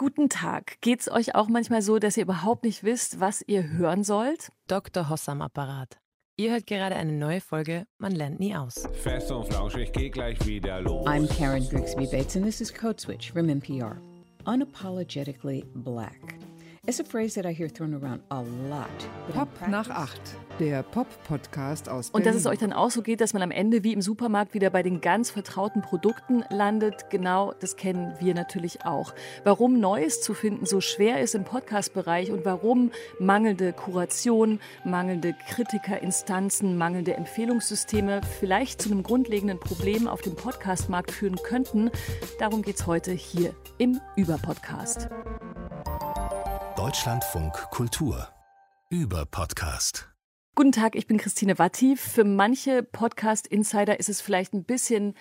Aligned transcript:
Guten 0.00 0.30
Tag. 0.30 0.78
Geht's 0.80 1.10
euch 1.10 1.34
auch 1.34 1.48
manchmal 1.48 1.82
so, 1.82 1.98
dass 1.98 2.16
ihr 2.16 2.22
überhaupt 2.22 2.64
nicht 2.64 2.82
wisst, 2.84 3.20
was 3.20 3.44
ihr 3.46 3.68
hören 3.68 4.02
sollt? 4.02 4.50
Dr. 4.66 5.10
Hoss 5.10 5.28
am 5.28 5.42
Apparat. 5.42 6.00
Ihr 6.38 6.52
hört 6.52 6.66
gerade 6.66 6.96
eine 6.96 7.12
neue 7.12 7.42
Folge 7.42 7.86
Man 7.98 8.12
lernt 8.12 8.40
nie 8.40 8.56
aus. 8.56 8.88
Fest 8.94 9.30
und 9.30 9.46
flauschig 9.48 9.92
geht 9.92 10.14
gleich 10.14 10.38
wieder 10.46 10.80
los. 10.80 11.06
I'm 11.06 11.28
Karen 11.28 11.68
Grigsby 11.68 12.06
Bates, 12.06 12.34
and 12.34 12.46
this 12.46 12.62
is 12.62 12.72
Code 12.72 12.98
Switch 12.98 13.30
from 13.30 13.48
NPR. 13.48 13.98
Unapologetically 14.46 15.66
black. 15.74 16.38
It's 16.86 16.98
a 16.98 17.04
phrase 17.04 17.34
that 17.34 17.44
I 17.44 17.52
hear 17.52 17.68
thrown 17.68 17.92
around 17.92 18.22
a 18.30 18.40
lot. 18.70 18.88
Pop 19.34 19.50
nach 19.68 19.90
acht, 19.90 20.34
der 20.60 20.82
Pop-Podcast 20.82 21.88
aus 21.88 22.10
Und 22.10 22.26
dass 22.26 22.36
es 22.36 22.46
euch 22.46 22.58
dann 22.58 22.74
auch 22.74 22.90
so 22.90 23.00
geht, 23.00 23.22
dass 23.22 23.32
man 23.32 23.42
am 23.42 23.50
Ende 23.50 23.82
wie 23.82 23.94
im 23.94 24.02
Supermarkt 24.02 24.52
wieder 24.52 24.68
bei 24.68 24.82
den 24.82 25.00
ganz 25.00 25.30
vertrauten 25.30 25.80
Produkten 25.80 26.44
landet, 26.50 27.08
genau 27.08 27.54
das 27.60 27.76
kennen 27.76 28.14
wir 28.20 28.34
natürlich 28.34 28.84
auch. 28.84 29.14
Warum 29.42 29.80
Neues 29.80 30.20
zu 30.20 30.34
finden 30.34 30.66
so 30.66 30.82
schwer 30.82 31.20
ist 31.20 31.34
im 31.34 31.44
Podcast-Bereich 31.44 32.30
und 32.30 32.44
warum 32.44 32.90
mangelnde 33.18 33.72
Kuration, 33.72 34.60
mangelnde 34.84 35.34
Kritikerinstanzen, 35.48 36.76
mangelnde 36.76 37.14
Empfehlungssysteme 37.14 38.20
vielleicht 38.38 38.82
zu 38.82 38.90
einem 38.90 39.02
grundlegenden 39.02 39.58
Problem 39.58 40.06
auf 40.06 40.20
dem 40.20 40.36
Podcast-Markt 40.36 41.10
führen 41.10 41.36
könnten, 41.42 41.90
darum 42.38 42.60
geht's 42.60 42.86
heute 42.86 43.12
hier 43.12 43.54
im 43.78 43.98
Über-Podcast. 44.16 45.08
Deutschlandfunk 46.76 47.54
Kultur 47.70 48.28
über 48.90 49.24
Podcast. 49.24 50.09
Guten 50.60 50.72
Tag, 50.72 50.94
ich 50.94 51.06
bin 51.06 51.16
Christine 51.16 51.58
Watti. 51.58 51.96
Für 51.96 52.22
manche 52.22 52.82
Podcast-Insider 52.82 53.98
ist 53.98 54.10
es 54.10 54.20
vielleicht 54.20 54.52
ein 54.52 54.64
bisschen 54.64 55.14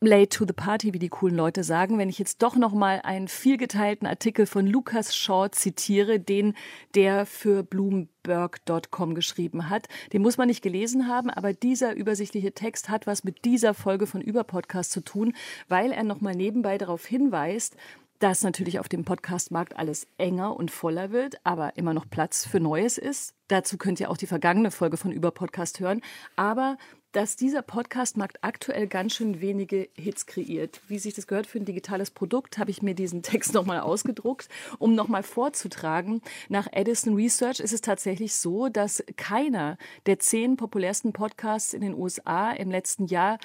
late 0.00 0.30
to 0.30 0.44
the 0.44 0.52
party, 0.52 0.92
wie 0.92 0.98
die 0.98 1.10
coolen 1.10 1.36
Leute 1.36 1.62
sagen, 1.62 1.96
wenn 1.96 2.08
ich 2.08 2.18
jetzt 2.18 2.42
doch 2.42 2.56
noch 2.56 2.72
mal 2.72 3.00
einen 3.04 3.28
vielgeteilten 3.28 4.08
Artikel 4.08 4.46
von 4.46 4.66
Lukas 4.66 5.14
Shaw 5.14 5.48
zitiere, 5.52 6.18
den 6.18 6.54
der 6.96 7.24
für 7.24 7.62
Bloomberg.com 7.62 9.14
geschrieben 9.14 9.70
hat. 9.70 9.86
Den 10.12 10.22
muss 10.22 10.38
man 10.38 10.48
nicht 10.48 10.62
gelesen 10.62 11.06
haben, 11.06 11.30
aber 11.30 11.52
dieser 11.52 11.94
übersichtliche 11.94 12.50
Text 12.50 12.88
hat 12.88 13.06
was 13.06 13.22
mit 13.22 13.44
dieser 13.44 13.74
Folge 13.74 14.08
von 14.08 14.22
Überpodcast 14.22 14.90
zu 14.90 15.02
tun, 15.02 15.34
weil 15.68 15.92
er 15.92 16.02
noch 16.02 16.20
mal 16.20 16.34
nebenbei 16.34 16.78
darauf 16.78 17.06
hinweist, 17.06 17.76
dass 18.18 18.42
natürlich 18.42 18.78
auf 18.78 18.88
dem 18.88 19.04
Podcast-Markt 19.04 19.76
alles 19.76 20.06
enger 20.18 20.56
und 20.56 20.70
voller 20.70 21.10
wird, 21.10 21.36
aber 21.44 21.76
immer 21.76 21.94
noch 21.94 22.08
Platz 22.08 22.46
für 22.46 22.60
Neues 22.60 22.98
ist. 22.98 23.34
Dazu 23.48 23.76
könnt 23.76 24.00
ihr 24.00 24.10
auch 24.10 24.16
die 24.16 24.26
vergangene 24.26 24.70
Folge 24.70 24.96
von 24.96 25.12
Überpodcast 25.12 25.80
hören. 25.80 26.00
Aber 26.36 26.78
dass 27.14 27.36
dieser 27.36 27.62
Podcast-Markt 27.62 28.38
aktuell 28.42 28.88
ganz 28.88 29.14
schön 29.14 29.40
wenige 29.40 29.88
Hits 29.94 30.26
kreiert. 30.26 30.80
Wie 30.88 30.98
sich 30.98 31.14
das 31.14 31.28
gehört 31.28 31.46
für 31.46 31.60
ein 31.60 31.64
digitales 31.64 32.10
Produkt, 32.10 32.58
habe 32.58 32.72
ich 32.72 32.82
mir 32.82 32.94
diesen 32.94 33.22
Text 33.22 33.54
nochmal 33.54 33.80
ausgedruckt, 33.80 34.48
um 34.80 34.96
nochmal 34.96 35.22
vorzutragen. 35.22 36.22
Nach 36.48 36.66
Edison 36.72 37.14
Research 37.14 37.60
ist 37.60 37.72
es 37.72 37.82
tatsächlich 37.82 38.34
so, 38.34 38.68
dass 38.68 39.04
keiner 39.16 39.78
der 40.06 40.18
zehn 40.18 40.56
populärsten 40.56 41.12
Podcasts 41.12 41.72
in 41.72 41.82
den 41.82 41.94
USA 41.94 42.50
im 42.50 42.72
letzten 42.72 43.06
Jahr 43.06 43.38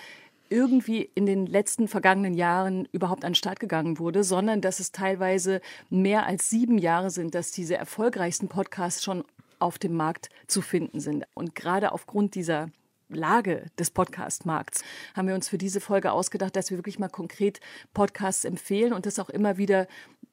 irgendwie 0.50 1.10
in 1.16 1.26
den 1.26 1.46
letzten 1.46 1.88
vergangenen 1.88 2.34
Jahren 2.34 2.88
überhaupt 2.92 3.24
an 3.24 3.32
den 3.32 3.36
Start 3.36 3.60
gegangen 3.60 4.00
wurde, 4.00 4.24
sondern 4.24 4.62
dass 4.62 4.80
es 4.80 4.92
teilweise 4.92 5.62
mehr 5.90 6.26
als 6.26 6.50
sieben 6.50 6.78
Jahre 6.78 7.10
sind, 7.10 7.36
dass 7.36 7.52
diese 7.52 7.76
erfolgreichsten 7.76 8.48
Podcasts 8.48 9.04
schon 9.04 9.24
auf 9.60 9.78
dem 9.78 9.94
Markt 9.94 10.30
zu 10.48 10.62
finden 10.62 11.00
sind. 11.00 11.26
Und 11.34 11.56
gerade 11.56 11.92
aufgrund 11.92 12.36
dieser 12.36 12.70
Lage 13.10 13.66
des 13.78 13.92
Podcast-Markts 13.92 14.84
haben 15.16 15.28
wir 15.28 15.36
uns 15.36 15.50
für 15.50 15.58
diese 15.58 15.82
Folge 15.82 16.12
ausgedacht, 16.12 16.56
dass 16.56 16.70
wir 16.70 16.78
wirklich 16.78 17.00
mal 17.00 17.10
konkret 17.10 17.60
Podcasts 17.94 18.46
empfehlen 18.46 18.94
und 18.94 19.06
das 19.06 19.20
auch 19.20 19.30
immer 19.30 19.58
wieder 19.58 19.88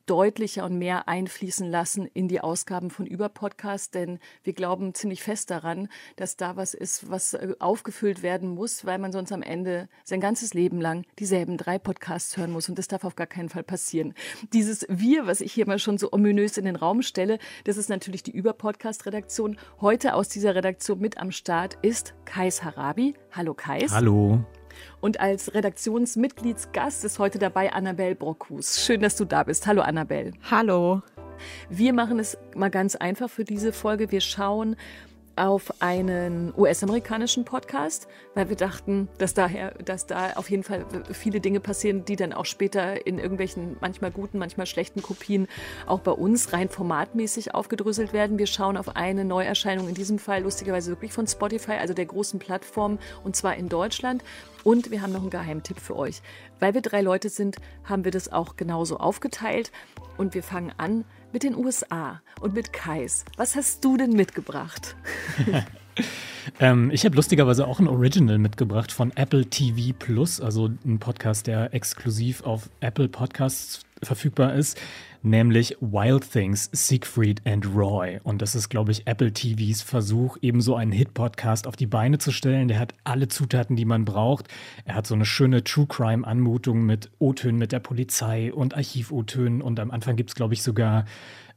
deutlicher 0.07 0.65
und 0.65 0.79
mehr 0.79 1.09
einfließen 1.09 1.69
lassen 1.69 2.07
in 2.07 2.29
die 2.29 2.41
Ausgaben 2.41 2.91
von 2.91 3.07
Überpodcast, 3.07 3.95
denn 3.95 4.19
wir 4.43 4.53
glauben 4.53 4.95
ziemlich 4.95 5.23
fest 5.23 5.51
daran, 5.51 5.89
dass 6.17 6.37
da 6.37 6.57
was 6.57 6.75
ist, 6.75 7.11
was 7.11 7.35
äh, 7.35 7.55
aufgefüllt 7.59 8.22
werden 8.22 8.49
muss, 8.49 8.84
weil 8.84 8.99
man 8.99 9.12
sonst 9.12 9.33
am 9.33 9.43
Ende 9.43 9.89
sein 10.05 10.21
ganzes 10.21 10.55
Leben 10.55 10.81
lang 10.81 11.05
dieselben 11.19 11.56
drei 11.56 11.78
Podcasts 11.78 12.37
hören 12.37 12.53
muss 12.53 12.69
und 12.69 12.78
das 12.78 12.89
darf 12.89 13.05
auf 13.05 13.17
gar 13.17 13.27
keinen 13.27 13.49
Fall 13.49 13.65
passieren. 13.65 14.15
Dieses 14.53 14.87
Wir, 14.89 15.27
was 15.27 15.41
ich 15.41 15.53
hier 15.53 15.67
mal 15.67 15.78
schon 15.78 15.99
so 15.99 16.12
ominös 16.12 16.56
in 16.56 16.65
den 16.65 16.77
Raum 16.77 17.03
stelle, 17.03 17.38
das 17.65 17.77
ist 17.77 17.88
natürlich 17.88 18.23
die 18.23 18.33
Überpodcast-Redaktion. 18.33 19.59
Heute 19.81 20.15
aus 20.15 20.28
dieser 20.28 20.55
Redaktion 20.55 21.00
mit 21.00 21.19
am 21.19 21.33
Start 21.33 21.77
ist 21.83 22.15
Kais 22.25 22.62
Harabi. 22.62 23.15
Hallo 23.33 23.55
Kais. 23.55 23.93
Hallo. 23.93 24.44
Und 25.00 25.20
als 25.20 25.54
Redaktionsmitgliedsgast 25.54 27.04
ist 27.04 27.19
heute 27.19 27.38
dabei 27.38 27.72
Annabelle 27.72 28.14
Brockhus. 28.14 28.84
Schön, 28.84 29.00
dass 29.00 29.16
du 29.16 29.25
da 29.25 29.42
bist. 29.42 29.66
Hallo 29.66 29.82
Annabelle. 29.82 30.32
Hallo. 30.50 31.03
Wir 31.69 31.92
machen 31.92 32.19
es 32.19 32.38
mal 32.54 32.70
ganz 32.70 32.97
einfach 32.97 33.28
für 33.28 33.44
diese 33.44 33.72
Folge. 33.72 34.10
Wir 34.10 34.20
schauen 34.20 34.76
auf 35.37 35.83
einen 35.83 36.53
US-amerikanischen 36.57 37.45
Podcast, 37.45 38.09
weil 38.35 38.49
wir 38.49 38.57
dachten, 38.57 39.09
dass 39.19 39.35
daher, 39.35 39.73
dass 39.85 40.07
da 40.07 40.33
auf 40.33 40.51
jeden 40.51 40.63
Fall 40.63 40.87
viele 41.13 41.41
Dinge 41.41 41.61
passieren, 41.61 42.05
die 42.05 42.17
dann 42.17 42.33
auch 42.33 42.47
später 42.47 43.07
in 43.07 43.19
irgendwelchen 43.19 43.77
manchmal 43.81 44.11
guten, 44.11 44.39
manchmal 44.39 44.67
schlechten 44.67 45.03
Kopien 45.03 45.47
auch 45.87 46.01
bei 46.01 46.13
uns 46.13 46.53
rein 46.53 46.69
formatmäßig 46.69 47.55
aufgedröselt 47.55 48.13
werden. 48.13 48.39
Wir 48.39 48.47
schauen 48.47 48.77
auf 48.77 48.97
eine 48.97 49.25
Neuerscheinung, 49.25 49.89
in 49.89 49.95
diesem 49.95 50.19
Fall 50.19 50.43
lustigerweise 50.43 50.91
wirklich 50.91 51.13
von 51.13 51.27
Spotify, 51.27 51.73
also 51.73 51.93
der 51.93 52.07
großen 52.07 52.39
Plattform, 52.39 52.99
und 53.23 53.37
zwar 53.37 53.57
in 53.57 53.69
Deutschland. 53.69 54.25
Und 54.65 54.91
wir 54.91 55.03
haben 55.03 55.13
noch 55.13 55.21
einen 55.21 55.31
Geheimtipp 55.31 55.79
für 55.79 55.97
euch. 55.97 56.23
Weil 56.59 56.75
wir 56.75 56.81
drei 56.81 57.01
Leute 57.01 57.29
sind, 57.29 57.57
haben 57.85 58.05
wir 58.05 58.11
das 58.11 58.33
auch 58.33 58.57
genauso 58.57 58.97
aufgeteilt. 58.97 59.71
Und 60.17 60.35
wir 60.35 60.43
fangen 60.43 60.73
an 60.77 61.05
mit 61.32 61.42
den 61.42 61.54
USA 61.54 62.20
und 62.41 62.54
mit 62.54 62.72
Kais. 62.72 63.25
Was 63.37 63.56
hast 63.56 63.84
du 63.84 63.97
denn 63.97 64.12
mitgebracht? 64.12 64.97
Ähm, 66.61 66.91
ich 66.93 67.05
habe 67.05 67.17
lustigerweise 67.17 67.67
auch 67.67 67.81
ein 67.81 67.89
Original 67.89 68.39
mitgebracht 68.39 68.93
von 68.93 69.11
Apple 69.17 69.47
TV 69.47 69.95
Plus, 69.99 70.41
also 70.41 70.71
ein 70.84 71.01
Podcast, 71.01 71.49
der 71.49 71.75
exklusiv 71.75 72.43
auf 72.45 72.71
Apple 72.81 73.09
Podcasts 73.09 73.81
verfügbar 74.03 74.55
ist, 74.55 74.79
nämlich 75.23 75.77
Wild 75.81 76.31
Things, 76.31 76.71
Siegfried 76.73 77.43
and 77.47 77.67
Roy. 77.75 78.21
Und 78.23 78.43
das 78.43 78.55
ist, 78.55 78.69
glaube 78.69 78.93
ich, 78.93 79.06
Apple 79.06 79.33
TVs 79.33 79.83
Versuch, 79.83 80.37
eben 80.41 80.61
so 80.61 80.77
einen 80.77 80.93
Hit-Podcast 80.93 81.67
auf 81.67 81.77
die 81.77 81.87
Beine 81.87 82.19
zu 82.19 82.31
stellen. 82.31 82.69
Der 82.69 82.79
hat 82.79 82.95
alle 83.05 83.29
Zutaten, 83.29 83.77
die 83.77 83.85
man 83.85 84.05
braucht. 84.05 84.49
Er 84.85 84.95
hat 84.95 85.06
so 85.06 85.15
eine 85.15 85.25
schöne 85.25 85.65
True 85.65 85.87
Crime-Anmutung 85.87 86.85
mit 86.85 87.11
O-Tönen 87.19 87.59
mit 87.59 87.73
der 87.73 87.81
Polizei 87.81 88.53
und 88.53 88.75
Archiv-O-Tönen. 88.75 89.62
Und 89.62 89.81
am 89.81 89.91
Anfang 89.91 90.17
gibt 90.17 90.31
es, 90.31 90.37
glaube 90.37 90.55
ich, 90.55 90.62
sogar 90.62 91.06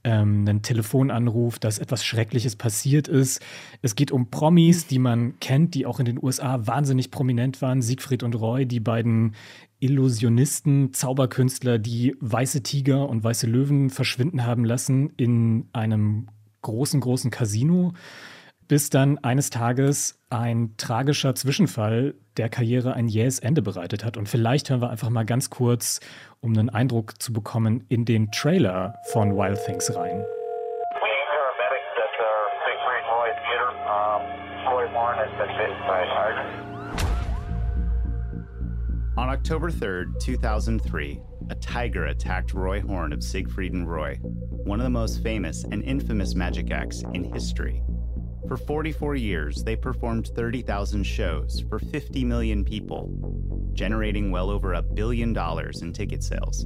ähm, 0.03 0.45
einen 0.47 0.61
Telefonanruf, 0.61 1.59
dass 1.59 1.79
etwas 1.79 2.05
Schreckliches 2.05 2.55
passiert 2.55 3.07
ist. 3.07 3.41
Es 3.81 3.95
geht 3.95 4.11
um 4.11 4.29
Promis, 4.29 4.87
die 4.87 4.99
man 4.99 5.39
kennt, 5.39 5.75
die 5.75 5.85
auch 5.85 5.99
in 5.99 6.05
den 6.05 6.21
USA 6.21 6.65
wahnsinnig 6.65 7.11
prominent 7.11 7.61
waren. 7.61 7.81
Siegfried 7.81 8.23
und 8.23 8.35
Roy, 8.35 8.65
die 8.65 8.79
beiden 8.79 9.35
Illusionisten, 9.79 10.93
Zauberkünstler, 10.93 11.79
die 11.79 12.15
weiße 12.19 12.63
Tiger 12.63 13.07
und 13.07 13.23
weiße 13.23 13.47
Löwen 13.47 13.89
verschwinden 13.89 14.45
haben 14.45 14.65
lassen 14.65 15.11
in 15.15 15.69
einem 15.73 16.27
großen, 16.61 16.99
großen 16.99 17.31
Casino, 17.31 17.93
bis 18.67 18.89
dann 18.89 19.17
eines 19.19 19.49
Tages 19.49 20.19
ein 20.29 20.75
tragischer 20.77 21.33
Zwischenfall 21.33 22.15
der 22.37 22.49
Karriere 22.49 22.93
ein 22.93 23.07
jähes 23.07 23.39
Ende 23.39 23.61
bereitet 23.61 24.05
hat. 24.05 24.15
Und 24.15 24.29
vielleicht 24.29 24.69
hören 24.69 24.81
wir 24.81 24.89
einfach 24.89 25.09
mal 25.09 25.25
ganz 25.25 25.49
kurz, 25.49 26.01
um 26.41 26.57
einen 26.57 26.69
Eindruck 26.69 27.21
zu 27.21 27.33
bekommen, 27.33 27.83
in 27.89 28.05
den 28.05 28.31
Trailer 28.31 28.95
von 29.11 29.35
Wild 29.35 29.59
Things 29.65 29.93
rein. 29.95 30.19
We 30.19 30.25
paramedics 31.31 31.91
at 31.97 32.15
uh, 32.19 32.27
Siegfried 32.63 33.05
Roy 33.11 33.29
Theater. 33.45 33.69
Um, 33.89 34.21
Roy 34.73 34.85
Warren 34.93 35.17
has 35.17 35.31
been 35.37 35.51
bitten 35.57 35.79
by 35.87 36.01
a 36.01 36.07
tiger. 36.07 36.45
On 39.17 39.29
October 39.29 39.69
3rd, 39.69 40.17
2003, 40.21 41.19
a 41.49 41.55
tiger 41.55 42.05
attacked 42.05 42.53
Roy 42.53 42.79
Horn 42.79 43.11
of 43.11 43.21
Siegfried 43.21 43.73
and 43.73 43.89
Roy, 43.89 44.15
one 44.63 44.79
of 44.79 44.85
the 44.85 44.89
most 44.89 45.21
famous 45.21 45.65
and 45.65 45.83
infamous 45.83 46.35
magic 46.35 46.71
acts 46.71 47.03
in 47.13 47.25
history. 47.33 47.83
For 48.49 48.57
44 48.57 49.15
years, 49.15 49.63
they 49.63 49.75
performed 49.75 50.29
30,000 50.29 51.03
shows 51.03 51.63
for 51.69 51.77
50 51.77 52.25
million 52.25 52.65
people, 52.65 53.07
generating 53.73 54.31
well 54.31 54.49
over 54.49 54.73
a 54.73 54.81
billion 54.81 55.33
dollars 55.33 55.83
in 55.83 55.93
ticket 55.93 56.23
sales. 56.23 56.65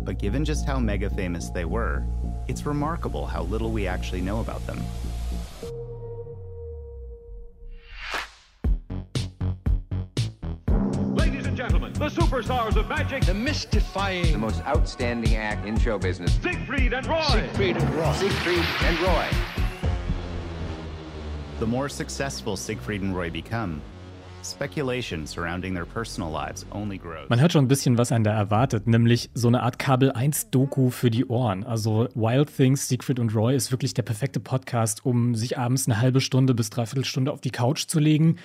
But 0.00 0.18
given 0.18 0.44
just 0.44 0.66
how 0.66 0.80
mega 0.80 1.08
famous 1.08 1.50
they 1.50 1.64
were, 1.64 2.04
it's 2.48 2.66
remarkable 2.66 3.24
how 3.24 3.44
little 3.44 3.70
we 3.70 3.86
actually 3.86 4.20
know 4.20 4.40
about 4.40 4.66
them. 4.66 4.82
Ladies 11.14 11.46
and 11.46 11.56
gentlemen, 11.56 11.92
the 11.92 12.08
superstars 12.08 12.74
of 12.74 12.88
magic, 12.88 13.24
The 13.26 13.32
mystifying 13.32 14.32
the 14.32 14.38
most 14.38 14.60
outstanding 14.66 15.36
act 15.36 15.68
in 15.68 15.78
show 15.78 15.98
business. 15.98 16.34
Siegfried 16.42 16.94
and 16.94 17.06
Roy. 17.06 17.22
Siegfried 17.30 17.76
and 17.76 17.94
Roy. 17.94 18.12
Siegfried 18.14 18.64
and 18.82 19.00
Roy. 19.02 19.45
The 21.58 21.66
more 21.66 21.88
successful 21.88 22.54
Siegfried 22.54 23.00
and 23.00 23.16
Roy 23.16 23.30
become, 23.30 23.80
Man 27.28 27.40
hört 27.40 27.52
schon 27.52 27.64
ein 27.64 27.68
bisschen, 27.68 27.98
was 27.98 28.12
einen 28.12 28.22
da 28.22 28.32
erwartet, 28.32 28.86
nämlich 28.86 29.30
so 29.34 29.48
eine 29.48 29.62
Art 29.62 29.78
Kabel 29.78 30.12
1 30.12 30.50
Doku 30.50 30.90
für 30.90 31.10
die 31.10 31.26
Ohren. 31.26 31.64
Also 31.64 32.08
Wild 32.14 32.54
Things, 32.54 32.88
Siegfried 32.88 33.18
und 33.18 33.34
Roy 33.34 33.56
ist 33.56 33.72
wirklich 33.72 33.94
der 33.94 34.02
perfekte 34.02 34.38
Podcast, 34.38 35.04
um 35.04 35.34
sich 35.34 35.58
abends 35.58 35.86
eine 35.86 36.00
halbe 36.00 36.20
Stunde 36.20 36.54
bis 36.54 36.70
dreiviertel 36.70 37.04
Stunde 37.04 37.32
auf 37.32 37.40
die 37.40 37.50
Couch 37.50 37.86
zu 37.86 37.98
legen, 37.98 38.36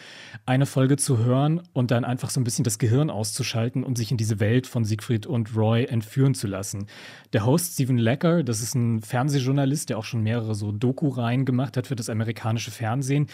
eine 0.46 0.66
Folge 0.66 0.98
zu 0.98 1.20
hören 1.20 1.62
und 1.74 1.92
dann 1.92 2.04
einfach 2.04 2.30
so 2.30 2.42
ein 2.42 2.44
bisschen 2.44 2.64
das 2.64 2.80
Gehirn 2.80 3.10
auszuschalten 3.10 3.84
und 3.84 3.98
sich 3.98 4.10
in 4.10 4.18
diese 4.18 4.40
Welt 4.40 4.68
von 4.68 4.86
Siegfried 4.86 5.28
und 5.28 5.56
Roy 5.56 5.86
entführen 5.86 6.34
zu 6.34 6.48
lassen. 6.48 6.88
Der 7.34 7.46
Host 7.46 7.74
Stephen 7.74 7.98
Lecker, 7.98 8.44
das 8.44 8.62
ist 8.62 8.74
ein 8.74 9.02
Fernsehjournalist, 9.02 9.90
der 9.90 9.98
auch 9.98 10.04
schon 10.04 10.24
mehrere 10.24 10.56
so 10.56 10.72
Doku-Reihen 10.72 11.46
gemacht 11.46 11.78
hat 11.78 11.88
für 11.88 11.96
das 11.96 12.10
amerikanische 12.10 12.72
Fernsehen. 12.72 13.28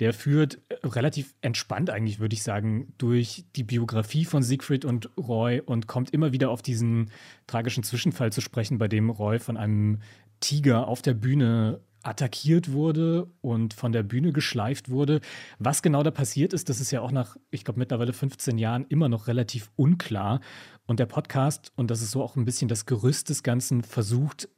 Der 0.00 0.12
führt 0.12 0.58
relativ 0.82 1.34
entspannt 1.42 1.90
eigentlich, 1.90 2.18
würde 2.18 2.34
ich 2.34 2.42
sagen, 2.42 2.92
durch 2.98 3.44
die 3.54 3.64
Biografie 3.64 4.24
von 4.24 4.42
Siegfried 4.42 4.84
und 4.84 5.10
Roy 5.18 5.60
und 5.60 5.86
kommt 5.86 6.10
immer 6.10 6.32
wieder 6.32 6.50
auf 6.50 6.62
diesen 6.62 7.10
tragischen 7.46 7.84
Zwischenfall 7.84 8.32
zu 8.32 8.40
sprechen, 8.40 8.78
bei 8.78 8.88
dem 8.88 9.10
Roy 9.10 9.38
von 9.38 9.56
einem 9.56 10.00
Tiger 10.40 10.88
auf 10.88 11.02
der 11.02 11.14
Bühne 11.14 11.80
attackiert 12.02 12.72
wurde 12.72 13.28
und 13.42 13.74
von 13.74 13.92
der 13.92 14.02
Bühne 14.02 14.32
geschleift 14.32 14.90
wurde. 14.90 15.20
Was 15.58 15.82
genau 15.82 16.02
da 16.02 16.10
passiert 16.10 16.52
ist, 16.52 16.68
das 16.68 16.80
ist 16.80 16.90
ja 16.90 17.02
auch 17.02 17.12
nach, 17.12 17.36
ich 17.50 17.64
glaube, 17.64 17.78
mittlerweile 17.78 18.12
15 18.12 18.58
Jahren 18.58 18.86
immer 18.88 19.08
noch 19.08 19.26
relativ 19.26 19.70
unklar. 19.76 20.40
Und 20.86 20.98
der 20.98 21.06
Podcast, 21.06 21.72
und 21.76 21.90
das 21.90 22.02
ist 22.02 22.10
so 22.10 22.22
auch 22.22 22.36
ein 22.36 22.44
bisschen 22.44 22.68
das 22.68 22.86
Gerüst 22.86 23.28
des 23.28 23.42
Ganzen, 23.42 23.82
versucht 23.82 24.48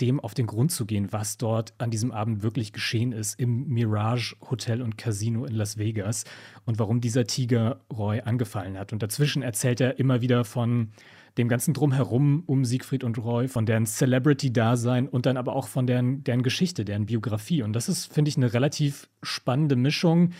dem 0.00 0.20
auf 0.20 0.34
den 0.34 0.46
Grund 0.46 0.72
zu 0.72 0.86
gehen, 0.86 1.12
was 1.12 1.36
dort 1.36 1.74
an 1.78 1.90
diesem 1.90 2.12
Abend 2.12 2.42
wirklich 2.42 2.72
geschehen 2.72 3.12
ist 3.12 3.38
im 3.38 3.68
Mirage 3.68 4.36
Hotel 4.50 4.82
und 4.82 4.98
Casino 4.98 5.44
in 5.44 5.54
Las 5.54 5.78
Vegas 5.78 6.24
und 6.64 6.78
warum 6.78 7.00
dieser 7.00 7.24
Tiger 7.24 7.80
Roy 7.92 8.20
angefallen 8.20 8.78
hat. 8.78 8.92
Und 8.92 9.02
dazwischen 9.02 9.42
erzählt 9.42 9.80
er 9.80 9.98
immer 9.98 10.20
wieder 10.20 10.44
von 10.44 10.90
dem 11.38 11.48
ganzen 11.48 11.74
Drumherum 11.74 12.42
um 12.46 12.64
Siegfried 12.64 13.04
und 13.04 13.18
Roy, 13.18 13.48
von 13.48 13.66
deren 13.66 13.86
Celebrity-Dasein 13.86 15.06
und 15.08 15.26
dann 15.26 15.36
aber 15.36 15.54
auch 15.54 15.68
von 15.68 15.86
deren, 15.86 16.24
deren 16.24 16.42
Geschichte, 16.42 16.84
deren 16.84 17.06
Biografie. 17.06 17.62
Und 17.62 17.74
das 17.74 17.88
ist, 17.88 18.12
finde 18.12 18.30
ich, 18.30 18.36
eine 18.36 18.52
relativ 18.52 19.08
spannende 19.22 19.76
Mischung, 19.76 20.30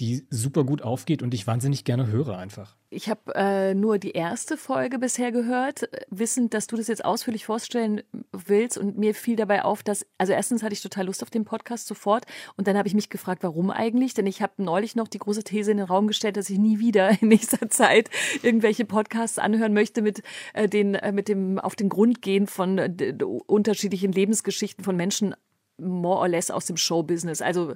die 0.00 0.26
super 0.28 0.64
gut 0.64 0.82
aufgeht 0.82 1.22
und 1.22 1.34
ich 1.34 1.46
wahnsinnig 1.46 1.84
gerne 1.84 2.08
höre 2.08 2.36
einfach. 2.36 2.76
Ich 2.90 3.08
habe 3.08 3.34
äh, 3.34 3.74
nur 3.74 3.98
die 3.98 4.10
erste 4.10 4.56
Folge 4.56 4.98
bisher 4.98 5.30
gehört, 5.30 5.88
wissend, 6.10 6.52
dass 6.52 6.66
du 6.66 6.76
das 6.76 6.88
jetzt 6.88 7.04
ausführlich 7.04 7.44
vorstellen 7.44 8.02
willst 8.32 8.76
und 8.76 8.98
mir 8.98 9.14
fiel 9.14 9.36
dabei 9.36 9.64
auf, 9.64 9.82
dass, 9.82 10.06
also 10.18 10.32
erstens 10.32 10.62
hatte 10.62 10.72
ich 10.72 10.82
total 10.82 11.06
Lust 11.06 11.22
auf 11.22 11.30
den 11.30 11.44
Podcast 11.44 11.86
sofort 11.86 12.24
und 12.56 12.66
dann 12.66 12.76
habe 12.76 12.88
ich 12.88 12.94
mich 12.94 13.08
gefragt, 13.08 13.42
warum 13.44 13.70
eigentlich, 13.70 14.14
denn 14.14 14.26
ich 14.26 14.42
habe 14.42 14.62
neulich 14.62 14.96
noch 14.96 15.08
die 15.08 15.18
große 15.18 15.44
These 15.44 15.70
in 15.70 15.76
den 15.76 15.86
Raum 15.86 16.08
gestellt, 16.08 16.36
dass 16.36 16.50
ich 16.50 16.58
nie 16.58 16.80
wieder 16.80 17.10
in 17.22 17.28
nächster 17.28 17.68
Zeit 17.70 18.10
irgendwelche 18.42 18.84
Podcasts 18.84 19.38
anhören 19.38 19.74
möchte 19.74 20.02
mit 20.02 20.22
äh, 20.54 20.68
den, 20.68 20.96
äh, 20.96 21.12
mit 21.12 21.28
dem 21.28 21.58
auf 21.60 21.76
den 21.76 21.88
Grund 21.88 22.20
gehen 22.20 22.46
von 22.48 22.78
äh, 22.78 23.16
unterschiedlichen 23.46 24.12
Lebensgeschichten 24.12 24.84
von 24.84 24.96
Menschen 24.96 25.34
more 25.78 26.18
or 26.18 26.28
less 26.28 26.50
aus 26.50 26.66
dem 26.66 26.76
Showbusiness. 26.76 27.42
Also 27.42 27.74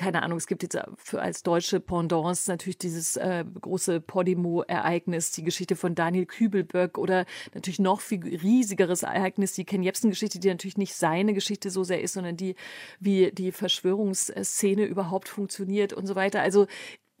keine 0.00 0.22
Ahnung, 0.22 0.38
es 0.38 0.46
gibt 0.46 0.62
jetzt 0.62 0.78
für 0.96 1.20
als 1.20 1.42
deutsche 1.42 1.78
Pendants 1.78 2.48
natürlich 2.48 2.78
dieses 2.78 3.16
äh, 3.16 3.44
große 3.60 4.00
Podimo-Ereignis, 4.00 5.30
die 5.32 5.44
Geschichte 5.44 5.76
von 5.76 5.94
Daniel 5.94 6.24
Kübelböck 6.24 6.96
oder 6.96 7.26
natürlich 7.52 7.80
noch 7.80 8.00
viel 8.00 8.22
riesigeres 8.22 9.02
Ereignis, 9.02 9.52
die 9.52 9.66
Ken 9.66 9.82
Jebsen-Geschichte, 9.82 10.38
die 10.40 10.48
natürlich 10.48 10.78
nicht 10.78 10.94
seine 10.94 11.34
Geschichte 11.34 11.68
so 11.68 11.84
sehr 11.84 12.00
ist, 12.00 12.14
sondern 12.14 12.38
die, 12.38 12.54
wie 12.98 13.30
die 13.30 13.52
Verschwörungsszene 13.52 14.86
überhaupt 14.86 15.28
funktioniert 15.28 15.92
und 15.92 16.06
so 16.06 16.14
weiter. 16.14 16.40
Also 16.40 16.66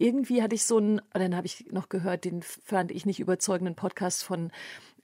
irgendwie 0.00 0.42
hatte 0.42 0.54
ich 0.54 0.64
so 0.64 0.78
einen, 0.78 1.00
dann 1.12 1.36
habe 1.36 1.46
ich 1.46 1.66
noch 1.70 1.88
gehört, 1.88 2.24
den 2.24 2.42
fand 2.42 2.90
ich 2.90 3.06
nicht 3.06 3.20
überzeugenden 3.20 3.76
Podcast 3.76 4.24
von 4.24 4.50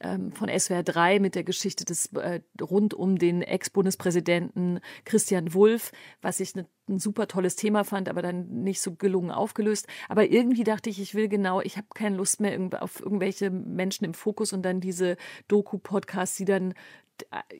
ähm, 0.00 0.32
von 0.32 0.48
SWR 0.48 0.82
3 0.82 1.20
mit 1.20 1.34
der 1.34 1.44
Geschichte 1.44 1.84
des 1.84 2.12
äh, 2.14 2.40
rund 2.60 2.94
um 2.94 3.18
den 3.18 3.42
Ex-Bundespräsidenten 3.42 4.80
Christian 5.04 5.54
Wulff, 5.54 5.92
was 6.20 6.40
ich 6.40 6.54
ne, 6.54 6.66
ein 6.88 6.98
super 6.98 7.26
tolles 7.28 7.56
Thema 7.56 7.84
fand, 7.84 8.08
aber 8.08 8.22
dann 8.22 8.62
nicht 8.62 8.80
so 8.80 8.94
gelungen 8.94 9.30
aufgelöst. 9.30 9.86
Aber 10.08 10.30
irgendwie 10.30 10.64
dachte 10.64 10.90
ich, 10.90 11.00
ich 11.00 11.14
will 11.14 11.28
genau, 11.28 11.60
ich 11.60 11.76
habe 11.76 11.86
keine 11.94 12.16
Lust 12.16 12.40
mehr 12.40 12.58
auf 12.80 13.00
irgendwelche 13.00 13.50
Menschen 13.50 14.04
im 14.04 14.14
Fokus 14.14 14.52
und 14.52 14.62
dann 14.62 14.80
diese 14.80 15.16
Doku-Podcasts, 15.48 16.36
die 16.36 16.44
dann 16.44 16.74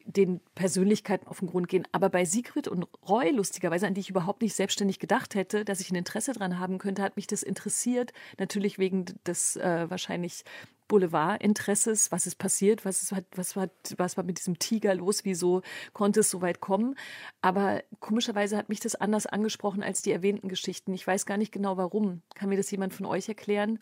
den 0.04 0.40
Persönlichkeiten 0.54 1.26
auf 1.26 1.40
den 1.40 1.48
Grund 1.48 1.68
gehen. 1.68 1.86
Aber 1.92 2.08
bei 2.08 2.24
Sigrid 2.24 2.68
und 2.68 2.86
Roy, 3.08 3.30
lustigerweise, 3.30 3.86
an 3.86 3.94
die 3.94 4.00
ich 4.00 4.10
überhaupt 4.10 4.42
nicht 4.42 4.54
selbstständig 4.54 4.98
gedacht 4.98 5.34
hätte, 5.34 5.64
dass 5.64 5.80
ich 5.80 5.90
ein 5.90 5.96
Interesse 5.96 6.32
dran 6.32 6.58
haben 6.58 6.78
könnte, 6.78 7.02
hat 7.02 7.16
mich 7.16 7.26
das 7.26 7.42
interessiert. 7.42 8.12
Natürlich 8.38 8.78
wegen 8.78 9.06
des 9.26 9.56
äh, 9.56 9.88
wahrscheinlich 9.88 10.44
Boulevardinteresses, 10.88 12.12
was 12.12 12.26
ist 12.26 12.36
passiert, 12.36 12.84
was, 12.84 13.02
ist, 13.02 13.14
was, 13.34 13.56
war, 13.56 13.68
was 13.96 14.16
war 14.16 14.24
mit 14.24 14.38
diesem 14.38 14.58
Tiger 14.58 14.94
los, 14.94 15.24
wieso 15.24 15.62
konnte 15.92 16.20
es 16.20 16.30
so 16.30 16.42
weit 16.42 16.60
kommen. 16.60 16.96
Aber 17.40 17.82
komischerweise 18.00 18.56
hat 18.56 18.68
mich 18.68 18.80
das 18.80 18.94
anders 18.94 19.26
angesprochen 19.26 19.82
als 19.82 20.02
die 20.02 20.12
erwähnten 20.12 20.48
Geschichten. 20.48 20.94
Ich 20.94 21.06
weiß 21.06 21.26
gar 21.26 21.36
nicht 21.36 21.52
genau 21.52 21.76
warum. 21.76 22.22
Kann 22.34 22.48
mir 22.48 22.56
das 22.56 22.70
jemand 22.70 22.94
von 22.94 23.06
euch 23.06 23.28
erklären? 23.28 23.80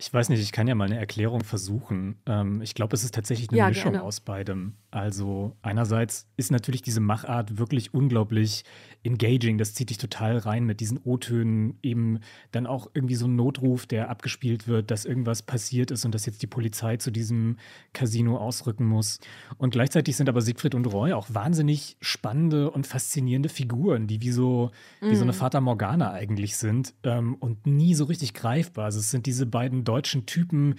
Ich 0.00 0.14
weiß 0.14 0.30
nicht, 0.30 0.40
ich 0.40 0.50
kann 0.50 0.66
ja 0.66 0.74
mal 0.74 0.86
eine 0.86 0.98
Erklärung 0.98 1.44
versuchen. 1.44 2.16
Ähm, 2.24 2.62
ich 2.62 2.74
glaube, 2.74 2.96
es 2.96 3.04
ist 3.04 3.14
tatsächlich 3.14 3.50
eine 3.50 3.58
ja, 3.58 3.68
Mischung 3.68 3.92
gerne. 3.92 4.02
aus 4.06 4.20
beidem. 4.20 4.72
Also 4.90 5.58
einerseits 5.60 6.26
ist 6.38 6.50
natürlich 6.50 6.80
diese 6.80 7.00
Machart 7.00 7.58
wirklich 7.58 7.92
unglaublich 7.92 8.64
engaging. 9.02 9.58
Das 9.58 9.74
zieht 9.74 9.90
dich 9.90 9.98
total 9.98 10.38
rein 10.38 10.64
mit 10.64 10.80
diesen 10.80 11.00
O-Tönen. 11.04 11.78
Eben 11.82 12.20
dann 12.50 12.66
auch 12.66 12.88
irgendwie 12.94 13.14
so 13.14 13.26
ein 13.26 13.36
Notruf, 13.36 13.84
der 13.84 14.08
abgespielt 14.08 14.66
wird, 14.66 14.90
dass 14.90 15.04
irgendwas 15.04 15.42
passiert 15.42 15.90
ist 15.90 16.06
und 16.06 16.14
dass 16.14 16.24
jetzt 16.24 16.40
die 16.40 16.46
Polizei 16.46 16.96
zu 16.96 17.10
diesem 17.10 17.58
Casino 17.92 18.38
ausrücken 18.38 18.86
muss. 18.86 19.20
Und 19.58 19.70
gleichzeitig 19.72 20.16
sind 20.16 20.30
aber 20.30 20.40
Siegfried 20.40 20.74
und 20.74 20.86
Roy 20.86 21.12
auch 21.12 21.26
wahnsinnig 21.28 21.98
spannende 22.00 22.70
und 22.70 22.86
faszinierende 22.86 23.50
Figuren, 23.50 24.06
die 24.06 24.22
wie 24.22 24.32
so, 24.32 24.70
mm. 25.02 25.10
wie 25.10 25.16
so 25.16 25.24
eine 25.24 25.32
mhm. 25.32 25.36
Fata 25.36 25.60
Morgana 25.60 26.12
eigentlich 26.12 26.56
sind 26.56 26.94
ähm, 27.02 27.34
und 27.34 27.66
nie 27.66 27.94
so 27.94 28.04
richtig 28.04 28.32
greifbar. 28.32 28.86
Also 28.86 28.98
es 28.98 29.10
sind 29.10 29.26
diese 29.26 29.44
beiden 29.44 29.84
deutschen 29.90 30.24
Typen, 30.24 30.76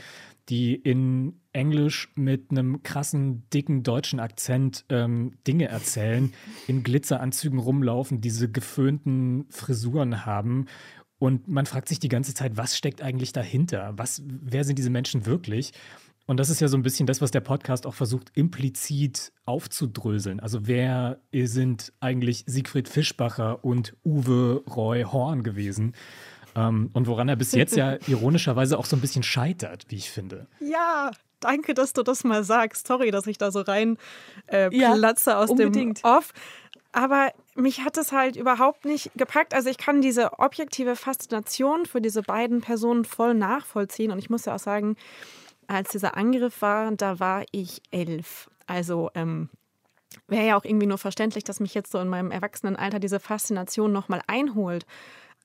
die 0.47 0.73
in 0.73 1.33
Englisch 1.51 2.09
mit 2.15 2.49
einem 2.49 2.81
krassen, 2.81 3.43
dicken 3.49 3.83
deutschen 3.83 4.21
Akzent 4.21 4.85
ähm, 4.87 5.33
Dinge 5.45 5.67
erzählen, 5.67 6.33
in 6.67 6.83
Glitzeranzügen 6.83 7.59
rumlaufen, 7.59 8.21
diese 8.21 8.49
geföhnten 8.49 9.47
Frisuren 9.49 10.25
haben. 10.25 10.67
Und 11.19 11.49
man 11.49 11.65
fragt 11.65 11.89
sich 11.89 11.99
die 11.99 12.07
ganze 12.07 12.33
Zeit, 12.33 12.55
was 12.55 12.77
steckt 12.77 13.01
eigentlich 13.01 13.33
dahinter? 13.33 13.93
Was, 13.97 14.23
wer 14.25 14.63
sind 14.63 14.79
diese 14.79 14.89
Menschen 14.89 15.25
wirklich? 15.25 15.73
Und 16.25 16.39
das 16.39 16.49
ist 16.49 16.61
ja 16.61 16.69
so 16.69 16.77
ein 16.77 16.83
bisschen 16.83 17.05
das, 17.05 17.19
was 17.19 17.31
der 17.31 17.41
Podcast 17.41 17.85
auch 17.85 17.93
versucht, 17.93 18.31
implizit 18.33 19.33
aufzudröseln. 19.43 20.39
Also 20.39 20.67
wer 20.67 21.19
sind 21.33 21.91
eigentlich 21.99 22.45
Siegfried 22.47 22.87
Fischbacher 22.87 23.65
und 23.65 23.97
Uwe 24.05 24.63
Roy 24.73 25.03
Horn 25.03 25.43
gewesen? 25.43 25.93
Ähm, 26.55 26.89
und 26.93 27.07
woran 27.07 27.29
er 27.29 27.35
bis 27.35 27.51
jetzt 27.53 27.75
ja 27.75 27.97
ironischerweise 28.07 28.77
auch 28.77 28.85
so 28.85 28.95
ein 28.95 29.01
bisschen 29.01 29.23
scheitert, 29.23 29.85
wie 29.89 29.95
ich 29.95 30.11
finde. 30.11 30.47
Ja, 30.59 31.11
danke, 31.39 31.73
dass 31.73 31.93
du 31.93 32.03
das 32.03 32.23
mal 32.23 32.43
sagst. 32.43 32.87
Sorry, 32.87 33.11
dass 33.11 33.27
ich 33.27 33.37
da 33.37 33.51
so 33.51 33.61
rein 33.61 33.97
äh, 34.47 34.69
platze 34.69 35.31
ja, 35.31 35.39
aus 35.39 35.49
unbedingt. 35.49 36.03
dem 36.03 36.09
Off. 36.09 36.33
Aber 36.93 37.31
mich 37.55 37.81
hat 37.85 37.97
es 37.97 38.11
halt 38.11 38.35
überhaupt 38.35 38.85
nicht 38.85 39.11
gepackt. 39.15 39.53
Also 39.53 39.69
ich 39.69 39.77
kann 39.77 40.01
diese 40.01 40.39
objektive 40.39 40.95
Faszination 40.95 41.85
für 41.85 42.01
diese 42.01 42.21
beiden 42.21 42.61
Personen 42.61 43.05
voll 43.05 43.33
nachvollziehen. 43.33 44.11
Und 44.11 44.19
ich 44.19 44.29
muss 44.29 44.45
ja 44.45 44.55
auch 44.55 44.59
sagen, 44.59 44.97
als 45.67 45.91
dieser 45.91 46.17
Angriff 46.17 46.61
war, 46.61 46.91
da 46.91 47.19
war 47.19 47.45
ich 47.51 47.81
elf. 47.91 48.49
Also 48.67 49.09
ähm, 49.15 49.49
wäre 50.27 50.45
ja 50.45 50.57
auch 50.57 50.65
irgendwie 50.65 50.87
nur 50.87 50.97
verständlich, 50.97 51.45
dass 51.45 51.61
mich 51.61 51.73
jetzt 51.73 51.91
so 51.91 51.99
in 51.99 52.09
meinem 52.09 52.31
Erwachsenenalter 52.31 52.99
diese 52.99 53.21
Faszination 53.21 53.91
nochmal 53.91 54.21
einholt. 54.27 54.85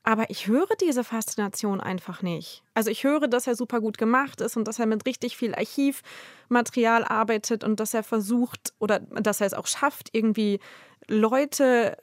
Aber 0.08 0.30
ich 0.30 0.46
höre 0.46 0.68
diese 0.80 1.02
Faszination 1.02 1.80
einfach 1.80 2.22
nicht. 2.22 2.62
Also 2.74 2.90
ich 2.90 3.02
höre, 3.02 3.26
dass 3.26 3.48
er 3.48 3.56
super 3.56 3.80
gut 3.80 3.98
gemacht 3.98 4.40
ist 4.40 4.56
und 4.56 4.68
dass 4.68 4.78
er 4.78 4.86
mit 4.86 5.04
richtig 5.04 5.36
viel 5.36 5.52
Archivmaterial 5.52 7.02
arbeitet 7.02 7.64
und 7.64 7.80
dass 7.80 7.92
er 7.92 8.04
versucht 8.04 8.72
oder 8.78 9.00
dass 9.00 9.40
er 9.40 9.48
es 9.48 9.54
auch 9.54 9.66
schafft, 9.66 10.10
irgendwie 10.12 10.60
Leute 11.08 11.96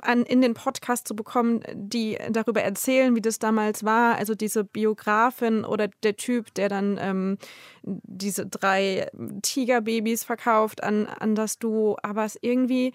an, 0.00 0.22
in 0.22 0.40
den 0.40 0.54
Podcast 0.54 1.08
zu 1.08 1.16
bekommen, 1.16 1.64
die 1.74 2.16
darüber 2.30 2.62
erzählen, 2.62 3.16
wie 3.16 3.20
das 3.20 3.40
damals 3.40 3.84
war. 3.84 4.14
Also 4.14 4.36
diese 4.36 4.62
Biografin 4.62 5.64
oder 5.64 5.88
der 6.04 6.14
Typ, 6.14 6.54
der 6.54 6.68
dann 6.68 6.98
ähm, 7.00 7.38
diese 7.82 8.46
drei 8.46 9.10
Tigerbabys 9.42 10.22
verkauft 10.22 10.84
an, 10.84 11.06
an 11.06 11.34
das 11.34 11.58
Duo. 11.58 11.96
Aber 12.04 12.24
es 12.24 12.38
irgendwie 12.40 12.92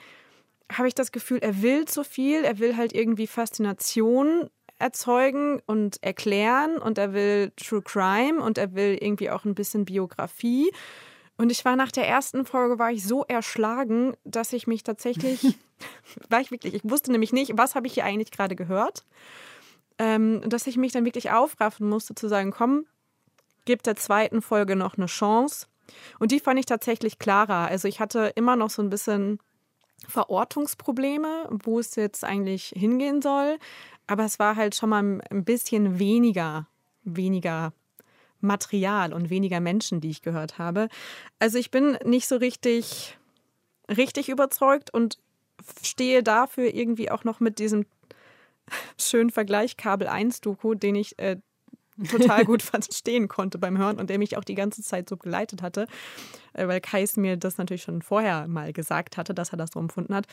habe 0.72 0.88
ich 0.88 0.96
das 0.96 1.12
Gefühl, 1.12 1.40
er 1.40 1.62
will 1.62 1.86
zu 1.86 2.04
viel, 2.04 2.44
er 2.44 2.60
will 2.60 2.78
halt 2.78 2.94
irgendwie 2.94 3.28
Faszination 3.28 4.50
erzeugen 4.78 5.62
und 5.66 6.04
erklären 6.04 6.78
und 6.78 6.98
er 6.98 7.14
will 7.14 7.52
True 7.56 7.82
Crime 7.82 8.42
und 8.42 8.58
er 8.58 8.74
will 8.74 8.98
irgendwie 9.00 9.30
auch 9.30 9.46
ein 9.46 9.56
bisschen 9.56 9.86
Biografie. 9.86 10.72
Und 11.38 11.52
ich 11.52 11.66
war 11.66 11.76
nach 11.76 11.92
der 11.92 12.08
ersten 12.08 12.46
Folge 12.46 12.80
war 12.80 12.92
ich 12.92 13.06
so 13.06 13.24
erschlagen, 13.26 14.16
dass 14.24 14.54
ich 14.54 14.68
mich 14.68 14.84
tatsächlich 14.84 15.58
war 16.30 16.42
ich 16.42 16.52
wirklich, 16.52 16.74
ich 16.74 16.82
wusste 16.84 17.12
nämlich 17.12 17.34
nicht, 17.34 17.58
was 17.58 17.76
habe 17.76 17.88
ich 17.88 17.94
hier 17.94 18.06
eigentlich 18.06 18.32
gerade 18.32 18.56
gehört. 18.56 19.06
ähm, 19.98 20.42
dass 20.48 20.68
ich 20.68 20.78
mich 20.78 20.92
dann 20.92 21.06
wirklich 21.06 21.32
aufraffen 21.32 21.88
musste, 21.88 22.16
zu 22.16 22.28
sagen, 22.28 22.52
komm, 22.52 22.86
gib 23.66 23.84
der 23.84 23.96
zweiten 23.96 24.42
Folge 24.42 24.76
noch 24.76 24.98
eine 24.98 25.06
Chance. 25.08 25.68
Und 26.20 26.32
die 26.32 26.40
fand 26.40 26.60
ich 26.60 26.66
tatsächlich 26.66 27.20
klarer. 27.20 27.68
Also 27.68 27.88
ich 27.88 28.00
hatte 28.00 28.32
immer 28.36 28.56
noch 28.56 28.70
so 28.70 28.82
ein 28.82 28.90
bisschen 28.90 29.40
Verortungsprobleme, 30.08 31.50
wo 31.64 31.80
es 31.80 31.96
jetzt 31.96 32.24
eigentlich 32.24 32.74
hingehen 32.76 33.22
soll. 33.22 33.58
Aber 34.08 34.26
es 34.26 34.40
war 34.40 34.56
halt 34.56 34.76
schon 34.76 34.90
mal 34.90 35.22
ein 35.30 35.44
bisschen 35.44 36.00
weniger, 36.00 36.68
weniger 37.04 37.74
Material 38.42 39.14
und 39.14 39.30
weniger 39.30 39.60
Menschen, 39.60 40.02
die 40.02 40.10
ich 40.10 40.22
gehört 40.22 40.58
habe. 40.58 40.90
Also 41.40 41.58
ich 41.58 41.72
bin 41.72 41.98
nicht 42.06 42.28
so 42.28 42.36
richtig, 42.38 43.18
richtig 43.90 44.30
überzeugt 44.30 44.94
und 44.94 45.18
stehe 45.82 46.22
dafür 46.22 46.74
irgendwie 46.74 47.10
auch 47.10 47.24
noch 47.24 47.40
mit 47.40 47.60
diesem 47.60 47.86
schönen 49.00 49.32
Vergleich 49.32 49.78
Kabel 49.78 50.08
1 50.08 50.42
Doku, 50.42 50.76
den 50.76 50.96
ich 50.96 51.18
äh, 51.20 51.38
total 52.10 52.46
gut 52.46 52.62
verstehen 52.62 53.28
konnte 53.28 53.58
beim 53.58 53.78
Hören 53.78 54.00
und 54.00 54.10
der 54.10 54.20
mich 54.20 54.38
auch 54.38 54.44
die 54.44 54.56
ganze 54.56 54.82
Zeit 54.82 55.10
so 55.10 55.18
geleitet 55.18 55.62
hatte, 55.62 55.88
äh, 56.54 56.68
weil 56.68 56.82
Kais 56.82 57.18
mir 57.18 57.38
das 57.38 57.58
natürlich 57.58 57.84
schon 57.84 58.02
vorher 58.02 58.48
mal 58.48 58.74
gesagt 58.74 59.18
hatte, 59.18 59.34
dass 59.34 59.52
er 59.52 59.58
das 59.58 59.72
so 59.74 59.80
empfunden 59.80 60.14
hat. 60.16 60.28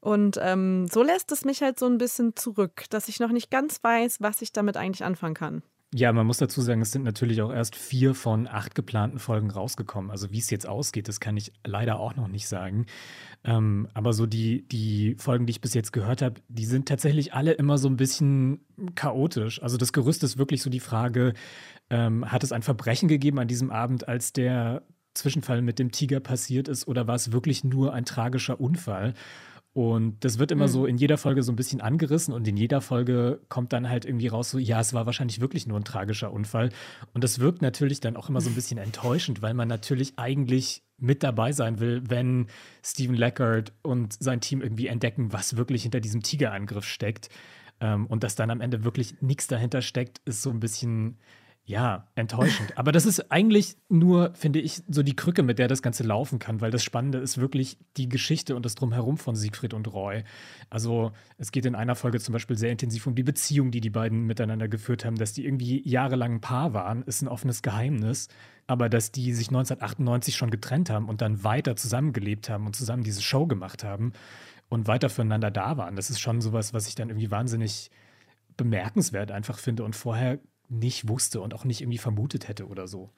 Und 0.00 0.38
ähm, 0.40 0.86
so 0.86 1.02
lässt 1.02 1.32
es 1.32 1.44
mich 1.44 1.62
halt 1.62 1.78
so 1.78 1.86
ein 1.86 1.98
bisschen 1.98 2.36
zurück, 2.36 2.84
dass 2.90 3.08
ich 3.08 3.18
noch 3.18 3.32
nicht 3.32 3.50
ganz 3.50 3.82
weiß, 3.82 4.18
was 4.20 4.42
ich 4.42 4.52
damit 4.52 4.76
eigentlich 4.76 5.04
anfangen 5.04 5.34
kann. 5.34 5.62
Ja, 5.94 6.12
man 6.12 6.26
muss 6.26 6.38
dazu 6.38 6.60
sagen, 6.60 6.82
es 6.82 6.90
sind 6.90 7.04
natürlich 7.04 7.40
auch 7.42 7.52
erst 7.52 7.76
vier 7.76 8.14
von 8.14 8.48
acht 8.48 8.74
geplanten 8.74 9.18
Folgen 9.20 9.50
rausgekommen. 9.50 10.10
Also 10.10 10.32
wie 10.32 10.38
es 10.38 10.50
jetzt 10.50 10.66
ausgeht, 10.66 11.06
das 11.06 11.20
kann 11.20 11.36
ich 11.36 11.52
leider 11.64 12.00
auch 12.00 12.16
noch 12.16 12.26
nicht 12.26 12.48
sagen. 12.48 12.86
Ähm, 13.44 13.88
aber 13.94 14.12
so 14.12 14.26
die, 14.26 14.66
die 14.66 15.14
Folgen, 15.18 15.46
die 15.46 15.52
ich 15.52 15.60
bis 15.60 15.74
jetzt 15.74 15.92
gehört 15.92 16.22
habe, 16.22 16.40
die 16.48 16.64
sind 16.66 16.88
tatsächlich 16.88 17.34
alle 17.34 17.52
immer 17.52 17.78
so 17.78 17.88
ein 17.88 17.96
bisschen 17.96 18.60
chaotisch. 18.96 19.62
Also 19.62 19.76
das 19.76 19.92
Gerüst 19.92 20.24
ist 20.24 20.38
wirklich 20.38 20.60
so 20.60 20.70
die 20.70 20.80
Frage, 20.80 21.34
ähm, 21.88 22.30
hat 22.32 22.42
es 22.42 22.50
ein 22.50 22.62
Verbrechen 22.62 23.08
gegeben 23.08 23.38
an 23.38 23.48
diesem 23.48 23.70
Abend, 23.70 24.08
als 24.08 24.32
der 24.32 24.82
Zwischenfall 25.14 25.62
mit 25.62 25.78
dem 25.78 25.92
Tiger 25.92 26.20
passiert 26.20 26.68
ist, 26.68 26.88
oder 26.88 27.06
war 27.06 27.14
es 27.14 27.32
wirklich 27.32 27.64
nur 27.64 27.94
ein 27.94 28.04
tragischer 28.04 28.60
Unfall? 28.60 29.14
Und 29.76 30.24
das 30.24 30.38
wird 30.38 30.52
immer 30.52 30.68
mhm. 30.68 30.70
so 30.70 30.86
in 30.86 30.96
jeder 30.96 31.18
Folge 31.18 31.42
so 31.42 31.52
ein 31.52 31.56
bisschen 31.56 31.82
angerissen 31.82 32.32
und 32.32 32.48
in 32.48 32.56
jeder 32.56 32.80
Folge 32.80 33.42
kommt 33.50 33.74
dann 33.74 33.90
halt 33.90 34.06
irgendwie 34.06 34.28
raus, 34.28 34.48
so, 34.48 34.56
ja, 34.56 34.80
es 34.80 34.94
war 34.94 35.04
wahrscheinlich 35.04 35.38
wirklich 35.42 35.66
nur 35.66 35.78
ein 35.78 35.84
tragischer 35.84 36.32
Unfall. 36.32 36.70
Und 37.12 37.22
das 37.22 37.40
wirkt 37.40 37.60
natürlich 37.60 38.00
dann 38.00 38.16
auch 38.16 38.30
immer 38.30 38.40
so 38.40 38.48
ein 38.48 38.54
bisschen 38.54 38.78
enttäuschend, 38.78 39.42
weil 39.42 39.52
man 39.52 39.68
natürlich 39.68 40.14
eigentlich 40.16 40.82
mit 40.96 41.22
dabei 41.22 41.52
sein 41.52 41.78
will, 41.78 42.02
wenn 42.08 42.46
Stephen 42.82 43.16
Leckert 43.16 43.74
und 43.82 44.14
sein 44.18 44.40
Team 44.40 44.62
irgendwie 44.62 44.86
entdecken, 44.86 45.34
was 45.34 45.58
wirklich 45.58 45.82
hinter 45.82 46.00
diesem 46.00 46.22
Tigerangriff 46.22 46.86
steckt. 46.86 47.28
Ähm, 47.78 48.06
und 48.06 48.24
dass 48.24 48.34
dann 48.34 48.48
am 48.48 48.62
Ende 48.62 48.82
wirklich 48.82 49.20
nichts 49.20 49.46
dahinter 49.46 49.82
steckt, 49.82 50.22
ist 50.24 50.40
so 50.40 50.48
ein 50.48 50.58
bisschen 50.58 51.18
ja, 51.68 52.06
enttäuschend. 52.14 52.78
Aber 52.78 52.92
das 52.92 53.06
ist 53.06 53.32
eigentlich 53.32 53.76
nur, 53.88 54.32
finde 54.34 54.60
ich, 54.60 54.84
so 54.88 55.02
die 55.02 55.16
Krücke, 55.16 55.42
mit 55.42 55.58
der 55.58 55.66
das 55.66 55.82
Ganze 55.82 56.04
laufen 56.04 56.38
kann, 56.38 56.60
weil 56.60 56.70
das 56.70 56.84
Spannende 56.84 57.18
ist 57.18 57.38
wirklich 57.38 57.76
die 57.96 58.08
Geschichte 58.08 58.54
und 58.54 58.64
das 58.64 58.76
Drumherum 58.76 59.18
von 59.18 59.34
Siegfried 59.34 59.74
und 59.74 59.92
Roy. 59.92 60.22
Also 60.70 61.10
es 61.38 61.50
geht 61.50 61.66
in 61.66 61.74
einer 61.74 61.96
Folge 61.96 62.20
zum 62.20 62.32
Beispiel 62.32 62.56
sehr 62.56 62.70
intensiv 62.70 63.08
um 63.08 63.16
die 63.16 63.24
Beziehung, 63.24 63.72
die 63.72 63.80
die 63.80 63.90
beiden 63.90 64.26
miteinander 64.26 64.68
geführt 64.68 65.04
haben, 65.04 65.16
dass 65.16 65.32
die 65.32 65.44
irgendwie 65.44 65.82
jahrelang 65.88 66.34
ein 66.34 66.40
Paar 66.40 66.72
waren, 66.72 67.02
ist 67.02 67.22
ein 67.22 67.28
offenes 67.28 67.62
Geheimnis. 67.62 68.28
Aber 68.68 68.88
dass 68.88 69.10
die 69.10 69.32
sich 69.32 69.48
1998 69.48 70.36
schon 70.36 70.50
getrennt 70.50 70.88
haben 70.88 71.08
und 71.08 71.20
dann 71.20 71.42
weiter 71.42 71.74
zusammengelebt 71.74 72.48
haben 72.48 72.66
und 72.66 72.76
zusammen 72.76 73.02
diese 73.02 73.22
Show 73.22 73.46
gemacht 73.46 73.82
haben 73.82 74.12
und 74.68 74.86
weiter 74.86 75.08
füreinander 75.08 75.50
da 75.50 75.76
waren, 75.76 75.96
das 75.96 76.10
ist 76.10 76.20
schon 76.20 76.40
sowas, 76.40 76.74
was 76.74 76.86
ich 76.86 76.94
dann 76.94 77.08
irgendwie 77.08 77.30
wahnsinnig 77.32 77.90
bemerkenswert 78.56 79.32
einfach 79.32 79.58
finde. 79.58 79.84
Und 79.84 79.96
vorher 79.96 80.38
nicht 80.68 81.08
wusste 81.08 81.40
und 81.40 81.54
auch 81.54 81.64
nicht 81.64 81.80
irgendwie 81.80 81.98
vermutet 81.98 82.48
hätte 82.48 82.66
oder 82.68 82.88
so. 82.88 83.10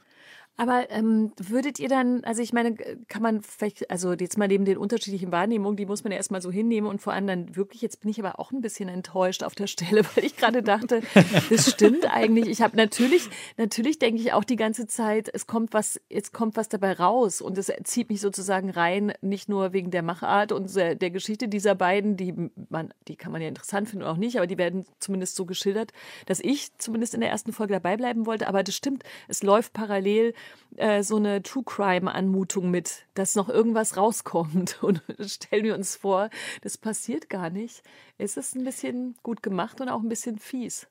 Aber 0.59 0.91
ähm, 0.91 1.31
würdet 1.37 1.79
ihr 1.79 1.89
dann, 1.89 2.25
also 2.25 2.43
ich 2.43 2.53
meine, 2.53 2.75
kann 3.07 3.23
man 3.23 3.43
vielleicht, 3.43 3.89
also 3.93 4.13
jetzt 4.13 4.37
mal 4.37 4.49
neben 4.49 4.65
den 4.65 4.77
unterschiedlichen 4.77 5.31
Wahrnehmungen, 5.31 5.77
die 5.77 5.87
muss 5.87 6.03
man 6.03 6.11
ja 6.11 6.17
erstmal 6.17 6.43
so 6.43 6.51
hinnehmen 6.51 6.89
und 6.89 7.01
vor 7.01 7.13
allem 7.13 7.29
dann 7.29 7.55
wirklich, 7.55 7.81
jetzt 7.81 8.01
bin 8.01 8.11
ich 8.11 8.19
aber 8.19 8.41
auch 8.41 8.51
ein 8.51 8.61
bisschen 8.61 8.89
enttäuscht 8.89 9.45
auf 9.45 9.55
der 9.55 9.69
Stelle, 9.69 10.03
weil 10.17 10.25
ich 10.25 10.37
gerade 10.37 10.65
dachte, 10.65 11.01
das 11.49 11.71
stimmt 11.71 12.13
eigentlich. 12.13 12.49
Ich 12.49 12.61
habe 12.61 12.77
natürlich, 12.77 13.31
natürlich 13.57 14.01
denke 14.01 14.21
ich 14.21 14.33
auch 14.33 14.43
die 14.43 14.57
ganze 14.57 14.89
Zeit, 14.89 15.31
es 15.33 15.47
kommt 15.47 15.75
was, 15.75 16.01
jetzt 16.11 16.33
kommt 16.33 16.57
was 16.57 16.69
dabei 16.69 16.95
raus 16.95 17.41
und 17.41 17.57
es 17.57 17.73
zieht 17.85 18.11
mich 18.11 18.21
sozusagen 18.21 18.71
rein, 18.71 19.13
nicht 19.21 19.49
nur 19.49 19.73
wegen 19.73 19.93
der 19.93 20.03
Machart 20.03 20.51
und 20.51 20.75
der, 20.75 20.97
der 20.97 21.13
Geschichte 21.13 21.47
dieser 21.47 21.77
beiden, 21.77 22.17
die 22.17 22.35
man, 22.69 22.93
die 23.07 23.15
kann 23.15 23.31
man 23.31 23.41
ja 23.43 23.47
interessant 23.47 23.89
finden 23.89 24.03
oder 24.03 24.13
auch 24.13 24.17
nicht, 24.17 24.37
aber 24.39 24.49
die 24.49 24.59
werden 24.59 24.87
zumindest 24.99 25.37
so 25.37 25.47
geschildert, 25.47 25.93
dass 26.27 26.41
ich 26.41 26.77
zumindest 26.79 27.15
in 27.15 27.21
der 27.21 27.31
ersten 27.31 27.53
Folge 27.53 27.75
dabei 27.75 27.97
bleiben 27.97 28.27
wollte. 28.27 28.49
Aber 28.49 28.65
das 28.65 28.75
stimmt, 28.75 29.05
es 29.29 29.45
läuft 29.45 29.73
parallel 29.73 30.35
äh, 30.77 31.03
so 31.03 31.17
eine 31.17 31.43
True 31.43 31.65
Crime-Anmutung 31.65 32.71
mit, 32.71 33.07
dass 33.15 33.35
noch 33.35 33.49
irgendwas 33.49 33.97
rauskommt. 33.97 34.79
Und 34.83 35.03
stellen 35.21 35.65
wir 35.65 35.75
uns 35.75 35.97
vor, 35.97 36.31
das 36.63 36.79
passiert 36.79 37.29
gar 37.29 37.51
nicht. 37.51 37.83
Es 38.17 38.37
ist 38.37 38.55
ein 38.55 38.65
bisschen 38.65 39.17
gut 39.23 39.43
gemacht 39.43 39.81
und 39.81 39.89
auch 39.89 40.01
ein 40.01 40.09
bisschen 40.09 40.39
fies. 40.39 40.87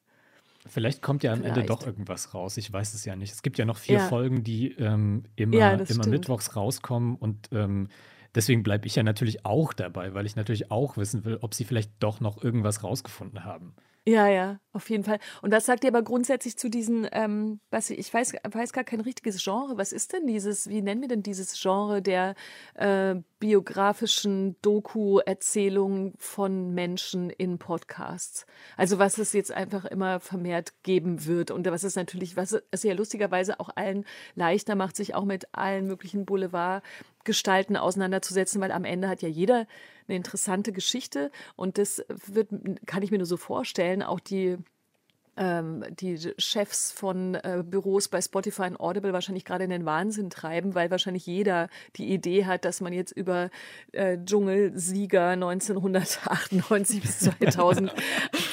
Vielleicht 0.66 1.02
kommt 1.02 1.24
ja 1.24 1.34
am 1.34 1.40
Vielleicht. 1.40 1.58
Ende 1.58 1.68
doch 1.68 1.86
irgendwas 1.86 2.34
raus. 2.34 2.58
Ich 2.58 2.72
weiß 2.72 2.94
es 2.94 3.06
ja 3.06 3.16
nicht. 3.16 3.32
Es 3.32 3.42
gibt 3.42 3.58
ja 3.58 3.66
noch 3.66 3.78
vier 3.78 4.00
ja. 4.00 4.08
Folgen, 4.08 4.44
die 4.44 4.72
ähm, 4.74 5.24
immer, 5.36 5.58
ja, 5.58 5.74
immer 5.74 6.08
mittwochs 6.08 6.56
rauskommen 6.56 7.16
und 7.16 7.50
ähm, 7.52 7.90
deswegen 8.36 8.64
bleibe 8.64 8.88
ich 8.88 8.96
ja 8.96 9.04
natürlich 9.04 9.46
auch 9.46 9.74
dabei, 9.74 10.14
weil 10.14 10.26
ich 10.26 10.36
natürlich 10.36 10.72
auch 10.72 10.98
wissen 10.98 11.26
will, 11.26 11.38
ob 11.42 11.54
sie 11.54 11.64
vielleicht 11.64 11.92
doch 12.00 12.20
noch 12.20 12.44
irgendwas 12.44 12.84
rausgefunden 12.84 13.46
haben. 13.46 13.76
Ja, 14.08 14.26
ja, 14.30 14.62
auf 14.72 14.90
jeden 14.90 15.04
Fall. 15.04 15.20
Und 15.42 15.52
was 15.52 15.66
sagt 15.66 15.84
ihr 15.84 15.90
aber 15.90 16.02
grundsätzlich 16.02 16.58
zu 16.58 16.70
diesen, 16.70 17.06
ähm, 17.12 17.60
was 17.72 17.90
ich 17.90 18.14
weiß, 18.14 18.36
weiß 18.50 18.72
gar 18.72 18.86
kein 18.86 19.02
richtiges 19.02 19.44
Genre. 19.44 19.78
Was 19.78 19.92
ist 19.92 20.14
denn 20.14 20.26
dieses, 20.26 20.70
wie 20.70 20.82
nennen 20.82 21.02
wir 21.02 21.10
denn 21.10 21.24
dieses 21.24 21.62
Genre 21.62 22.02
der 22.02 22.36
äh, 22.76 23.16
biografischen 23.40 24.56
Doku-Erzählungen 24.62 26.14
von 26.18 26.74
Menschen 26.74 27.30
in 27.32 27.60
Podcasts? 27.60 28.46
Also 28.78 28.98
was 28.98 29.18
es 29.18 29.34
jetzt 29.34 29.52
einfach 29.52 29.84
immer 29.84 30.22
vermehrt 30.22 30.72
geben 30.84 31.26
wird 31.26 31.52
und 31.52 31.66
was 31.68 31.84
es 31.84 31.98
natürlich, 31.98 32.38
was 32.38 32.58
es 32.72 32.84
ja 32.84 32.94
lustigerweise 32.94 33.60
auch 33.60 33.72
allen 33.76 34.06
leichter 34.36 34.76
macht, 34.76 34.96
sich 34.96 35.16
auch 35.16 35.26
mit 35.26 35.54
allen 35.54 35.86
möglichen 35.86 36.26
Boulevardgestalten 36.26 37.76
auseinanderzusetzen, 37.76 38.62
weil 38.62 38.72
am 38.72 38.86
Ende 38.86 39.10
hat 39.10 39.22
ja 39.22 39.28
jeder 39.28 39.68
eine 40.08 40.16
interessante 40.16 40.72
Geschichte. 40.72 41.32
Und 41.56 41.78
das 41.78 42.04
wird, 42.10 42.50
kann 42.86 43.04
ich 43.04 43.12
mir 43.12 43.18
nur 43.18 43.28
so 43.28 43.38
vorstellen, 43.38 44.04
auch 44.04 44.20
die 44.20 44.58
ähm, 45.38 45.86
die 45.92 46.18
Chefs 46.38 46.92
von 46.92 47.36
äh, 47.36 47.64
Büros 47.66 48.08
bei 48.08 48.22
Spotify 48.22 48.64
und 48.64 48.80
Audible 48.80 49.14
wahrscheinlich 49.14 49.46
gerade 49.46 49.64
in 49.64 49.70
den 49.70 49.86
Wahnsinn 49.86 50.30
treiben, 50.30 50.76
weil 50.76 50.92
wahrscheinlich 50.92 51.26
jeder 51.26 51.70
die 51.96 52.12
Idee 52.12 52.46
hat, 52.46 52.66
dass 52.66 52.82
man 52.82 52.92
jetzt 52.92 53.12
über 53.12 53.50
äh, 53.92 54.18
Dschungelsieger 54.18 55.30
1998 55.30 57.02
bis 57.02 57.20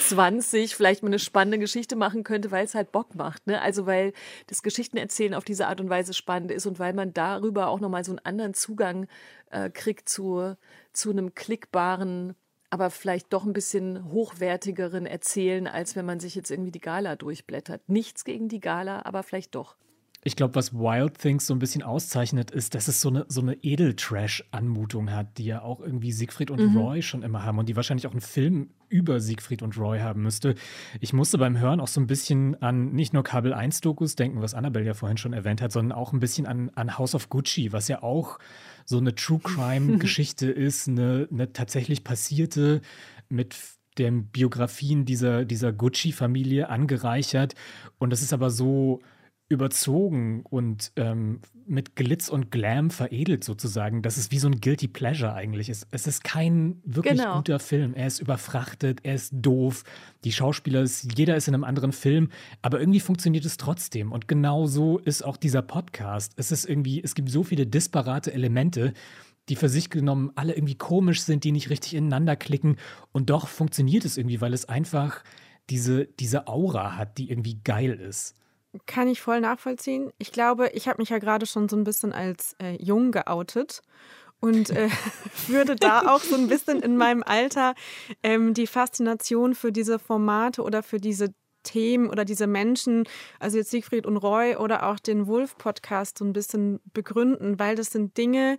2020 0.09 0.75
vielleicht 0.75 1.03
mal 1.03 1.09
eine 1.09 1.19
spannende 1.19 1.59
Geschichte 1.59 1.97
machen 1.97 2.25
könnte, 2.25 2.51
weil 2.51 2.65
es 2.65 2.75
halt 2.75 2.93
Bock 2.93 3.15
macht. 3.15 3.47
Ne? 3.47 3.61
Also 3.61 3.87
weil 3.87 4.13
das 4.47 4.63
Geschichtenerzählen 4.63 5.35
auf 5.35 5.45
diese 5.45 5.67
Art 5.69 5.81
und 5.81 5.91
Weise 5.91 6.15
spannend 6.15 6.51
ist 6.51 6.67
und 6.67 6.79
weil 6.79 6.93
man 6.93 7.13
darüber 7.13 7.69
auch 7.69 7.81
nochmal 7.81 8.05
so 8.05 8.13
einen 8.13 8.25
anderen 8.25 8.55
Zugang 8.55 9.07
äh, 9.51 9.71
kriegt 9.71 10.09
zu, 10.09 10.57
zu 10.93 11.11
einem 11.11 11.35
klickbaren 11.35 12.35
aber 12.71 12.91
vielleicht 12.91 13.33
doch 13.33 13.45
ein 13.45 13.53
bisschen 13.53 14.11
hochwertigeren 14.11 15.07
erzählen, 15.07 15.69
als 15.69 15.95
wenn 15.95 16.05
man 16.05 16.19
sich 16.19 16.35
jetzt 16.35 16.51
irgendwie 16.51 16.73
die 16.73 16.81
Gala 16.81 17.15
durchblättert. 17.15 17.89
Nichts 17.89 18.25
gegen 18.25 18.49
die 18.49 18.59
Gala, 18.59 19.03
aber 19.05 19.23
vielleicht 19.23 19.55
doch. 19.55 19.77
Ich 20.27 20.37
glaube, 20.37 20.55
was 20.55 20.73
Wild 20.73 21.19
Things 21.19 21.47
so 21.47 21.55
ein 21.55 21.59
bisschen 21.59 21.83
auszeichnet, 21.83 22.51
ist, 22.51 22.75
dass 22.75 22.89
es 22.89 23.01
so 23.03 23.11
eine, 23.11 23.27
so 23.29 23.43
eine 23.43 23.55
Edeltrash-Anmutung 23.55 25.11
hat, 25.11 25.37
die 25.37 25.45
ja 25.45 25.61
auch 25.61 25.81
irgendwie 25.81 26.13
Siegfried 26.13 26.51
und 26.51 26.61
mhm. 26.61 26.77
Roy 26.77 27.03
schon 27.03 27.23
immer 27.23 27.45
haben 27.45 27.59
und 27.59 27.69
die 27.69 27.77
wahrscheinlich 27.77 28.07
auch 28.07 28.13
einen 28.13 28.23
Film 28.23 28.71
über 28.89 29.21
Siegfried 29.21 29.61
und 29.63 29.77
Roy 29.77 29.99
haben 30.01 30.23
müsste. 30.23 30.55
Ich 31.01 31.13
musste 31.13 31.37
beim 31.37 31.59
Hören 31.59 31.79
auch 31.79 31.89
so 31.89 32.01
ein 32.01 32.07
bisschen 32.07 32.61
an 32.63 32.93
nicht 32.93 33.13
nur 33.13 33.23
Kabel 33.23 33.53
1-Dokus 33.53 34.17
denken, 34.17 34.41
was 34.41 34.55
Annabelle 34.55 34.87
ja 34.87 34.95
vorhin 34.95 35.19
schon 35.19 35.35
erwähnt 35.35 35.61
hat, 35.61 35.73
sondern 35.73 35.93
auch 35.97 36.13
ein 36.13 36.21
bisschen 36.21 36.47
an, 36.47 36.71
an 36.75 36.97
House 36.97 37.15
of 37.15 37.29
Gucci, 37.29 37.73
was 37.73 37.89
ja 37.89 38.03
auch 38.03 38.39
so 38.87 38.97
eine 38.97 39.15
True 39.15 39.41
Crime-Geschichte 39.41 40.47
ist, 40.51 40.89
eine, 40.89 41.29
eine 41.31 41.53
tatsächlich 41.53 42.03
passierte 42.03 42.81
mit 43.29 43.57
den 43.99 44.27
Biografien 44.27 45.05
dieser, 45.05 45.45
dieser 45.45 45.73
Gucci-Familie 45.73 46.69
angereichert. 46.69 47.55
Und 47.99 48.11
das 48.11 48.23
ist 48.23 48.33
aber 48.33 48.51
so 48.51 49.03
überzogen 49.49 50.43
und 50.49 50.93
ähm, 50.97 51.41
mit 51.67 51.97
Glitz 51.97 52.29
und 52.29 52.51
Glam 52.51 52.91
veredelt 52.91 53.45
sozusagen, 53.45 54.03
dass 54.03 54.17
es 54.17 54.31
wie 54.31 54.39
so 54.39 54.49
ein 54.49 54.61
Guilty 54.61 54.89
Pleasure 54.89 55.35
eigentlich 55.35 55.69
ist. 55.69 55.87
Es 55.91 56.07
ist 56.07 56.25
kein 56.25 56.81
wirklich 56.85 57.19
genau. 57.19 57.37
guter 57.37 57.59
Film. 57.59 57.95
Er 57.95 58.07
ist 58.07 58.21
überfrachtet, 58.21 59.01
er 59.03 59.15
ist 59.15 59.33
doof. 59.35 59.85
Die 60.25 60.33
Schauspieler, 60.33 60.83
ist, 60.83 61.19
jeder 61.19 61.37
ist 61.37 61.47
in 61.49 61.55
einem 61.55 61.65
anderen 61.65 61.93
Film, 61.93 62.31
aber 62.63 62.81
irgendwie 62.81 63.01
funktioniert 63.01 63.45
es 63.45 63.59
trotzdem. 63.59 64.13
Und 64.13 64.29
genau 64.29 64.67
so 64.67 64.99
ist 64.99 65.25
auch 65.25 65.37
dieser 65.37 65.63
Podcast. 65.63 66.33
Es 66.37 66.51
ist 66.51 66.65
irgendwie, 66.65 67.03
es 67.03 67.15
gibt 67.15 67.29
so 67.31 67.43
viele 67.43 67.67
disparate 67.67 68.33
Elemente, 68.33 68.95
die 69.51 69.57
für 69.57 69.69
sich 69.69 69.91
genommen 69.91 70.33
alle 70.37 70.55
irgendwie 70.55 70.77
komisch 70.77 71.23
sind, 71.23 71.45
die 71.45 71.53
nicht 71.53 71.69
richtig 71.69 71.95
ineinander 71.95 72.37
klicken. 72.37 72.77
Und 73.13 73.29
doch 73.29 73.49
funktioniert 73.49 74.07
es 74.07 74.17
irgendwie, 74.17 74.41
weil 74.41 74.55
es 74.55 74.69
einfach 74.69 75.23
diese, 75.69 76.07
diese 76.07 76.47
Aura 76.49 76.97
hat, 76.97 77.19
die 77.19 77.31
irgendwie 77.31 77.61
geil 77.63 77.93
ist. 77.93 78.37
Kann 78.87 79.09
ich 79.09 79.21
voll 79.21 79.41
nachvollziehen. 79.41 80.13
Ich 80.19 80.33
glaube, 80.33 80.69
ich 80.71 80.89
habe 80.89 81.01
mich 81.01 81.11
ja 81.11 81.19
gerade 81.19 81.47
schon 81.47 81.69
so 81.69 81.77
ein 81.77 81.85
bisschen 81.85 82.13
als 82.13 82.57
äh, 82.61 82.77
jung 82.83 83.13
geoutet 83.13 83.83
und 84.41 84.71
äh, 84.71 84.89
würde 85.47 85.77
da 85.77 86.13
auch 86.13 86.21
so 86.21 86.35
ein 86.35 86.49
bisschen 86.49 86.81
in 86.83 86.97
meinem 86.97 87.23
Alter 87.23 87.75
ähm, 88.23 88.55
die 88.55 88.67
Faszination 88.67 89.55
für 89.55 89.73
diese 89.73 89.99
Formate 89.99 90.63
oder 90.63 90.83
für 90.83 90.99
diese 90.99 91.33
Themen 91.63 92.11
oder 92.11 92.25
diese 92.25 92.47
Menschen, 92.47 93.05
also 93.41 93.57
jetzt 93.57 93.71
Siegfried 93.71 94.07
und 94.07 94.19
Roy 94.19 94.57
oder 94.57 94.87
auch 94.87 94.99
den 94.99 95.27
Wolf-Podcast 95.27 96.19
so 96.19 96.25
ein 96.25 96.33
bisschen 96.33 96.81
begründen, 96.93 97.59
weil 97.59 97.75
das 97.75 97.91
sind 97.91 98.17
Dinge, 98.17 98.59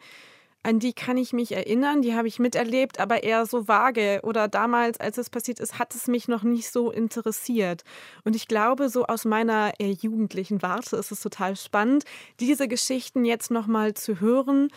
an 0.65 0.79
die 0.79 0.93
kann 0.93 1.15
ich 1.15 1.31
mich 1.31 1.51
erinnern, 1.51 2.01
die 2.01 2.15
habe 2.15 2.27
ich 2.27 2.39
miterlebt, 2.39 3.00
aber 3.00 3.22
eher 3.24 3.45
so 3.45 3.67
vage. 3.67 4.19
Oder 4.24 4.48
damals, 4.48 5.00
als 5.00 5.19
es 5.19 5.29
passiert 5.29 5.60
ist, 5.60 5.77
hat 5.77 5.93
es 5.93 6.07
mich 6.07 6.27
noch 6.27 6.41
nicht 6.41 6.72
so 6.72 6.89
interessiert. 6.89 7.84
Und 8.24 8.36
ich 8.36 8.48
glaube, 8.48 8.89
so 8.89 9.05
aus 9.05 9.25
meiner 9.25 9.74
äh, 9.79 9.91
jugendlichen 9.91 10.63
Warte 10.63 10.95
ist 10.95 11.12
es 11.12 11.22
total 11.22 11.55
spannend, 11.55 12.03
diese 12.39 12.67
Geschichten 12.67 13.25
jetzt 13.25 13.51
nochmal 13.51 13.93
zu 13.93 14.19
hören 14.19 14.69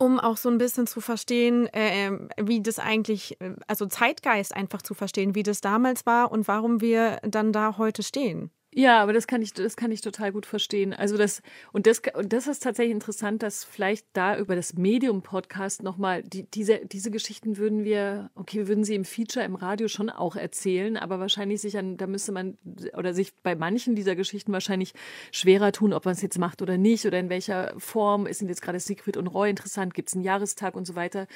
um 0.00 0.20
auch 0.20 0.36
so 0.36 0.48
ein 0.48 0.58
bisschen 0.58 0.86
zu 0.86 1.00
verstehen, 1.00 1.66
äh, 1.72 2.12
wie 2.40 2.62
das 2.62 2.78
eigentlich, 2.78 3.40
äh, 3.40 3.54
also 3.66 3.86
Zeitgeist 3.86 4.54
einfach 4.54 4.80
zu 4.80 4.94
verstehen, 4.94 5.34
wie 5.34 5.42
das 5.42 5.60
damals 5.60 6.06
war 6.06 6.30
und 6.30 6.46
warum 6.46 6.80
wir 6.80 7.18
dann 7.22 7.52
da 7.52 7.78
heute 7.78 8.04
stehen. 8.04 8.52
Ja, 8.74 9.02
aber 9.02 9.14
das 9.14 9.26
kann 9.26 9.40
ich, 9.40 9.54
das 9.54 9.76
kann 9.76 9.90
ich 9.90 10.02
total 10.02 10.30
gut 10.30 10.44
verstehen. 10.44 10.92
Also 10.92 11.16
das, 11.16 11.42
und 11.72 11.86
das, 11.86 12.02
und 12.14 12.34
das 12.34 12.46
ist 12.46 12.62
tatsächlich 12.62 12.92
interessant, 12.92 13.42
dass 13.42 13.64
vielleicht 13.64 14.06
da 14.12 14.36
über 14.36 14.54
das 14.54 14.74
Medium-Podcast 14.74 15.82
nochmal, 15.82 16.22
die, 16.22 16.42
diese, 16.50 16.84
diese 16.84 17.10
Geschichten 17.10 17.56
würden 17.56 17.82
wir, 17.82 18.30
okay, 18.34 18.58
wir 18.58 18.68
würden 18.68 18.84
sie 18.84 18.94
im 18.94 19.06
Feature 19.06 19.44
im 19.44 19.54
Radio 19.54 19.88
schon 19.88 20.10
auch 20.10 20.36
erzählen, 20.36 20.98
aber 20.98 21.18
wahrscheinlich 21.18 21.62
sich 21.62 21.78
an, 21.78 21.96
da 21.96 22.06
müsste 22.06 22.30
man, 22.30 22.58
oder 22.94 23.14
sich 23.14 23.34
bei 23.42 23.56
manchen 23.56 23.94
dieser 23.96 24.14
Geschichten 24.14 24.52
wahrscheinlich 24.52 24.92
schwerer 25.32 25.72
tun, 25.72 25.94
ob 25.94 26.04
man 26.04 26.12
es 26.12 26.20
jetzt 26.20 26.38
macht 26.38 26.60
oder 26.60 26.76
nicht, 26.76 27.06
oder 27.06 27.18
in 27.18 27.30
welcher 27.30 27.74
Form. 27.78 28.26
Ist 28.26 28.42
denn 28.42 28.48
jetzt 28.48 28.60
gerade 28.60 28.80
Siegfried 28.80 29.16
und 29.16 29.28
Roy 29.28 29.48
interessant? 29.48 29.94
Gibt 29.94 30.10
es 30.10 30.14
einen 30.14 30.24
Jahrestag 30.24 30.76
und 30.76 30.86
so 30.86 30.94
weiter? 30.94 31.26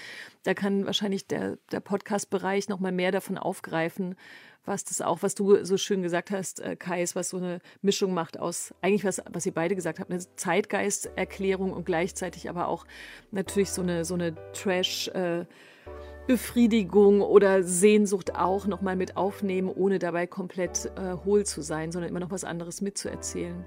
Da 0.43 0.53
kann 0.53 0.85
wahrscheinlich 0.85 1.27
der, 1.29 1.57
der 1.73 1.81
Podcast-Bereich 1.81 2.69
nochmal 2.69 2.93
mehr 2.93 3.11
davon 3.11 3.39
aufgreifen 3.39 4.17
was 4.65 4.85
das 4.85 5.01
auch, 5.01 5.23
was 5.23 5.35
du 5.35 5.65
so 5.65 5.77
schön 5.77 6.03
gesagt 6.03 6.31
hast, 6.31 6.61
äh, 6.61 6.77
Kai, 6.77 7.03
ist, 7.03 7.17
was 7.17 7.31
so 7.31 7.39
eine 7.39 7.61
Mischung 7.81 8.15
macht 8.15 8.39
aus, 8.39 8.75
eigentlich 8.81 9.05
was, 9.05 9.23
was 9.31 9.47
ihr 9.47 9.53
beide 9.53 9.75
gesagt 9.75 9.99
habt, 10.01 10.11
eine 10.11 10.21
Zeitgeisterklärung 10.37 11.73
und 11.73 11.85
gleichzeitig 11.85 12.49
aber 12.49 12.69
auch 12.69 12.87
natürlich 13.31 13.71
so 13.71 13.83
eine, 13.83 14.05
so 14.05 14.15
eine 14.15 14.35
Trash- 14.53 15.09
äh, 15.09 15.47
Befriedigung 16.29 17.21
oder 17.21 17.65
Sehnsucht 17.65 18.37
auch 18.37 18.69
nochmal 18.69 18.95
mit 18.95 19.17
aufnehmen, 19.17 19.69
ohne 19.69 19.99
dabei 19.99 20.29
komplett 20.29 20.87
äh, 20.97 21.17
hohl 21.25 21.45
zu 21.45 21.63
sein, 21.63 21.91
sondern 21.91 22.11
immer 22.11 22.21
noch 22.21 22.31
was 22.31 22.45
anderes 22.45 22.81
mitzuerzählen. 22.81 23.65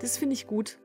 Das 0.00 0.16
finde 0.16 0.34
ich 0.34 0.46
gut. 0.46 0.78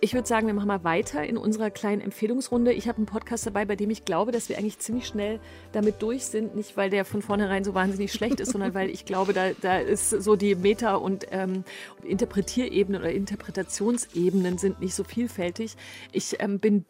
Ich 0.00 0.14
würde 0.14 0.28
sagen, 0.28 0.46
wir 0.46 0.54
machen 0.54 0.68
mal 0.68 0.84
weiter 0.84 1.24
in 1.24 1.36
unserer 1.36 1.70
kleinen 1.70 2.00
Empfehlungsrunde. 2.00 2.72
Ich 2.72 2.86
habe 2.86 2.98
einen 2.98 3.06
Podcast 3.06 3.46
dabei, 3.46 3.64
bei 3.64 3.74
dem 3.74 3.90
ich 3.90 4.04
glaube, 4.04 4.30
dass 4.30 4.48
wir 4.48 4.56
eigentlich 4.56 4.78
ziemlich 4.78 5.06
schnell 5.06 5.40
damit 5.72 6.00
durch 6.02 6.26
sind. 6.26 6.54
Nicht, 6.54 6.76
weil 6.76 6.88
der 6.88 7.04
von 7.04 7.20
vornherein 7.20 7.64
so 7.64 7.74
wahnsinnig 7.74 8.12
schlecht 8.12 8.38
ist, 8.38 8.52
sondern 8.52 8.74
weil 8.74 8.90
ich 8.90 9.06
glaube, 9.06 9.32
da, 9.32 9.50
da 9.60 9.78
ist 9.78 10.10
so 10.10 10.36
die 10.36 10.54
Meta- 10.54 10.94
und 10.94 11.26
ähm, 11.32 11.64
Interpretierebenen 12.04 13.00
oder 13.00 13.10
Interpretationsebenen 13.10 14.58
sind 14.58 14.80
nicht 14.80 14.94
so 14.94 15.02
vielfältig. 15.02 15.76
Ich 16.12 16.36
ähm, 16.40 16.60
bin 16.60 16.84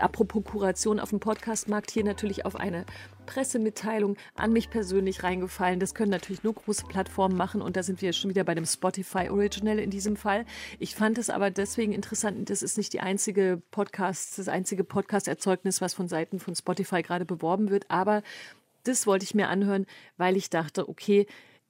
apropos 0.00 0.42
Kuration 0.44 1.00
auf 1.00 1.10
dem 1.10 1.20
Podcastmarkt 1.20 1.90
hier 1.90 2.04
natürlich 2.04 2.46
auf 2.46 2.56
eine 2.56 2.86
Pressemitteilung 3.24 4.16
an 4.34 4.52
mich 4.52 4.70
persönlich 4.70 5.22
reingefallen. 5.22 5.80
Das 5.80 5.94
können 5.94 6.10
natürlich 6.10 6.42
nur 6.44 6.54
große 6.54 6.86
Plattformen 6.86 7.36
machen 7.36 7.62
und 7.62 7.76
da 7.76 7.82
sind 7.82 8.02
wir 8.02 8.12
schon 8.12 8.30
wieder 8.30 8.44
bei 8.44 8.54
dem 8.54 8.66
Spotify 8.66 9.28
Original 9.30 9.78
in 9.78 9.90
diesem 9.90 10.16
Fall. 10.16 10.44
Ich 10.78 10.94
fand 10.94 11.18
es 11.18 11.30
aber 11.30 11.50
deswegen 11.50 11.92
interessant, 11.92 12.50
das 12.50 12.62
ist 12.62 12.78
nicht 12.78 12.92
die 12.92 13.00
einzige 13.00 13.60
Podcast, 13.70 14.38
das 14.38 14.48
einzige 14.48 14.84
Podcast-Erzeugnis, 14.84 15.80
was 15.80 15.94
von 15.94 16.08
Seiten 16.08 16.38
von 16.38 16.54
Spotify 16.54 17.02
gerade 17.02 17.24
beworben 17.24 17.70
wird, 17.70 17.90
aber 17.90 18.22
das 18.84 19.06
wollte 19.06 19.24
ich 19.24 19.34
mir 19.34 19.48
anhören, 19.48 19.86
weil 20.16 20.36
ich 20.36 20.50
dachte, 20.50 20.88
okay, 20.88 21.26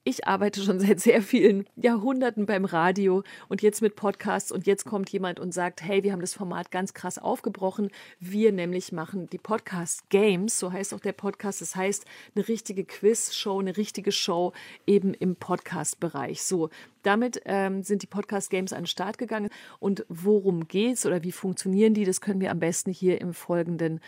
ich 0.07 0.27
arbeite 0.27 0.61
schon 0.61 0.79
seit 0.79 0.99
sehr 0.99 1.21
vielen 1.21 1.65
Jahrhunderten 1.75 2.45
beim 2.45 2.63
Radio 2.63 3.23
und 3.49 3.63
jetzt 3.63 3.81
mit 3.81 3.95
Podcasts 3.95 4.51
und 4.51 4.67
jetzt 4.67 4.85
kommt 4.85 5.09
jemand 5.09 5.39
und 5.39 5.51
sagt, 5.51 5.81
hey, 5.81 6.03
wir 6.03 6.11
haben 6.11 6.21
das 6.21 6.35
Format 6.35 6.69
ganz 6.69 6.93
krass 6.93 7.17
aufgebrochen. 7.17 7.89
Wir 8.19 8.51
nämlich 8.51 8.91
machen 8.91 9.27
die 9.31 9.39
Podcast 9.39 10.07
Games, 10.09 10.59
so 10.59 10.71
heißt 10.71 10.93
auch 10.93 10.99
der 10.99 11.13
Podcast. 11.13 11.59
Das 11.61 11.75
heißt, 11.75 12.05
eine 12.35 12.47
richtige 12.47 12.85
Quiz-Show, 12.85 13.59
eine 13.59 13.77
richtige 13.77 14.11
Show 14.11 14.53
eben 14.85 15.15
im 15.15 15.35
Podcast-Bereich. 15.35 16.43
So, 16.43 16.69
damit 17.01 17.41
ähm, 17.45 17.81
sind 17.81 18.03
die 18.03 18.07
Podcast 18.07 18.51
Games 18.51 18.73
an 18.73 18.81
den 18.81 18.87
Start 18.87 19.17
gegangen. 19.17 19.49
Und 19.79 20.05
worum 20.07 20.67
geht's 20.67 21.07
oder 21.07 21.23
wie 21.23 21.31
funktionieren 21.31 21.95
die? 21.95 22.05
Das 22.05 22.21
können 22.21 22.41
wir 22.41 22.51
am 22.51 22.59
besten 22.59 22.91
hier 22.91 23.19
im 23.21 23.33
folgenden 23.33 24.01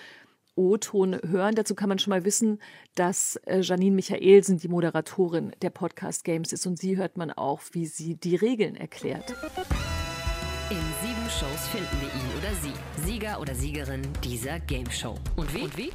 O-Ton 0.58 1.20
hören. 1.24 1.56
Dazu 1.56 1.76
kann 1.76 1.90
man 1.90 2.00
schon 2.00 2.12
mal 2.12 2.26
wissen, 2.26 2.60
dass 2.96 3.38
äh, 3.46 3.62
Janine 3.62 3.96
Michaelsen 3.96 4.58
die 4.58 4.68
Moderatorin 4.68 5.54
der 5.62 5.70
Podcast 5.70 6.24
Games 6.24 6.52
ist 6.52 6.66
und 6.66 6.78
sie 6.78 6.98
hört 6.98 7.18
man 7.18 7.32
auch, 7.32 7.62
wie 7.72 7.86
sie 7.86 8.16
die 8.16 8.36
Regeln 8.36 8.76
erklärt. 8.76 9.36
In 10.70 10.78
sieben 11.02 11.30
Shows 11.30 11.68
finden 11.70 12.02
wir 12.02 12.10
ihn 12.10 12.38
oder 12.38 12.54
sie, 12.62 13.06
Sieger 13.06 13.40
oder 13.40 13.56
Siegerin 13.56 14.02
dieser 14.24 14.60
Game 14.60 14.90
Show. 14.92 15.16
Und 15.38 15.54
wie? 15.54 15.62
Und 15.62 15.78
wie? 15.78 15.92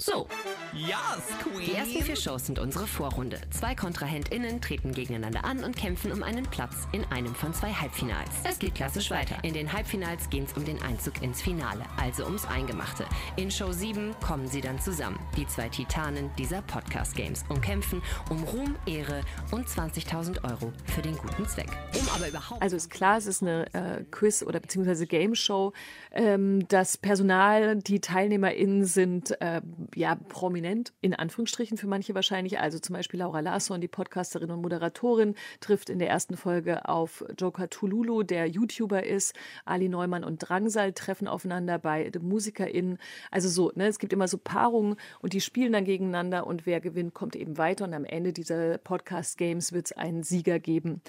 So. 0.00 0.26
Yes, 0.72 1.26
Queen. 1.42 1.66
Die 1.66 1.74
ersten 1.74 2.02
vier 2.02 2.16
Shows 2.16 2.46
sind 2.46 2.58
unsere 2.58 2.86
Vorrunde. 2.86 3.38
Zwei 3.50 3.74
KontrahentInnen 3.74 4.62
treten 4.62 4.92
gegeneinander 4.92 5.44
an 5.44 5.62
und 5.62 5.76
kämpfen 5.76 6.10
um 6.10 6.22
einen 6.22 6.44
Platz 6.44 6.88
in 6.92 7.04
einem 7.06 7.34
von 7.34 7.52
zwei 7.52 7.70
Halbfinals. 7.70 8.30
Es 8.44 8.58
geht 8.58 8.76
klassisch 8.76 9.10
weiter. 9.10 9.36
In 9.42 9.52
den 9.52 9.70
Halbfinals 9.70 10.30
geht 10.30 10.46
es 10.46 10.52
um 10.54 10.64
den 10.64 10.80
Einzug 10.80 11.20
ins 11.20 11.42
Finale, 11.42 11.82
also 11.98 12.24
ums 12.24 12.46
Eingemachte. 12.46 13.04
In 13.36 13.50
Show 13.50 13.72
7 13.72 14.14
kommen 14.26 14.46
sie 14.46 14.62
dann 14.62 14.80
zusammen, 14.80 15.18
die 15.36 15.46
zwei 15.46 15.68
Titanen 15.68 16.30
dieser 16.38 16.62
Podcast-Games, 16.62 17.44
und 17.50 17.60
kämpfen 17.60 18.00
um 18.30 18.42
Ruhm, 18.44 18.76
Ehre 18.86 19.20
und 19.50 19.68
20.000 19.68 20.44
Euro 20.50 20.72
für 20.86 21.02
den 21.02 21.16
guten 21.18 21.46
Zweck. 21.46 21.68
Um 21.92 22.08
aber 22.14 22.28
überhaupt. 22.28 22.62
Also 22.62 22.76
ist 22.76 22.88
klar, 22.88 23.18
es 23.18 23.26
ist 23.26 23.42
eine 23.42 23.66
äh, 23.74 24.04
Quiz- 24.10 24.42
oder 24.44 24.60
beziehungsweise 24.60 25.06
Game-Show. 25.06 25.74
Ähm, 26.12 26.66
das 26.68 26.96
Personal, 26.96 27.76
die 27.76 28.00
TeilnehmerInnen 28.00 28.86
sind 28.86 29.38
äh, 29.42 29.60
ja, 29.96 30.14
prominent, 30.14 30.92
in 31.00 31.14
Anführungsstrichen 31.14 31.76
für 31.76 31.86
manche 31.86 32.14
wahrscheinlich. 32.14 32.58
Also 32.58 32.78
zum 32.78 32.94
Beispiel 32.94 33.20
Laura 33.20 33.40
Larsson, 33.40 33.80
die 33.80 33.88
Podcasterin 33.88 34.50
und 34.50 34.62
Moderatorin, 34.62 35.34
trifft 35.60 35.90
in 35.90 35.98
der 35.98 36.08
ersten 36.08 36.36
Folge 36.36 36.88
auf 36.88 37.24
Joker 37.38 37.68
Tululu, 37.68 38.22
der 38.22 38.46
YouTuber 38.46 39.04
ist. 39.04 39.34
Ali 39.64 39.88
Neumann 39.88 40.24
und 40.24 40.38
Drangsal 40.38 40.92
treffen 40.92 41.28
aufeinander 41.28 41.78
bei 41.78 42.10
MusikerInnen. 42.20 42.98
Also 43.30 43.48
so, 43.48 43.72
ne, 43.74 43.86
es 43.86 43.98
gibt 43.98 44.12
immer 44.12 44.28
so 44.28 44.38
Paarungen 44.38 44.96
und 45.20 45.32
die 45.32 45.40
spielen 45.40 45.72
dann 45.72 45.84
gegeneinander 45.84 46.46
und 46.46 46.66
wer 46.66 46.80
gewinnt, 46.80 47.14
kommt 47.14 47.36
eben 47.36 47.58
weiter. 47.58 47.84
Und 47.84 47.94
am 47.94 48.04
Ende 48.04 48.32
dieser 48.32 48.78
Podcast-Games 48.78 49.72
wird 49.72 49.86
es 49.86 49.92
einen 49.92 50.22
Sieger 50.22 50.58
geben. 50.58 51.02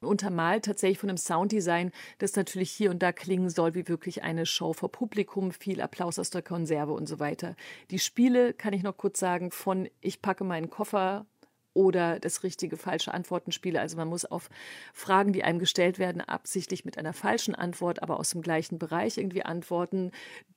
Untermalt 0.00 0.64
tatsächlich 0.64 0.98
von 0.98 1.08
einem 1.08 1.18
Sounddesign, 1.18 1.92
das 2.18 2.36
natürlich 2.36 2.70
hier 2.70 2.90
und 2.90 3.02
da 3.02 3.12
klingen 3.12 3.50
soll 3.50 3.74
wie 3.74 3.88
wirklich 3.88 4.22
eine 4.22 4.46
Show 4.46 4.72
vor 4.72 4.90
Publikum, 4.90 5.52
viel 5.52 5.80
Applaus 5.80 6.18
aus 6.18 6.30
der 6.30 6.42
Konserve 6.42 6.92
und 6.92 7.06
so 7.06 7.18
weiter. 7.18 7.56
Die 7.90 7.98
Spiele 7.98 8.27
Spiele, 8.28 8.52
kann 8.52 8.74
ich 8.74 8.82
noch 8.82 8.98
kurz 8.98 9.18
sagen, 9.18 9.50
von 9.50 9.88
ich 10.02 10.20
packe 10.20 10.44
meinen 10.44 10.68
Koffer 10.68 11.24
oder 11.72 12.20
das 12.20 12.42
richtige 12.42 12.76
falsche 12.76 13.14
Antworten 13.14 13.52
spiele. 13.52 13.80
Also 13.80 13.96
man 13.96 14.08
muss 14.08 14.26
auf 14.26 14.50
Fragen, 14.92 15.32
die 15.32 15.44
einem 15.44 15.58
gestellt 15.58 15.98
werden, 15.98 16.20
absichtlich 16.20 16.84
mit 16.84 16.98
einer 16.98 17.14
falschen 17.14 17.54
Antwort, 17.54 18.02
aber 18.02 18.20
aus 18.20 18.30
dem 18.30 18.42
gleichen 18.42 18.78
Bereich 18.78 19.16
irgendwie 19.16 19.44
antworten, 19.44 20.10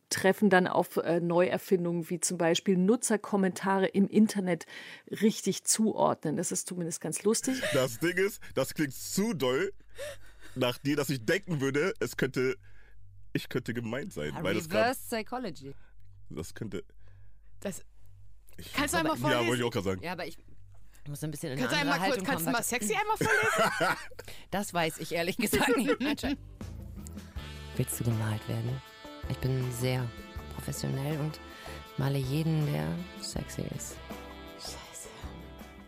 treffen 0.10 0.50
dann 0.50 0.68
auf 0.68 0.98
äh, 0.98 1.22
Neuerfindungen 1.22 2.10
wie 2.10 2.20
zum 2.20 2.38
Beispiel 2.38 2.76
Nutzerkommentare 2.78 3.88
im 3.88 4.10
Internet 4.10 4.66
richtig 5.10 5.64
zuordnen. 5.64 6.36
Das 6.36 6.52
ist 6.52 6.68
zumindest 6.68 7.00
ganz 7.00 7.24
lustig. 7.24 7.62
Das 7.74 8.00
Ding 8.00 8.18
ist, 8.18 8.42
das 8.54 8.74
klingt 8.74 8.94
zu 8.94 9.34
doll 9.34 9.72
nach 10.56 10.78
dir, 10.78 10.98
dass 10.98 11.10
ich 11.10 11.26
denken 11.26 11.62
würde, 11.62 11.94
es 12.02 12.18
könnte, 12.18 12.58
ich 13.32 13.48
könnte 13.48 13.74
gemeint 13.74 14.12
sein. 14.12 14.36
Reverse 14.36 14.58
das 14.58 14.70
grad, 14.70 14.98
Psychology. 14.98 15.74
Das 16.30 16.54
könnte. 16.54 16.84
Das. 17.62 17.84
Ich, 18.58 18.74
Kannst 18.74 18.93
du 18.93 19.00
einmal 19.00 19.17
vorlesen? 19.17 19.41
Ja, 19.41 19.47
wollte 19.47 19.62
ich 19.62 19.67
auch 19.67 19.71
gerade 19.71 19.86
sagen. 19.86 20.04
Ja, 20.04 20.12
aber 20.12 20.26
ich 20.28 20.38
muss 21.08 21.24
ein 21.24 21.32
bisschen 21.32 21.54
in 21.54 21.58
Kannst 21.60 21.74
du 21.74 21.80
eine 21.80 21.91
andere 21.91 21.95
einmal 22.06 22.10
kurz, 22.10 22.28
Haltung 22.28 22.28
kannst 22.28 22.47
du 22.47 22.52
mal 22.52 22.63
sexy 22.63 22.95
einmal 23.00 23.17
vorlesen? 23.17 23.97
Das 24.52 24.74
weiß 24.74 24.97
ich 25.00 25.12
ehrlich 25.13 25.38
gesagt 25.38 25.76
nicht. 25.78 25.97
Willst 27.78 28.00
du 28.00 28.04
gemalt 28.04 28.47
werden? 28.47 28.82
Ich 29.30 29.38
bin 29.38 29.71
sehr 29.71 30.06
professionell 30.56 31.19
und 31.19 31.39
male 31.97 32.17
jeden, 32.17 32.71
der 32.71 32.88
sexy 33.21 33.63
ist. 33.76 33.95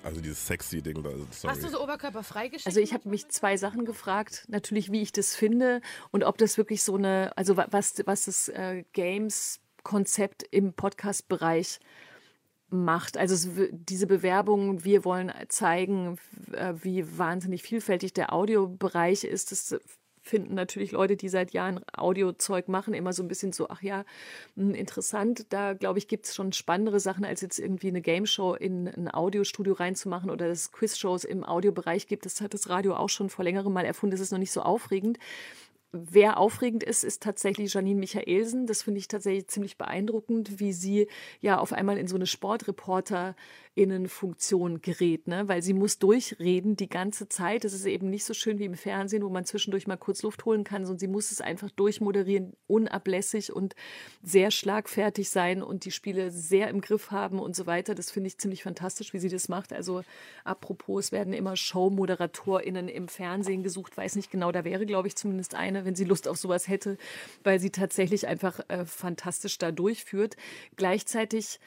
Also 0.03 0.19
dieses 0.19 0.45
sexy 0.45 0.81
Ding 0.81 1.01
da. 1.01 1.11
Sorry. 1.31 1.53
Hast 1.53 1.63
du 1.63 1.69
so 1.69 1.81
oberkörperfrei 1.81 2.49
geschickt? 2.49 2.67
Also 2.67 2.81
ich 2.81 2.93
habe 2.93 3.07
mich 3.07 3.29
zwei 3.29 3.55
Sachen 3.55 3.85
gefragt, 3.85 4.43
natürlich 4.49 4.91
wie 4.91 5.01
ich 5.01 5.13
das 5.13 5.33
finde 5.33 5.79
und 6.11 6.25
ob 6.25 6.37
das 6.37 6.57
wirklich 6.57 6.83
so 6.83 6.95
eine, 6.97 7.31
also 7.37 7.55
wa- 7.55 7.67
was, 7.71 7.95
was 8.05 8.25
das 8.25 8.49
äh, 8.49 8.83
Games 8.91 9.61
Konzept 9.83 10.43
im 10.51 10.73
Podcast-Bereich 10.73 11.79
macht. 12.69 13.17
Also 13.17 13.35
es, 13.35 13.69
diese 13.71 14.07
Bewerbung, 14.07 14.83
wir 14.83 15.05
wollen 15.05 15.31
zeigen, 15.49 16.17
äh, 16.51 16.73
wie 16.81 17.17
wahnsinnig 17.17 17.61
vielfältig 17.61 18.13
der 18.13 18.33
Audiobereich 18.33 19.23
ist. 19.23 19.51
Das 19.51 19.79
finden 20.23 20.55
natürlich 20.55 20.91
Leute, 20.91 21.17
die 21.17 21.27
seit 21.27 21.51
Jahren 21.51 21.81
Audiozeug 21.93 22.69
machen, 22.69 22.93
immer 22.93 23.11
so 23.11 23.21
ein 23.21 23.27
bisschen 23.27 23.51
so, 23.51 23.67
ach 23.69 23.81
ja, 23.81 24.05
hm, 24.55 24.73
interessant. 24.73 25.45
Da, 25.49 25.73
glaube 25.73 25.99
ich, 25.99 26.07
gibt 26.07 26.25
es 26.25 26.33
schon 26.33 26.53
spannendere 26.53 26.99
Sachen, 26.99 27.25
als 27.25 27.41
jetzt 27.41 27.59
irgendwie 27.59 27.89
eine 27.89 28.01
Game 28.01 28.25
Show 28.25 28.53
in 28.53 28.87
ein 28.87 29.13
Audiostudio 29.13 29.73
reinzumachen 29.73 30.29
oder 30.31 30.47
dass 30.47 30.59
es 30.59 30.71
Quizshows 30.71 31.25
im 31.25 31.43
Audiobereich 31.43 32.07
gibt. 32.07 32.25
Das 32.25 32.41
hat 32.41 32.53
das 32.53 32.69
Radio 32.69 32.95
auch 32.95 33.09
schon 33.09 33.29
vor 33.29 33.43
längerem 33.43 33.73
mal 33.73 33.85
erfunden. 33.85 34.11
Das 34.11 34.21
ist 34.21 34.31
noch 34.31 34.39
nicht 34.39 34.51
so 34.51 34.61
aufregend. 34.61 35.19
Wer 35.95 36.37
aufregend 36.37 36.83
ist, 36.83 37.03
ist 37.03 37.21
tatsächlich 37.21 37.71
Janine 37.71 37.99
Michaelsen. 37.99 38.65
Das 38.65 38.81
finde 38.81 38.97
ich 38.97 39.07
tatsächlich 39.07 39.47
ziemlich 39.47 39.77
beeindruckend, 39.77 40.59
wie 40.59 40.73
sie 40.73 41.07
ja 41.39 41.59
auf 41.59 41.71
einmal 41.71 41.99
in 41.99 42.07
so 42.07 42.15
eine 42.15 42.25
Sportreporter 42.25 43.35
Innenfunktion 43.75 44.81
gerät, 44.81 45.27
ne? 45.27 45.47
weil 45.47 45.63
sie 45.63 45.73
muss 45.73 45.97
durchreden 45.97 46.75
die 46.75 46.89
ganze 46.89 47.27
Zeit. 47.27 47.63
Das 47.63 47.73
ist 47.73 47.85
eben 47.85 48.09
nicht 48.09 48.23
so 48.23 48.35
schön 48.35 48.59
wie 48.59 48.65
im 48.65 48.75
Fernsehen, 48.75 49.23
wo 49.23 49.29
man 49.29 49.45
zwischendurch 49.45 49.87
mal 49.87 49.97
kurz 49.97 50.21
Luft 50.21 50.45
holen 50.45 50.63
kann, 50.63 50.85
sondern 50.85 50.99
sie 50.99 51.07
muss 51.07 51.31
es 51.31 51.41
einfach 51.41 51.71
durchmoderieren, 51.71 52.53
unablässig 52.67 53.51
und 53.51 53.75
sehr 54.21 54.51
schlagfertig 54.51 55.31
sein 55.31 55.63
und 55.63 55.85
die 55.85 55.91
Spiele 55.91 56.29
sehr 56.29 56.69
im 56.69 56.81
Griff 56.81 57.09
haben 57.09 57.39
und 57.39 57.55
so 57.55 57.65
weiter. 57.65 57.95
Das 57.95 58.11
finde 58.11 58.27
ich 58.27 58.37
ziemlich 58.37 58.61
fantastisch, 58.61 59.11
wie 59.13 59.19
sie 59.19 59.29
das 59.29 59.49
macht. 59.49 59.73
Also 59.73 60.03
apropos, 60.43 61.05
es 61.05 61.11
werden 61.11 61.33
immer 61.33 61.55
Showmoderatorinnen 61.55 62.87
im 62.87 63.07
Fernsehen 63.07 63.63
gesucht, 63.63 63.97
weiß 63.97 64.15
nicht 64.17 64.29
genau, 64.29 64.51
da 64.51 64.63
wäre, 64.65 64.85
glaube 64.85 65.07
ich, 65.07 65.15
zumindest 65.15 65.55
eine, 65.55 65.83
wenn 65.83 65.95
sie 65.95 66.05
Lust 66.05 66.27
auf 66.27 66.37
sowas 66.37 66.67
hätte, 66.67 66.97
weil 67.43 67.59
sie 67.59 67.71
tatsächlich 67.71 68.27
einfach 68.27 68.59
äh, 68.67 68.85
fantastisch 68.85 69.57
da 69.57 69.71
durchführt. 69.71 70.37
Gleichzeitig 70.75 71.59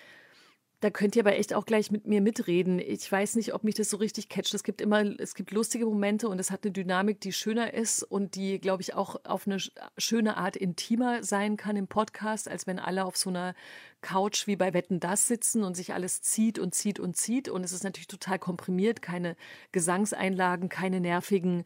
da 0.80 0.90
könnt 0.90 1.16
ihr 1.16 1.22
aber 1.22 1.36
echt 1.36 1.54
auch 1.54 1.64
gleich 1.64 1.90
mit 1.90 2.06
mir 2.06 2.20
mitreden. 2.20 2.78
Ich 2.78 3.10
weiß 3.10 3.36
nicht, 3.36 3.54
ob 3.54 3.64
mich 3.64 3.76
das 3.76 3.88
so 3.88 3.96
richtig 3.96 4.28
catcht. 4.28 4.52
Es 4.52 4.62
gibt 4.62 4.82
immer, 4.82 5.02
es 5.18 5.34
gibt 5.34 5.50
lustige 5.50 5.86
Momente 5.86 6.28
und 6.28 6.38
es 6.38 6.50
hat 6.50 6.64
eine 6.64 6.72
Dynamik, 6.72 7.18
die 7.20 7.32
schöner 7.32 7.72
ist 7.72 8.02
und 8.02 8.34
die, 8.34 8.60
glaube 8.60 8.82
ich, 8.82 8.92
auch 8.92 9.16
auf 9.24 9.46
eine 9.46 9.58
schöne 9.96 10.36
Art 10.36 10.54
intimer 10.54 11.22
sein 11.22 11.56
kann 11.56 11.76
im 11.76 11.88
Podcast, 11.88 12.46
als 12.48 12.66
wenn 12.66 12.78
alle 12.78 13.06
auf 13.06 13.16
so 13.16 13.30
einer 13.30 13.54
Couch 14.02 14.46
wie 14.46 14.56
bei 14.56 14.74
Wetten 14.74 15.00
das 15.00 15.26
sitzen 15.26 15.64
und 15.64 15.76
sich 15.76 15.94
alles 15.94 16.20
zieht 16.20 16.58
und 16.58 16.74
zieht 16.74 17.00
und 17.00 17.16
zieht. 17.16 17.48
Und 17.48 17.64
es 17.64 17.72
ist 17.72 17.82
natürlich 17.82 18.06
total 18.06 18.38
komprimiert, 18.38 19.00
keine 19.00 19.34
Gesangseinlagen, 19.72 20.68
keine 20.68 21.00
nervigen 21.00 21.64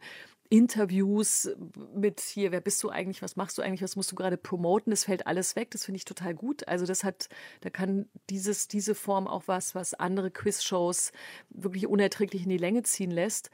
Interviews 0.51 1.49
mit 1.95 2.19
hier, 2.19 2.51
wer 2.51 2.59
bist 2.59 2.83
du 2.83 2.89
eigentlich, 2.89 3.21
was 3.21 3.37
machst 3.37 3.57
du 3.57 3.61
eigentlich, 3.61 3.81
was 3.81 3.95
musst 3.95 4.11
du 4.11 4.17
gerade 4.17 4.35
promoten, 4.35 4.91
das 4.91 5.05
fällt 5.05 5.25
alles 5.25 5.55
weg, 5.55 5.71
das 5.71 5.85
finde 5.85 5.95
ich 5.95 6.05
total 6.05 6.35
gut. 6.35 6.67
Also 6.67 6.85
das 6.85 7.05
hat, 7.05 7.29
da 7.61 7.69
kann 7.69 8.09
dieses, 8.29 8.67
diese 8.67 8.93
Form 8.93 9.29
auch 9.29 9.43
was, 9.45 9.75
was 9.75 9.93
andere 9.93 10.29
Quizshows 10.29 11.13
wirklich 11.51 11.87
unerträglich 11.87 12.43
in 12.43 12.49
die 12.49 12.57
Länge 12.57 12.83
ziehen 12.83 13.11
lässt. 13.11 13.49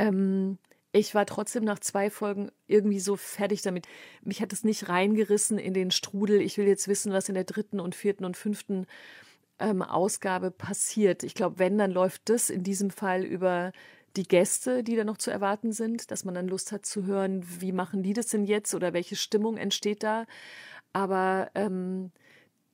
Ähm, 0.00 0.58
ich 0.90 1.14
war 1.14 1.24
trotzdem 1.24 1.62
nach 1.62 1.78
zwei 1.78 2.10
Folgen 2.10 2.50
irgendwie 2.66 2.98
so 2.98 3.14
fertig 3.14 3.62
damit. 3.62 3.86
Mich 4.22 4.42
hat 4.42 4.52
es 4.52 4.64
nicht 4.64 4.88
reingerissen 4.88 5.56
in 5.56 5.72
den 5.72 5.92
Strudel. 5.92 6.40
Ich 6.40 6.58
will 6.58 6.66
jetzt 6.66 6.88
wissen, 6.88 7.12
was 7.12 7.28
in 7.28 7.36
der 7.36 7.44
dritten 7.44 7.78
und 7.78 7.94
vierten 7.94 8.24
und 8.24 8.36
fünften 8.36 8.86
ähm, 9.60 9.82
Ausgabe 9.82 10.50
passiert. 10.50 11.22
Ich 11.22 11.34
glaube, 11.34 11.60
wenn, 11.60 11.78
dann 11.78 11.92
läuft 11.92 12.28
das 12.28 12.50
in 12.50 12.64
diesem 12.64 12.90
Fall 12.90 13.22
über 13.22 13.70
die 14.16 14.28
Gäste, 14.28 14.84
die 14.84 14.96
da 14.96 15.04
noch 15.04 15.18
zu 15.18 15.30
erwarten 15.30 15.72
sind, 15.72 16.10
dass 16.10 16.24
man 16.24 16.34
dann 16.34 16.48
Lust 16.48 16.72
hat 16.72 16.86
zu 16.86 17.04
hören, 17.06 17.44
wie 17.60 17.72
machen 17.72 18.02
die 18.02 18.12
das 18.12 18.28
denn 18.28 18.44
jetzt 18.44 18.74
oder 18.74 18.92
welche 18.92 19.16
Stimmung 19.16 19.56
entsteht 19.56 20.02
da. 20.02 20.26
Aber 20.92 21.50
ähm, 21.54 22.12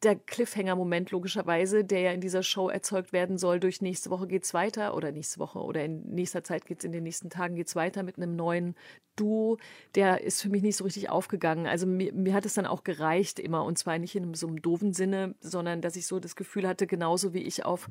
der 0.02 0.16
Cliffhanger-Moment 0.16 1.10
logischerweise, 1.10 1.84
der 1.84 2.00
ja 2.00 2.12
in 2.12 2.20
dieser 2.20 2.42
Show 2.42 2.70
erzeugt 2.70 3.12
werden 3.12 3.36
soll, 3.36 3.60
durch 3.60 3.82
nächste 3.82 4.10
Woche 4.10 4.26
geht's 4.26 4.54
weiter 4.54 4.94
oder 4.94 5.12
nächste 5.12 5.38
Woche 5.40 5.58
oder 5.58 5.84
in 5.84 6.02
nächster 6.14 6.42
Zeit 6.42 6.64
geht's 6.64 6.84
in 6.84 6.92
den 6.92 7.02
nächsten 7.02 7.28
Tagen 7.28 7.54
geht's 7.54 7.76
weiter 7.76 8.02
mit 8.02 8.16
einem 8.16 8.34
neuen 8.34 8.74
Duo, 9.16 9.58
der 9.94 10.22
ist 10.22 10.40
für 10.40 10.48
mich 10.48 10.62
nicht 10.62 10.76
so 10.76 10.84
richtig 10.84 11.10
aufgegangen. 11.10 11.66
Also 11.66 11.86
mir, 11.86 12.12
mir 12.14 12.32
hat 12.32 12.46
es 12.46 12.54
dann 12.54 12.64
auch 12.64 12.84
gereicht 12.84 13.38
immer 13.38 13.64
und 13.64 13.76
zwar 13.76 13.98
nicht 13.98 14.16
in 14.16 14.32
so 14.32 14.46
einem 14.46 14.62
doofen 14.62 14.94
Sinne, 14.94 15.34
sondern 15.40 15.82
dass 15.82 15.96
ich 15.96 16.06
so 16.06 16.18
das 16.18 16.36
Gefühl 16.36 16.66
hatte, 16.66 16.86
genauso 16.86 17.34
wie 17.34 17.42
ich 17.42 17.66
auf 17.66 17.88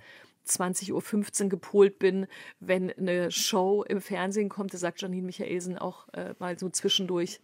20.15 0.48 1.44
Uhr 1.44 1.50
gepolt 1.50 2.00
bin, 2.00 2.26
wenn 2.60 2.92
eine 2.92 3.30
Show 3.30 3.84
im 3.84 4.02
Fernsehen 4.02 4.50
kommt, 4.50 4.74
das 4.74 4.82
sagt 4.82 5.02
Janine 5.02 5.28
Michaelsen 5.28 5.78
auch 5.78 6.08
äh, 6.14 6.34
mal 6.40 6.58
so 6.58 6.70
zwischendurch, 6.70 7.40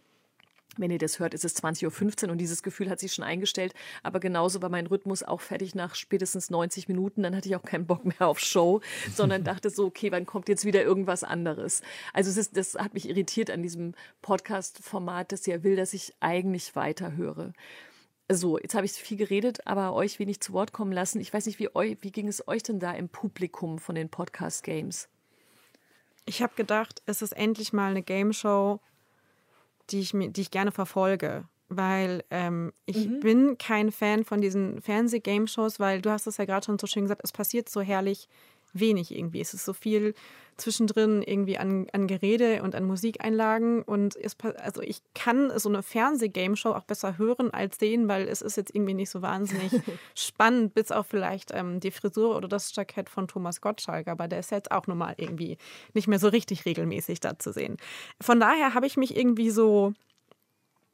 wenn 0.78 0.90
ihr 0.90 0.98
das 0.98 1.18
hört, 1.18 1.34
ist 1.34 1.44
es 1.44 1.56
20.15 1.56 2.24
Uhr 2.24 2.32
und 2.32 2.38
dieses 2.38 2.62
Gefühl 2.62 2.90
hat 2.90 3.00
sich 3.00 3.12
schon 3.12 3.24
eingestellt. 3.24 3.74
Aber 4.02 4.20
genauso 4.20 4.62
war 4.62 4.68
mein 4.68 4.86
Rhythmus 4.86 5.22
auch 5.22 5.40
fertig 5.40 5.74
nach 5.74 5.94
spätestens 5.94 6.50
90 6.50 6.88
Minuten. 6.88 7.22
Dann 7.22 7.36
hatte 7.36 7.48
ich 7.48 7.56
auch 7.56 7.62
keinen 7.62 7.86
Bock 7.86 8.04
mehr 8.04 8.28
auf 8.28 8.38
Show, 8.38 8.80
sondern 9.14 9.44
dachte 9.44 9.70
so, 9.70 9.86
okay, 9.86 10.12
wann 10.12 10.26
kommt 10.26 10.48
jetzt 10.48 10.64
wieder 10.64 10.82
irgendwas 10.82 11.24
anderes? 11.24 11.82
Also 12.12 12.30
es 12.30 12.36
ist, 12.36 12.56
das 12.56 12.74
hat 12.74 12.94
mich 12.94 13.08
irritiert 13.08 13.50
an 13.50 13.62
diesem 13.62 13.94
Podcast-Format, 14.22 15.32
dass 15.32 15.46
ja 15.46 15.62
will, 15.62 15.76
dass 15.76 15.92
ich 15.92 16.14
eigentlich 16.20 16.76
weiterhöre. 16.76 17.52
So, 18.28 18.58
jetzt 18.58 18.74
habe 18.74 18.86
ich 18.86 18.92
viel 18.92 19.16
geredet, 19.16 19.64
aber 19.66 19.94
euch 19.94 20.18
wenig 20.18 20.40
zu 20.40 20.52
Wort 20.52 20.72
kommen 20.72 20.90
lassen. 20.90 21.20
Ich 21.20 21.32
weiß 21.32 21.46
nicht, 21.46 21.60
wie, 21.60 21.68
eu, 21.76 21.94
wie 22.00 22.10
ging 22.10 22.26
es 22.26 22.46
euch 22.48 22.64
denn 22.64 22.80
da 22.80 22.92
im 22.92 23.08
Publikum 23.08 23.78
von 23.78 23.94
den 23.94 24.08
Podcast-Games? 24.08 25.08
Ich 26.24 26.42
habe 26.42 26.54
gedacht, 26.56 27.02
es 27.06 27.22
ist 27.22 27.32
endlich 27.32 27.72
mal 27.72 27.92
eine 27.92 28.02
Game 28.02 28.32
Show, 28.32 28.80
die 29.90 30.00
ich, 30.00 30.12
die 30.12 30.40
ich 30.40 30.50
gerne 30.50 30.72
verfolge. 30.72 31.44
Weil 31.68 32.22
ähm, 32.30 32.72
ich 32.84 33.08
mhm. 33.08 33.20
bin 33.20 33.58
kein 33.58 33.90
Fan 33.90 34.24
von 34.24 34.40
diesen 34.40 34.80
Fernseh-Game-Shows, 34.80 35.80
weil 35.80 36.00
du 36.00 36.10
hast 36.10 36.28
es 36.28 36.36
ja 36.36 36.44
gerade 36.44 36.64
schon 36.64 36.78
so 36.78 36.86
schön 36.86 37.02
gesagt, 37.04 37.22
es 37.24 37.32
passiert 37.32 37.68
so 37.68 37.80
herrlich 37.80 38.28
wenig 38.80 39.16
irgendwie. 39.16 39.40
Es 39.40 39.54
ist 39.54 39.64
so 39.64 39.72
viel 39.72 40.14
zwischendrin 40.56 41.22
irgendwie 41.22 41.58
an, 41.58 41.86
an 41.92 42.06
Gerede 42.06 42.62
und 42.62 42.74
an 42.74 42.84
Musikeinlagen. 42.84 43.82
Und 43.82 44.16
es, 44.16 44.36
also 44.58 44.80
ich 44.80 45.02
kann 45.14 45.52
so 45.58 45.68
eine 45.68 45.82
Fernseh-Game-Show 45.82 46.70
auch 46.70 46.84
besser 46.84 47.18
hören 47.18 47.50
als 47.50 47.78
sehen, 47.78 48.08
weil 48.08 48.26
es 48.28 48.42
ist 48.42 48.56
jetzt 48.56 48.74
irgendwie 48.74 48.94
nicht 48.94 49.10
so 49.10 49.22
wahnsinnig 49.22 49.72
spannend, 50.14 50.74
bis 50.74 50.92
auf 50.92 51.06
vielleicht 51.06 51.52
ähm, 51.52 51.80
die 51.80 51.90
Frisur 51.90 52.36
oder 52.36 52.48
das 52.48 52.74
Jackett 52.74 53.08
von 53.10 53.28
Thomas 53.28 53.60
Gottschalk. 53.60 54.08
Aber 54.08 54.28
der 54.28 54.40
ist 54.40 54.50
jetzt 54.50 54.70
auch 54.70 54.86
nochmal 54.86 55.14
irgendwie 55.18 55.58
nicht 55.92 56.08
mehr 56.08 56.18
so 56.18 56.28
richtig 56.28 56.64
regelmäßig 56.64 57.20
da 57.20 57.38
zu 57.38 57.52
sehen. 57.52 57.76
Von 58.20 58.40
daher 58.40 58.74
habe 58.74 58.86
ich 58.86 58.96
mich 58.96 59.16
irgendwie 59.16 59.50
so 59.50 59.92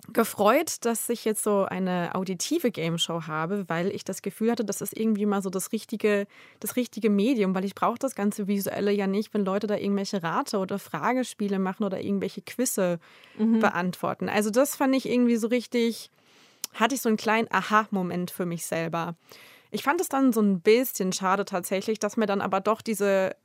gefreut, 0.08 0.84
dass 0.84 1.08
ich 1.08 1.24
jetzt 1.24 1.44
so 1.44 1.64
eine 1.64 2.14
auditive 2.14 2.72
Game 2.72 2.98
Show 2.98 3.22
habe, 3.26 3.64
weil 3.68 3.88
ich 3.94 4.04
das 4.04 4.20
Gefühl 4.20 4.50
hatte, 4.50 4.64
das 4.64 4.80
ist 4.80 4.96
irgendwie 4.96 5.26
mal 5.26 5.42
so 5.42 5.50
das 5.50 5.70
richtige, 5.70 6.26
das 6.58 6.76
richtige 6.76 7.08
Medium, 7.08 7.54
weil 7.54 7.64
ich 7.64 7.74
brauche 7.74 7.98
das 7.98 8.14
ganze 8.14 8.48
Visuelle 8.48 8.90
ja 8.90 9.06
nicht, 9.06 9.32
wenn 9.32 9.44
Leute 9.44 9.68
da 9.68 9.76
irgendwelche 9.76 10.22
Rate 10.22 10.58
oder 10.58 10.78
Fragespiele 10.78 11.58
machen 11.58 11.84
oder 11.84 12.00
irgendwelche 12.00 12.42
Quizze 12.42 12.98
mhm. 13.38 13.60
beantworten. 13.60 14.28
Also 14.28 14.50
das 14.50 14.74
fand 14.74 14.94
ich 14.96 15.08
irgendwie 15.08 15.36
so 15.36 15.46
richtig, 15.46 16.10
hatte 16.74 16.96
ich 16.96 17.00
so 17.00 17.08
einen 17.08 17.16
kleinen 17.16 17.48
Aha-Moment 17.50 18.32
für 18.32 18.44
mich 18.44 18.66
selber. 18.66 19.14
Ich 19.70 19.84
fand 19.84 20.00
es 20.00 20.08
dann 20.08 20.32
so 20.32 20.42
ein 20.42 20.60
bisschen 20.60 21.12
schade 21.12 21.44
tatsächlich, 21.44 22.00
dass 22.00 22.16
mir 22.16 22.26
dann 22.26 22.40
aber 22.40 22.60
doch 22.60 22.82
diese 22.82 23.36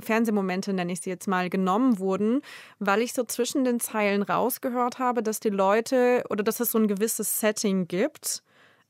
Fernsehmomente, 0.00 0.72
nenne 0.72 0.92
ich 0.92 1.00
sie 1.00 1.10
jetzt 1.10 1.28
mal, 1.28 1.50
genommen 1.50 1.98
wurden, 1.98 2.42
weil 2.78 3.02
ich 3.02 3.12
so 3.12 3.24
zwischen 3.24 3.64
den 3.64 3.80
Zeilen 3.80 4.22
rausgehört 4.22 4.98
habe, 4.98 5.22
dass 5.22 5.40
die 5.40 5.50
Leute 5.50 6.24
oder 6.30 6.42
dass 6.42 6.60
es 6.60 6.72
so 6.72 6.78
ein 6.78 6.88
gewisses 6.88 7.40
Setting 7.40 7.88
gibt, 7.88 8.42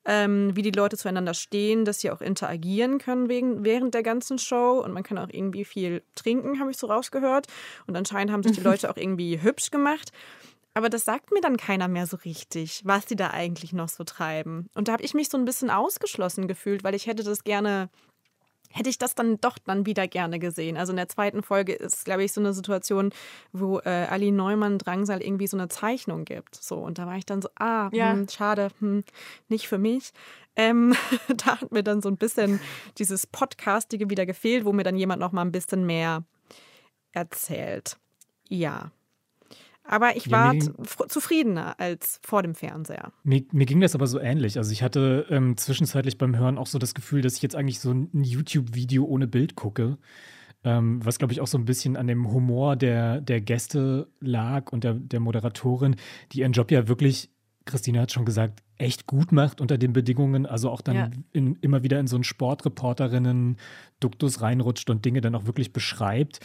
ähm, 0.05 0.55
wie 0.55 0.63
die 0.63 0.71
Leute 0.71 0.97
zueinander 0.97 1.35
stehen, 1.35 1.85
dass 1.85 2.01
sie 2.01 2.11
auch 2.11 2.21
interagieren 2.21 2.99
können 2.99 3.29
wegen, 3.29 3.65
während 3.65 3.95
der 3.95 4.03
ganzen 4.03 4.39
Show 4.39 4.83
und 4.85 4.93
man 4.93 5.03
kann 5.03 5.19
auch 5.19 5.29
irgendwie 5.31 5.65
viel 5.65 6.03
trinken, 6.15 6.61
habe 6.61 6.71
ich 6.71 6.79
so 6.79 6.87
rausgehört. 6.87 7.47
Und 7.87 7.97
anscheinend 7.97 8.33
haben 8.33 8.43
sich 8.43 8.53
die 8.53 8.61
Leute 8.61 8.89
auch 8.91 8.97
irgendwie 8.97 9.43
hübsch 9.43 9.71
gemacht. 9.71 10.13
Aber 10.75 10.91
das 10.91 11.07
sagt 11.07 11.33
mir 11.33 11.41
dann 11.41 11.57
keiner 11.57 11.89
mehr 11.89 12.07
so 12.07 12.19
richtig, 12.19 12.83
was 12.85 13.07
die 13.07 13.17
da 13.17 13.31
eigentlich 13.31 13.73
noch 13.73 13.89
so 13.89 14.05
treiben. 14.05 14.69
Und 14.75 14.89
da 14.89 14.93
habe 14.93 15.03
ich 15.03 15.15
mich 15.15 15.31
so 15.31 15.39
ein 15.39 15.47
bisschen 15.47 15.71
ausgeschlossen 15.71 16.47
gefühlt, 16.49 16.85
weil 16.85 16.95
ich 16.95 17.07
hätte 17.07 17.25
das 17.25 17.45
gerne 17.45 17.89
hätte 18.77 18.91
ich 18.91 18.99
das 18.99 19.15
dann 19.15 19.41
doch 19.41 19.59
dann 19.59 19.87
wieder 19.87 20.07
gerne 20.07 20.39
gesehen. 20.39 20.77
Also 20.77 20.93
in 20.93 20.97
der 20.97 21.09
zweiten 21.09 21.43
Folge 21.43 21.73
ist, 21.73 22.05
glaube 22.05 22.25
ich, 22.25 22.33
so 22.33 22.41
eine 22.41 22.53
Situation, 22.53 23.11
wo 23.53 23.79
äh, 23.81 24.07
Ali 24.11 24.31
Neumann 24.31 24.79
Drangsal 24.79 25.23
irgendwie 25.23 25.47
so 25.47 25.57
eine 25.57 25.69
Zeichnung 25.69 26.25
gibt. 26.25 26.55
So, 26.55 26.77
und 26.77 26.99
da 26.99 27.07
war 27.07 27.17
ich 27.17 27.25
dann 27.25 27.41
so, 27.41 27.49
ah, 27.59 27.89
ja. 27.93 28.13
hm, 28.13 28.29
schade, 28.29 28.69
hm, 28.81 29.03
nicht 29.49 29.67
für 29.67 29.79
mich. 29.79 30.13
Ähm, 30.57 30.95
da 31.37 31.61
hat 31.61 31.73
mir 31.73 31.83
dann 31.83 32.03
so 32.03 32.11
ein 32.11 32.19
bisschen 32.19 32.61
dieses 32.99 33.27
Podcastige 33.27 34.11
wieder 34.11 34.27
gefehlt, 34.27 34.65
wo 34.65 34.73
mir 34.73 34.85
dann 34.85 34.97
jemand 34.97 35.21
noch 35.21 35.33
mal 35.33 35.43
ein 35.43 35.53
bisschen 35.53 35.87
mehr 35.87 36.25
erzählt. 37.13 37.97
Ja. 38.49 38.91
Aber 39.89 40.17
ich 40.17 40.31
war 40.31 40.55
ja, 40.55 40.63
zufriedener 41.09 41.79
als 41.79 42.21
vor 42.23 42.43
dem 42.43 42.55
Fernseher. 42.55 43.13
Mir, 43.23 43.45
mir, 43.53 43.67
ging 43.67 43.81
das 43.81 43.95
aber 43.95 44.07
so 44.07 44.19
ähnlich. 44.19 44.59
Also 44.59 44.73
ich 44.73 44.83
hatte 44.83 45.27
ähm, 45.31 45.57
zwischenzeitlich 45.57 46.19
beim 46.19 46.37
Hören 46.37 46.59
auch 46.59 46.67
so 46.67 46.79
das 46.79 46.95
Gefühl, 46.95 47.23
dass 47.23 47.37
ich 47.37 47.43
jetzt 47.43 47.57
eigentlich 47.57 47.81
so 47.81 47.93
ein 47.93 48.11
YouTube-Video 48.13 49.05
ohne 49.05 49.27
Bild 49.27 49.55
gucke. 49.57 49.99
Ähm, 50.65 51.05
was, 51.05 51.19
glaube 51.19 51.33
ich, 51.33 51.41
auch 51.41 51.47
so 51.47 51.59
ein 51.59 51.65
bisschen 51.65 51.97
an 51.97 52.09
dem 52.09 52.33
Humor 52.33 52.75
der, 52.77 53.21
der 53.21 53.41
Gäste 53.41 54.09
lag 54.21 54.73
und 54.73 54.83
der, 54.83 54.95
der 54.95 55.21
Moderatorin, 55.21 55.97
die 56.33 56.41
ihren 56.41 56.53
Job 56.53 56.71
ja 56.73 56.89
wirklich, 56.89 57.31
Christine 57.67 58.01
hat 58.01 58.13
schon 58.13 58.25
gesagt, 58.25 58.63
echt 58.77 59.07
gut 59.07 59.33
macht 59.33 59.61
unter 59.61 59.79
den 59.79 59.93
Bedingungen, 59.93 60.45
also 60.47 60.71
auch 60.71 60.81
dann 60.81 60.97
Ja. 60.97 61.11
in, 61.33 61.57
immer 61.61 61.83
wieder 61.83 62.01
in 62.01 62.07
so 62.07 62.17
einen 62.17 62.25
Sportreporterinnen 62.25 63.57
Duktus 64.01 64.43
reinrutscht 64.43 64.91
und 64.91 65.05
Dinge 65.05 65.21
dann 65.21 65.35
auch 65.35 65.47
wirklich 65.47 65.73
beschreibt. 65.73 66.41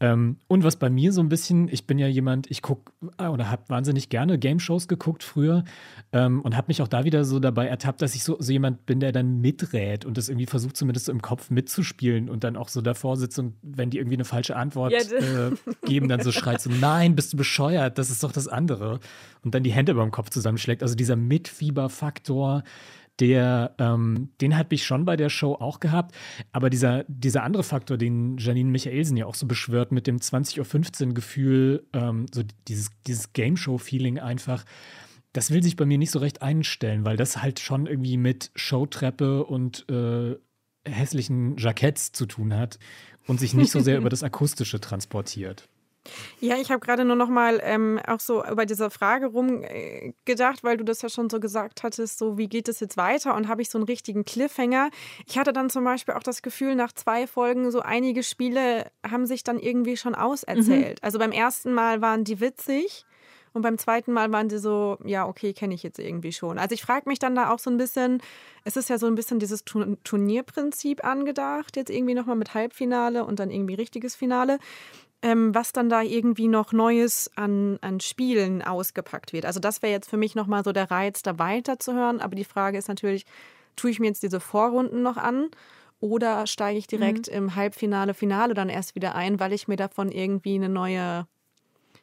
Ähm, 0.00 0.38
und 0.48 0.64
was 0.64 0.76
bei 0.76 0.90
mir 0.90 1.12
so 1.12 1.20
ein 1.20 1.28
bisschen, 1.28 1.68
ich 1.68 1.86
bin 1.86 1.98
ja 1.98 2.08
jemand, 2.08 2.50
ich 2.50 2.62
gucke 2.62 2.92
oder 3.18 3.50
habe 3.50 3.62
wahnsinnig 3.68 4.08
gerne 4.08 4.38
Game-Shows 4.38 4.88
geguckt 4.88 5.22
früher 5.22 5.64
ähm, 6.12 6.40
und 6.42 6.56
habe 6.56 6.66
mich 6.68 6.82
auch 6.82 6.88
da 6.88 7.04
wieder 7.04 7.24
so 7.24 7.38
dabei 7.38 7.68
ertappt, 7.68 8.02
dass 8.02 8.14
ich 8.14 8.24
so, 8.24 8.36
so 8.40 8.50
jemand 8.50 8.86
bin, 8.86 8.98
der 8.98 9.12
dann 9.12 9.40
miträt 9.40 10.04
und 10.04 10.18
das 10.18 10.28
irgendwie 10.28 10.46
versucht, 10.46 10.76
zumindest 10.76 11.06
so 11.06 11.12
im 11.12 11.22
Kopf 11.22 11.50
mitzuspielen 11.50 12.28
und 12.28 12.42
dann 12.42 12.56
auch 12.56 12.68
so 12.68 12.80
davor 12.80 13.16
sitzt 13.16 13.38
und 13.38 13.54
wenn 13.62 13.90
die 13.90 13.98
irgendwie 13.98 14.16
eine 14.16 14.24
falsche 14.24 14.56
Antwort 14.56 14.92
Ja, 14.92 15.46
äh, 15.46 15.52
geben, 15.86 16.08
dann 16.08 16.20
so 16.20 16.32
schreit 16.32 16.60
so, 16.60 16.70
nein, 16.70 17.14
bist 17.14 17.32
du 17.32 17.36
bescheuert, 17.36 17.98
das 17.98 18.10
ist 18.10 18.24
doch 18.24 18.32
das 18.32 18.48
andere. 18.48 18.98
Und 19.44 19.54
dann 19.54 19.62
die 19.62 19.72
Hände 19.72 19.92
über 19.92 20.02
dem 20.02 20.10
Kopf 20.10 20.30
zusammenschlägt. 20.30 20.82
Also 20.82 20.96
dieser 20.96 21.14
Mitfieberfaktor, 21.14 22.64
der, 23.20 23.74
ähm, 23.78 24.30
den 24.40 24.56
habe 24.56 24.74
ich 24.74 24.84
schon 24.84 25.04
bei 25.04 25.16
der 25.16 25.30
Show 25.30 25.54
auch 25.54 25.80
gehabt. 25.80 26.14
Aber 26.52 26.70
dieser, 26.70 27.04
dieser 27.08 27.42
andere 27.42 27.62
Faktor, 27.62 27.96
den 27.96 28.36
Janine 28.38 28.70
Michaelsen 28.70 29.16
ja 29.16 29.26
auch 29.26 29.34
so 29.34 29.46
beschwört 29.46 29.92
mit 29.92 30.06
dem 30.06 30.18
20.15 30.18 31.08
Uhr 31.08 31.14
Gefühl, 31.14 31.86
ähm, 31.92 32.26
so 32.32 32.42
dieses, 32.68 32.90
dieses 33.06 33.32
Game 33.32 33.56
Show-Feeling 33.56 34.18
einfach, 34.18 34.64
das 35.32 35.50
will 35.50 35.62
sich 35.62 35.76
bei 35.76 35.84
mir 35.84 35.98
nicht 35.98 36.10
so 36.10 36.18
recht 36.18 36.42
einstellen, 36.42 37.04
weil 37.04 37.16
das 37.16 37.42
halt 37.42 37.60
schon 37.60 37.86
irgendwie 37.86 38.16
mit 38.16 38.50
Showtreppe 38.54 39.44
und 39.44 39.88
äh, 39.90 40.36
hässlichen 40.86 41.56
Jacketts 41.56 42.12
zu 42.12 42.26
tun 42.26 42.54
hat 42.54 42.78
und 43.26 43.40
sich 43.40 43.54
nicht 43.54 43.70
so 43.70 43.80
sehr 43.80 43.98
über 43.98 44.08
das 44.08 44.22
Akustische 44.22 44.80
transportiert. 44.80 45.68
Ja, 46.40 46.56
ich 46.56 46.70
habe 46.70 46.80
gerade 46.80 47.04
nur 47.04 47.16
noch 47.16 47.28
mal 47.28 47.60
ähm, 47.62 48.00
auch 48.06 48.20
so 48.20 48.44
über 48.44 48.66
diese 48.66 48.90
Frage 48.90 49.26
rum 49.26 49.62
äh, 49.62 50.12
weil 50.62 50.76
du 50.76 50.84
das 50.84 51.02
ja 51.02 51.08
schon 51.08 51.30
so 51.30 51.40
gesagt 51.40 51.82
hattest, 51.82 52.18
so 52.18 52.38
wie 52.38 52.48
geht 52.48 52.68
es 52.68 52.80
jetzt 52.80 52.96
weiter 52.96 53.34
und 53.34 53.48
habe 53.48 53.62
ich 53.62 53.70
so 53.70 53.78
einen 53.78 53.86
richtigen 53.86 54.24
Cliffhanger. 54.24 54.90
Ich 55.26 55.38
hatte 55.38 55.52
dann 55.52 55.70
zum 55.70 55.84
Beispiel 55.84 56.14
auch 56.14 56.22
das 56.22 56.42
Gefühl, 56.42 56.74
nach 56.74 56.92
zwei 56.92 57.26
Folgen, 57.26 57.70
so 57.70 57.80
einige 57.80 58.22
Spiele 58.22 58.90
haben 59.08 59.26
sich 59.26 59.44
dann 59.44 59.58
irgendwie 59.58 59.96
schon 59.96 60.14
auserzählt. 60.14 61.02
Also 61.02 61.18
beim 61.18 61.32
ersten 61.32 61.72
Mal 61.72 62.00
waren 62.00 62.24
die 62.24 62.40
witzig. 62.40 63.04
Und 63.52 63.62
beim 63.62 63.78
zweiten 63.78 64.12
Mal 64.12 64.30
waren 64.32 64.50
die 64.50 64.58
so, 64.58 64.98
ja, 65.02 65.26
okay, 65.26 65.54
kenne 65.54 65.72
ich 65.72 65.82
jetzt 65.82 65.98
irgendwie 65.98 66.32
schon. 66.32 66.58
Also 66.58 66.74
ich 66.74 66.82
frage 66.82 67.08
mich 67.08 67.18
dann 67.18 67.34
da 67.34 67.50
auch 67.50 67.58
so 67.58 67.70
ein 67.70 67.78
bisschen, 67.78 68.20
es 68.64 68.76
ist 68.76 68.90
ja 68.90 68.98
so 68.98 69.06
ein 69.06 69.14
bisschen 69.14 69.38
dieses 69.38 69.64
Tu- 69.64 69.96
Turnierprinzip 70.04 71.02
angedacht, 71.02 71.74
jetzt 71.74 71.88
irgendwie 71.88 72.12
nochmal 72.12 72.36
mit 72.36 72.52
Halbfinale 72.52 73.24
und 73.24 73.38
dann 73.40 73.50
irgendwie 73.50 73.72
richtiges 73.72 74.14
Finale 74.14 74.58
ähm, 75.26 75.52
was 75.56 75.72
dann 75.72 75.88
da 75.88 76.02
irgendwie 76.02 76.46
noch 76.46 76.72
Neues 76.72 77.28
an, 77.34 77.78
an 77.80 77.98
Spielen 77.98 78.62
ausgepackt 78.62 79.32
wird. 79.32 79.44
Also 79.44 79.58
das 79.58 79.82
wäre 79.82 79.92
jetzt 79.92 80.08
für 80.08 80.16
mich 80.16 80.36
nochmal 80.36 80.62
so 80.62 80.70
der 80.70 80.88
Reiz, 80.88 81.22
da 81.22 81.36
weiterzuhören. 81.36 82.20
Aber 82.20 82.36
die 82.36 82.44
Frage 82.44 82.78
ist 82.78 82.86
natürlich, 82.86 83.26
tue 83.74 83.90
ich 83.90 83.98
mir 83.98 84.06
jetzt 84.06 84.22
diese 84.22 84.38
Vorrunden 84.38 85.02
noch 85.02 85.16
an 85.16 85.48
oder 85.98 86.46
steige 86.46 86.78
ich 86.78 86.86
direkt 86.86 87.26
im 87.26 87.56
Halbfinale, 87.56 88.14
Finale 88.14 88.54
dann 88.54 88.68
erst 88.68 88.94
wieder 88.94 89.16
ein, 89.16 89.40
weil 89.40 89.52
ich 89.52 89.66
mir 89.66 89.74
davon 89.74 90.12
irgendwie 90.12 90.54
eine 90.54 90.68
neue, 90.68 91.26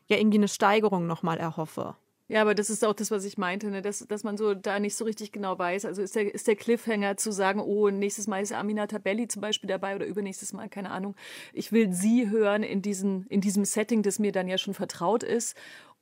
ja, 0.08 0.18
irgendwie 0.18 0.40
eine 0.40 0.50
Steigerung 0.50 1.08
nochmal 1.08 1.38
erhoffe. 1.38 1.96
Ja, 2.34 2.42
aber 2.42 2.56
das 2.56 2.72
ist 2.72 2.84
auch 2.84 2.96
das, 2.96 3.12
was 3.12 3.26
ich 3.26 3.38
meinte, 3.38 3.70
ne? 3.70 3.84
dass, 3.84 4.00
dass 4.08 4.24
man 4.24 4.38
so 4.38 4.56
da 4.56 4.80
nicht 4.80 4.96
so 4.96 5.06
richtig 5.06 5.32
genau 5.32 5.60
weiß. 5.60 5.86
Also 5.86 6.02
ist 6.02 6.16
der, 6.16 6.34
ist 6.34 6.48
der 6.48 6.56
Cliffhanger 6.56 7.16
zu 7.16 7.32
sagen, 7.32 7.60
oh, 7.60 7.92
nächstes 7.92 8.26
Mal 8.26 8.42
ist 8.42 8.54
Amina 8.54 8.88
Tabelli 8.88 9.28
zum 9.28 9.44
Beispiel 9.44 9.68
dabei 9.68 9.96
oder 9.96 10.08
übernächstes 10.08 10.52
Mal, 10.52 10.68
keine 10.68 10.90
Ahnung. 10.90 11.16
Ich 11.54 11.72
will 11.72 11.94
sie 11.94 12.32
hören 12.32 12.64
in, 12.64 12.82
diesen, 12.82 13.28
in 13.28 13.40
diesem 13.40 13.66
Setting, 13.66 14.02
das 14.02 14.18
mir 14.18 14.32
dann 14.32 14.48
ja 14.48 14.58
schon 14.58 14.74
vertraut 14.74 15.22
ist. 15.22 15.56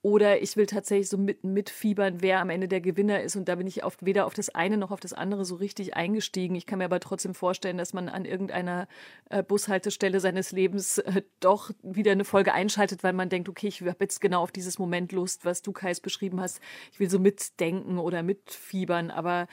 Oder 0.03 0.41
ich 0.41 0.57
will 0.57 0.65
tatsächlich 0.65 1.09
so 1.09 1.17
mit, 1.17 1.43
mitfiebern, 1.43 2.21
wer 2.21 2.39
am 2.39 2.49
Ende 2.49 2.67
der 2.67 2.81
Gewinner 2.81 3.21
ist. 3.21 3.35
Und 3.35 3.47
da 3.47 3.53
bin 3.53 3.67
ich 3.67 3.83
oft 3.83 4.03
weder 4.03 4.25
auf 4.25 4.33
das 4.33 4.49
eine 4.49 4.77
noch 4.77 4.89
auf 4.89 4.99
das 4.99 5.13
andere 5.13 5.45
so 5.45 5.55
richtig 5.55 5.95
eingestiegen. 5.95 6.55
Ich 6.55 6.65
kann 6.65 6.79
mir 6.79 6.85
aber 6.85 6.99
trotzdem 6.99 7.35
vorstellen, 7.35 7.77
dass 7.77 7.93
man 7.93 8.09
an 8.09 8.25
irgendeiner 8.25 8.87
äh, 9.29 9.43
Bushaltestelle 9.43 10.19
seines 10.19 10.51
Lebens 10.53 10.97
äh, 10.97 11.21
doch 11.39 11.69
wieder 11.83 12.13
eine 12.13 12.25
Folge 12.25 12.51
einschaltet, 12.51 13.03
weil 13.03 13.13
man 13.13 13.29
denkt, 13.29 13.47
okay, 13.47 13.67
ich 13.67 13.81
habe 13.81 13.95
jetzt 13.99 14.21
genau 14.21 14.41
auf 14.41 14.51
dieses 14.51 14.79
Moment 14.79 15.11
Lust, 15.11 15.45
was 15.45 15.61
du, 15.61 15.71
Kais, 15.71 15.99
beschrieben 15.99 16.41
hast. 16.41 16.61
Ich 16.91 16.99
will 16.99 17.09
so 17.09 17.19
mitdenken 17.19 17.99
oder 17.99 18.23
mitfiebern. 18.23 19.11
Aber 19.11 19.47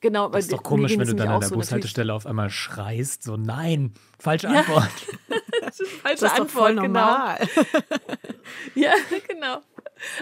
genau. 0.00 0.28
Das 0.28 0.44
ist 0.44 0.52
doch 0.52 0.62
komisch, 0.62 0.96
wenn 0.96 1.08
du 1.08 1.14
dann 1.16 1.28
an 1.28 1.40
der 1.40 1.48
Bushaltestelle 1.48 2.14
auf 2.14 2.26
einmal 2.26 2.50
schreist, 2.50 3.24
so 3.24 3.36
nein, 3.36 3.94
falsche 4.20 4.46
Ja. 4.46 4.60
Antwort. 4.60 4.90
das 5.62 5.80
ist 5.80 5.90
falsche 5.90 6.20
Das 6.20 6.30
ist 6.30 6.38
doch 6.38 6.44
Antwort, 6.44 6.50
voll 6.50 6.76
genau. 6.76 6.82
normal. 6.84 7.38
Ja, 8.74 8.94
genau. 9.28 9.58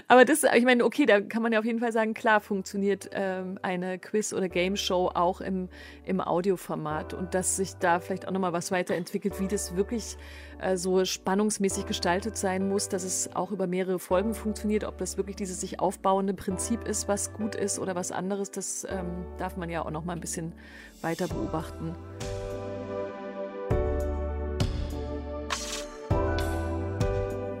Aber 0.07 0.25
das, 0.25 0.43
ich 0.43 0.65
meine, 0.65 0.83
okay, 0.83 1.05
da 1.05 1.21
kann 1.21 1.41
man 1.41 1.51
ja 1.51 1.59
auf 1.59 1.65
jeden 1.65 1.79
Fall 1.79 1.91
sagen, 1.91 2.13
klar 2.13 2.39
funktioniert 2.39 3.09
ähm, 3.13 3.59
eine 3.61 3.99
Quiz- 3.99 4.33
oder 4.33 4.49
Game-Show 4.49 5.11
auch 5.13 5.41
im, 5.41 5.69
im 6.05 6.21
Audioformat 6.21 7.13
und 7.13 7.33
dass 7.33 7.55
sich 7.55 7.75
da 7.75 7.99
vielleicht 7.99 8.27
auch 8.27 8.31
nochmal 8.31 8.53
was 8.53 8.71
weiterentwickelt, 8.71 9.39
wie 9.39 9.47
das 9.47 9.75
wirklich 9.75 10.17
äh, 10.61 10.77
so 10.77 11.05
spannungsmäßig 11.05 11.85
gestaltet 11.85 12.37
sein 12.37 12.67
muss, 12.67 12.89
dass 12.89 13.03
es 13.03 13.35
auch 13.35 13.51
über 13.51 13.67
mehrere 13.67 13.99
Folgen 13.99 14.33
funktioniert, 14.33 14.83
ob 14.83 14.97
das 14.97 15.17
wirklich 15.17 15.35
dieses 15.35 15.61
sich 15.61 15.79
aufbauende 15.79 16.33
Prinzip 16.33 16.87
ist, 16.87 17.07
was 17.07 17.33
gut 17.33 17.55
ist 17.55 17.79
oder 17.79 17.95
was 17.95 18.11
anderes, 18.11 18.51
das 18.51 18.85
ähm, 18.89 19.25
darf 19.37 19.57
man 19.57 19.69
ja 19.69 19.85
auch 19.85 19.91
nochmal 19.91 20.15
ein 20.15 20.21
bisschen 20.21 20.53
weiter 21.01 21.27
beobachten. 21.27 21.95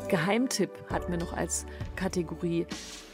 Geheimtipp 0.09 0.71
hatten 0.91 1.11
wir 1.11 1.19
noch 1.19 1.33
als 1.33 1.65
Kategorie. 1.95 2.65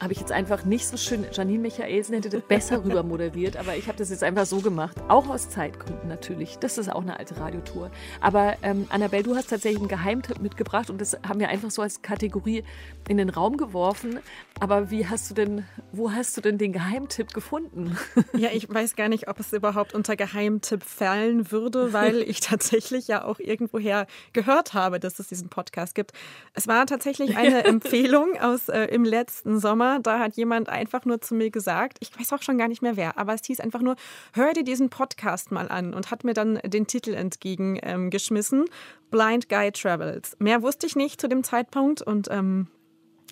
Habe 0.01 0.13
ich 0.13 0.19
jetzt 0.19 0.31
einfach 0.31 0.65
nicht 0.65 0.87
so 0.87 0.97
schön. 0.97 1.25
Janine 1.31 1.59
Michaelsen 1.59 2.15
hätte 2.15 2.29
das 2.29 2.41
besser 2.41 2.83
rüber 2.83 3.03
moderiert, 3.03 3.57
aber 3.57 3.75
ich 3.75 3.87
habe 3.87 3.97
das 3.97 4.09
jetzt 4.09 4.23
einfach 4.23 4.45
so 4.45 4.61
gemacht. 4.61 4.97
Auch 5.07 5.27
aus 5.27 5.49
Zeitgründen 5.49 6.07
natürlich. 6.07 6.57
Das 6.57 6.77
ist 6.77 6.91
auch 6.91 7.01
eine 7.01 7.19
alte 7.19 7.37
Radiotour. 7.37 7.91
Aber 8.21 8.55
ähm, 8.63 8.87
Annabelle, 8.89 9.23
du 9.23 9.35
hast 9.35 9.49
tatsächlich 9.49 9.79
einen 9.79 9.87
Geheimtipp 9.87 10.39
mitgebracht 10.39 10.89
und 10.89 10.99
das 10.99 11.17
haben 11.27 11.39
wir 11.39 11.49
einfach 11.49 11.71
so 11.71 11.81
als 11.81 12.01
Kategorie 12.01 12.63
in 13.07 13.17
den 13.17 13.29
Raum 13.29 13.57
geworfen. 13.57 14.19
Aber 14.59 14.89
wie 14.89 15.07
hast 15.07 15.29
du 15.29 15.33
denn, 15.33 15.65
wo 15.91 16.11
hast 16.11 16.37
du 16.37 16.41
denn 16.41 16.57
den 16.57 16.73
Geheimtipp 16.73 17.33
gefunden? 17.33 17.97
Ja, 18.35 18.49
ich 18.51 18.71
weiß 18.71 18.95
gar 18.95 19.07
nicht, 19.07 19.29
ob 19.29 19.39
es 19.39 19.53
überhaupt 19.53 19.93
unter 19.93 20.15
Geheimtipp 20.15 20.83
fallen 20.83 21.51
würde, 21.51 21.93
weil 21.93 22.21
ich 22.21 22.39
tatsächlich 22.41 23.07
ja 23.07 23.23
auch 23.23 23.39
irgendwoher 23.39 24.07
gehört 24.33 24.73
habe, 24.73 24.99
dass 24.99 25.19
es 25.19 25.27
diesen 25.27 25.47
Podcast 25.49 25.95
gibt. 25.95 26.11
Es 26.53 26.67
war 26.67 26.84
tatsächlich 26.87 27.37
eine 27.37 27.63
Empfehlung 27.65 28.37
aus 28.39 28.69
äh, 28.69 28.85
im 28.85 29.03
letzten 29.03 29.59
Sommer. 29.59 29.99
Da 29.99 30.19
hat 30.19 30.35
jemand 30.35 30.69
einfach 30.69 31.05
nur 31.05 31.21
zu 31.21 31.35
mir 31.35 31.51
gesagt, 31.51 31.97
ich 31.99 32.17
weiß 32.17 32.33
auch 32.33 32.41
schon 32.41 32.57
gar 32.57 32.67
nicht 32.67 32.81
mehr 32.81 32.97
wer, 32.97 33.17
aber 33.17 33.33
es 33.33 33.45
hieß 33.45 33.59
einfach 33.59 33.81
nur, 33.81 33.95
hör 34.33 34.53
dir 34.53 34.63
diesen 34.63 34.89
Podcast 34.89 35.51
mal 35.51 35.69
an 35.69 35.93
und 35.93 36.11
hat 36.11 36.23
mir 36.23 36.33
dann 36.33 36.59
den 36.65 36.87
Titel 36.87 37.13
entgegengeschmissen, 37.13 38.59
ähm, 38.59 38.69
Blind 39.11 39.49
Guy 39.49 39.71
Travels. 39.71 40.35
Mehr 40.39 40.61
wusste 40.61 40.87
ich 40.87 40.95
nicht 40.95 41.21
zu 41.21 41.27
dem 41.27 41.43
Zeitpunkt 41.43 42.01
und 42.01 42.27
ähm, 42.31 42.67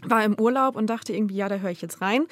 war 0.04 0.24
im 0.24 0.40
Urlaub 0.40 0.76
und 0.76 0.88
dachte 0.88 1.14
irgendwie, 1.14 1.36
ja, 1.36 1.50
da 1.50 1.58
höre 1.58 1.72
ich 1.72 1.82
jetzt 1.82 2.02
rein. 2.02 2.26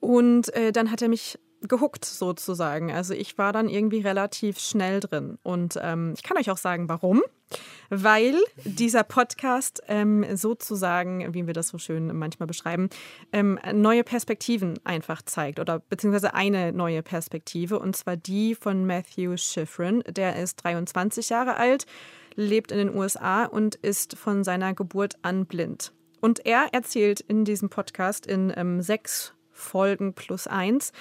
Und 0.00 0.52
äh, 0.54 0.72
dann 0.72 0.90
hat 0.90 1.02
er 1.02 1.08
mich 1.08 1.38
gehuckt 1.68 2.04
sozusagen. 2.04 2.92
Also 2.92 3.14
ich 3.14 3.38
war 3.38 3.52
dann 3.52 3.68
irgendwie 3.68 4.00
relativ 4.00 4.58
schnell 4.58 5.00
drin. 5.00 5.38
Und 5.42 5.78
ähm, 5.80 6.14
ich 6.16 6.22
kann 6.22 6.36
euch 6.36 6.50
auch 6.50 6.56
sagen, 6.56 6.88
warum. 6.88 7.22
Weil 7.90 8.36
dieser 8.64 9.02
Podcast 9.02 9.82
ähm, 9.86 10.24
sozusagen, 10.36 11.34
wie 11.34 11.46
wir 11.46 11.52
das 11.52 11.68
so 11.68 11.78
schön 11.78 12.16
manchmal 12.16 12.46
beschreiben, 12.46 12.88
ähm, 13.32 13.58
neue 13.74 14.04
Perspektiven 14.04 14.78
einfach 14.84 15.20
zeigt 15.22 15.60
oder 15.60 15.80
beziehungsweise 15.80 16.32
eine 16.32 16.72
neue 16.72 17.02
Perspektive 17.02 17.78
und 17.78 17.94
zwar 17.94 18.16
die 18.16 18.54
von 18.54 18.86
Matthew 18.86 19.36
Schifrin. 19.36 20.02
Der 20.08 20.36
ist 20.36 20.64
23 20.64 21.28
Jahre 21.28 21.56
alt, 21.56 21.84
lebt 22.34 22.72
in 22.72 22.78
den 22.78 22.96
USA 22.96 23.44
und 23.44 23.74
ist 23.74 24.16
von 24.16 24.44
seiner 24.44 24.72
Geburt 24.72 25.16
an 25.20 25.44
blind. 25.44 25.92
Und 26.20 26.46
er 26.46 26.68
erzählt 26.72 27.20
in 27.20 27.44
diesem 27.44 27.68
Podcast 27.68 28.26
in 28.26 28.52
ähm, 28.56 28.80
sechs 28.80 29.34
Folgen 29.50 30.14
plus 30.14 30.46
eins, 30.46 30.92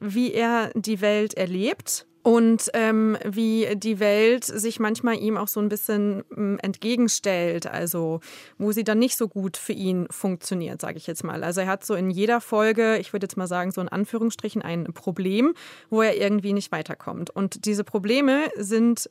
wie 0.00 0.32
er 0.32 0.70
die 0.74 1.00
Welt 1.00 1.34
erlebt 1.34 2.06
und 2.22 2.70
ähm, 2.74 3.16
wie 3.24 3.66
die 3.76 3.98
Welt 3.98 4.44
sich 4.44 4.78
manchmal 4.78 5.18
ihm 5.18 5.36
auch 5.38 5.48
so 5.48 5.60
ein 5.60 5.70
bisschen 5.70 6.22
ähm, 6.36 6.58
entgegenstellt, 6.62 7.66
also 7.66 8.20
wo 8.58 8.72
sie 8.72 8.84
dann 8.84 8.98
nicht 8.98 9.16
so 9.16 9.28
gut 9.28 9.56
für 9.56 9.72
ihn 9.72 10.06
funktioniert, 10.10 10.80
sage 10.80 10.98
ich 10.98 11.06
jetzt 11.06 11.24
mal. 11.24 11.42
Also 11.42 11.62
er 11.62 11.66
hat 11.66 11.84
so 11.84 11.94
in 11.94 12.10
jeder 12.10 12.40
Folge, 12.40 12.98
ich 12.98 13.12
würde 13.12 13.24
jetzt 13.24 13.36
mal 13.36 13.46
sagen, 13.46 13.70
so 13.70 13.80
in 13.80 13.88
Anführungsstrichen 13.88 14.60
ein 14.60 14.84
Problem, 14.92 15.54
wo 15.88 16.02
er 16.02 16.16
irgendwie 16.16 16.52
nicht 16.52 16.72
weiterkommt. 16.72 17.30
Und 17.30 17.64
diese 17.64 17.84
Probleme 17.84 18.50
sind 18.56 19.08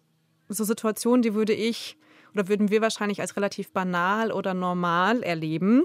so 0.47 0.63
Situationen, 0.63 1.23
die 1.23 1.33
würde 1.33 1.53
ich 1.53 1.97
oder 2.33 2.47
würden 2.47 2.69
wir 2.69 2.81
wahrscheinlich 2.81 3.21
als 3.21 3.35
relativ 3.35 3.71
banal 3.71 4.31
oder 4.31 4.53
normal 4.53 5.23
erleben, 5.23 5.83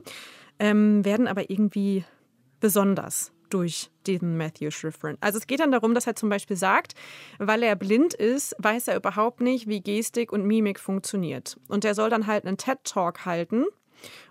ähm, 0.59 1.05
werden 1.07 1.27
aber 1.27 1.49
irgendwie 1.49 2.05
besonders 2.61 3.33
durch 3.55 3.91
diesen 4.07 4.37
Matthew 4.37 4.73
Schifrin. 4.73 5.17
Also 5.21 5.39
es 5.39 5.47
geht 5.47 5.61
dann 5.61 5.71
darum, 5.71 5.95
dass 5.95 6.09
er 6.09 6.17
zum 6.17 6.29
Beispiel 6.29 6.57
sagt, 6.57 6.95
weil 7.39 7.63
er 7.63 7.77
blind 7.77 8.13
ist, 8.13 8.57
weiß 8.59 8.89
er 8.89 8.97
überhaupt 8.97 9.41
nicht, 9.41 9.69
wie 9.69 9.81
Gestik 9.81 10.33
und 10.33 10.45
Mimik 10.45 10.81
funktioniert. 10.81 11.57
Und 11.69 11.85
er 11.85 11.95
soll 11.95 12.11
dann 12.11 12.27
halt 12.27 12.45
einen 12.45 12.57
TED-Talk 12.57 13.25
halten 13.25 13.65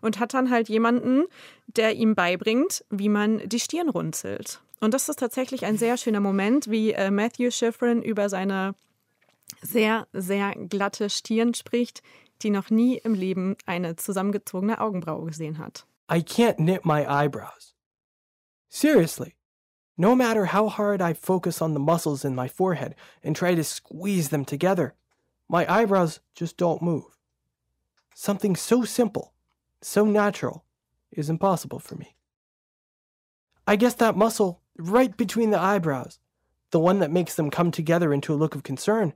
und 0.02 0.20
hat 0.20 0.34
dann 0.34 0.50
halt 0.50 0.68
jemanden, 0.68 1.24
der 1.68 1.96
ihm 1.96 2.16
beibringt, 2.16 2.84
wie 2.90 3.10
man 3.10 3.48
die 3.48 3.62
Stirn 3.62 3.90
runzelt. 3.90 4.62
Und 4.82 4.94
das 4.94 5.08
ist 5.08 5.20
tatsächlich 5.20 5.66
ein 5.66 5.78
sehr 5.78 5.96
schöner 5.96 6.20
Moment, 6.20 6.70
wie 6.70 6.92
äh, 6.92 7.10
Matthew 7.10 7.52
Schifrin 7.52 8.02
über 8.02 8.28
seine 8.28 8.76
sehr, 9.62 10.08
sehr 10.12 10.52
glatte 10.52 11.10
Stirn 11.10 11.54
spricht, 11.54 12.04
die 12.42 12.50
noch 12.50 12.70
nie 12.70 12.98
im 12.98 13.14
Leben 13.14 13.56
eine 13.66 13.96
zusammengezogene 13.96 14.82
Augenbraue 14.82 15.28
gesehen 15.28 15.58
hat. 15.58 15.86
I 16.12 16.18
can't 16.18 16.58
knit 16.58 16.86
my 16.86 17.06
eyebrows. 17.08 17.73
Seriously. 18.74 19.36
No 20.00 20.16
matter 20.16 20.46
how 20.46 20.68
hard 20.68 21.00
I 21.00 21.14
focus 21.14 21.62
on 21.62 21.76
the 21.76 21.80
muscles 21.80 22.26
in 22.26 22.34
my 22.34 22.48
forehead 22.48 22.96
and 23.22 23.36
try 23.36 23.54
to 23.54 23.64
squeeze 23.64 24.30
them 24.30 24.44
together, 24.44 24.96
my 25.48 25.72
eyebrows 25.72 26.22
just 26.34 26.58
don't 26.58 26.82
move. 26.82 27.20
Something 28.16 28.56
so 28.56 28.84
simple, 28.84 29.36
so 29.84 30.06
natural, 30.06 30.66
is 31.12 31.30
impossible 31.30 31.78
for 31.78 31.94
me. 31.94 32.16
I 33.68 33.76
guess 33.76 33.94
that 33.94 34.18
muscle 34.18 34.64
right 34.80 35.16
between 35.16 35.52
the 35.52 35.60
eyebrows, 35.60 36.18
the 36.72 36.80
one 36.80 36.98
that 36.98 37.12
makes 37.12 37.36
them 37.36 37.52
come 37.52 37.70
together 37.70 38.12
into 38.12 38.34
a 38.34 38.42
look 38.42 38.56
of 38.56 38.64
concern, 38.64 39.14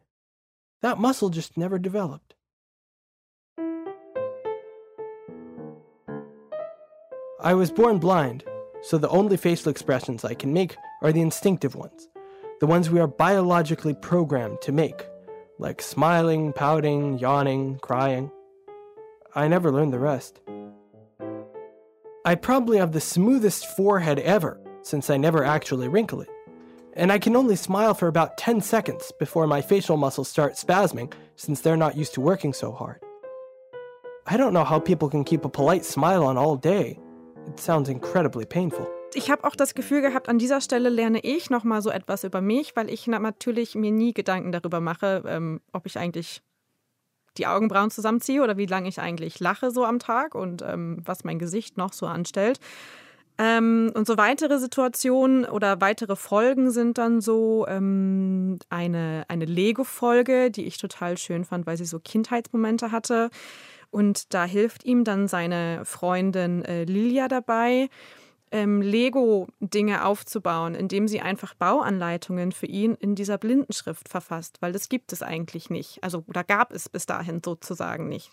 that 0.82 1.00
muscle 1.00 1.30
just 1.30 1.58
never 1.58 1.80
developed. 1.80 2.36
I 7.42 7.56
was 7.56 7.72
born 7.72 7.98
blind, 7.98 8.44
so 8.82 8.98
the 8.98 9.10
only 9.10 9.38
facial 9.38 9.70
expressions 9.70 10.24
I 10.24 10.34
can 10.34 10.54
make 10.54 10.76
are 11.02 11.12
the 11.12 11.22
instinctive 11.22 11.76
ones, 11.76 12.08
the 12.60 12.68
ones 12.68 12.90
we 12.90 13.00
are 13.00 13.08
biologically 13.08 13.94
programmed 13.94 14.62
to 14.62 14.72
make, 14.72 15.06
like 15.60 15.82
smiling, 15.82 16.54
pouting, 16.54 17.18
yawning, 17.18 17.80
crying. 17.80 18.32
I 19.36 19.48
never 19.48 19.72
learned 19.72 19.94
the 19.94 20.00
rest. 20.00 20.40
I 22.26 22.36
probably 22.36 22.78
have 22.78 22.92
the 22.92 23.00
smoothest 23.00 23.66
forehead 23.76 24.20
ever, 24.20 24.60
since 24.82 25.10
I 25.10 25.18
never 25.18 25.44
actually 25.44 25.88
wrinkle 25.88 26.22
it. 26.22 26.30
And 26.94 27.12
I 27.12 27.20
can 27.20 27.36
only 27.36 27.56
smile 27.56 27.94
for 27.94 28.08
about 28.08 28.38
10 28.38 28.62
seconds 28.62 29.12
before 29.20 29.48
my 29.48 29.62
facial 29.62 29.98
muscles 29.98 30.28
start 30.28 30.54
spasming, 30.54 31.14
since 31.36 31.62
they're 31.62 31.78
not 31.78 31.96
used 31.96 32.16
to 32.16 32.22
working 32.22 32.54
so 32.54 32.72
hard. 32.72 33.00
I 34.26 34.36
don't 34.36 34.54
know 34.54 34.66
how 34.66 34.80
people 34.80 35.10
can 35.10 35.24
keep 35.24 35.46
a 35.46 35.50
polite 35.50 35.86
smile 35.86 36.26
on 36.26 36.38
all 36.38 36.58
day. 36.58 37.00
It 37.48 37.60
sounds 37.60 37.90
incredibly 37.90 38.46
painful. 38.46 38.88
Ich 39.14 39.32
habe 39.32 39.46
auch 39.46 39.56
das 39.56 39.74
Gefühl 39.74 40.02
gehabt, 40.02 40.28
an 40.30 40.38
dieser 40.38 40.62
Stelle 40.62 40.90
lerne 40.90 41.20
ich 41.22 41.50
noch 41.50 41.64
mal 41.64 41.82
so 41.82 41.90
etwas 41.90 42.24
über 42.24 42.42
mich, 42.42 42.76
weil 42.76 42.90
ich 42.90 43.08
natürlich 43.08 43.74
mir 43.74 43.92
nie 43.92 44.14
Gedanken 44.14 44.52
darüber 44.52 44.82
mache, 44.82 45.24
ähm, 45.26 45.62
ob 45.72 45.86
ich 45.86 45.98
eigentlich 45.98 46.42
die 47.38 47.48
Augenbrauen 47.48 47.90
zusammenziehe 47.90 48.44
oder 48.44 48.58
wie 48.58 48.66
lange 48.66 48.90
ich 48.90 49.00
eigentlich 49.00 49.40
lache 49.40 49.72
so 49.72 49.86
am 49.86 50.00
Tag 50.00 50.36
und 50.36 50.62
ähm, 50.62 51.02
was 51.06 51.24
mein 51.24 51.40
Gesicht 51.40 51.78
noch 51.78 51.94
so 51.94 52.06
anstellt. 52.06 52.60
Ähm, 53.40 53.92
und 53.94 54.08
so 54.08 54.18
weitere 54.18 54.58
Situationen 54.58 55.46
oder 55.46 55.80
weitere 55.80 56.16
Folgen 56.16 56.72
sind 56.72 56.98
dann 56.98 57.22
so 57.22 57.66
ähm, 57.68 58.58
eine, 58.70 59.26
eine 59.28 59.46
Lego-Folge, 59.46 60.50
die 60.50 60.66
ich 60.66 60.80
total 60.80 61.18
schön 61.18 61.46
fand, 61.46 61.68
weil 61.68 61.78
sie 61.78 61.86
so 61.86 62.00
Kindheitsmomente 62.00 62.92
hatte. 62.92 63.30
Und 63.92 64.34
da 64.34 64.46
hilft 64.46 64.84
ihm 64.86 65.04
dann 65.04 65.28
seine 65.28 65.86
Freundin 65.86 66.64
äh, 66.66 66.84
Lilia 66.84 67.28
dabei, 67.28 67.90
ähm, 68.52 68.82
Lego-Dinge 68.82 70.06
aufzubauen, 70.06 70.76
indem 70.76 71.08
sie 71.08 71.22
einfach 71.22 71.54
Bauanleitungen 71.54 72.52
für 72.52 72.66
ihn 72.66 72.96
in 72.96 73.16
dieser 73.16 73.38
Blindenschrift 73.38 74.08
verfasst, 74.08 74.58
weil 74.62 74.72
das 74.72 74.90
gibt 74.90 75.12
es 75.12 75.22
eigentlich 75.22 75.70
nicht. 75.70 76.04
Also, 76.04 76.24
oder 76.28 76.44
gab 76.44 76.72
es 76.72 76.90
bis 76.90 77.06
dahin 77.06 77.42
sozusagen 77.44 78.08
nicht. 78.08 78.32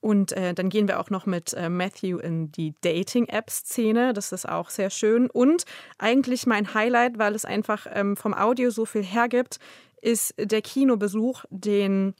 Und 0.00 0.32
äh, 0.32 0.52
dann 0.52 0.68
gehen 0.68 0.86
wir 0.86 1.00
auch 1.00 1.08
noch 1.08 1.24
mit 1.24 1.54
äh, 1.54 1.70
Matthew 1.70 2.18
in 2.18 2.52
die 2.52 2.74
Dating-App-Szene. 2.82 4.12
Das 4.12 4.32
ist 4.32 4.46
auch 4.46 4.68
sehr 4.68 4.90
schön. 4.90 5.30
Und 5.30 5.64
eigentlich 5.96 6.46
mein 6.46 6.74
Highlight, 6.74 7.18
weil 7.18 7.34
es 7.34 7.46
einfach 7.46 7.86
ähm, 7.90 8.14
vom 8.14 8.34
Audio 8.34 8.68
so 8.68 8.84
viel 8.84 9.02
hergibt, 9.02 9.58
ist 10.02 10.34
der 10.36 10.60
Kinobesuch, 10.60 11.46
den 11.48 12.14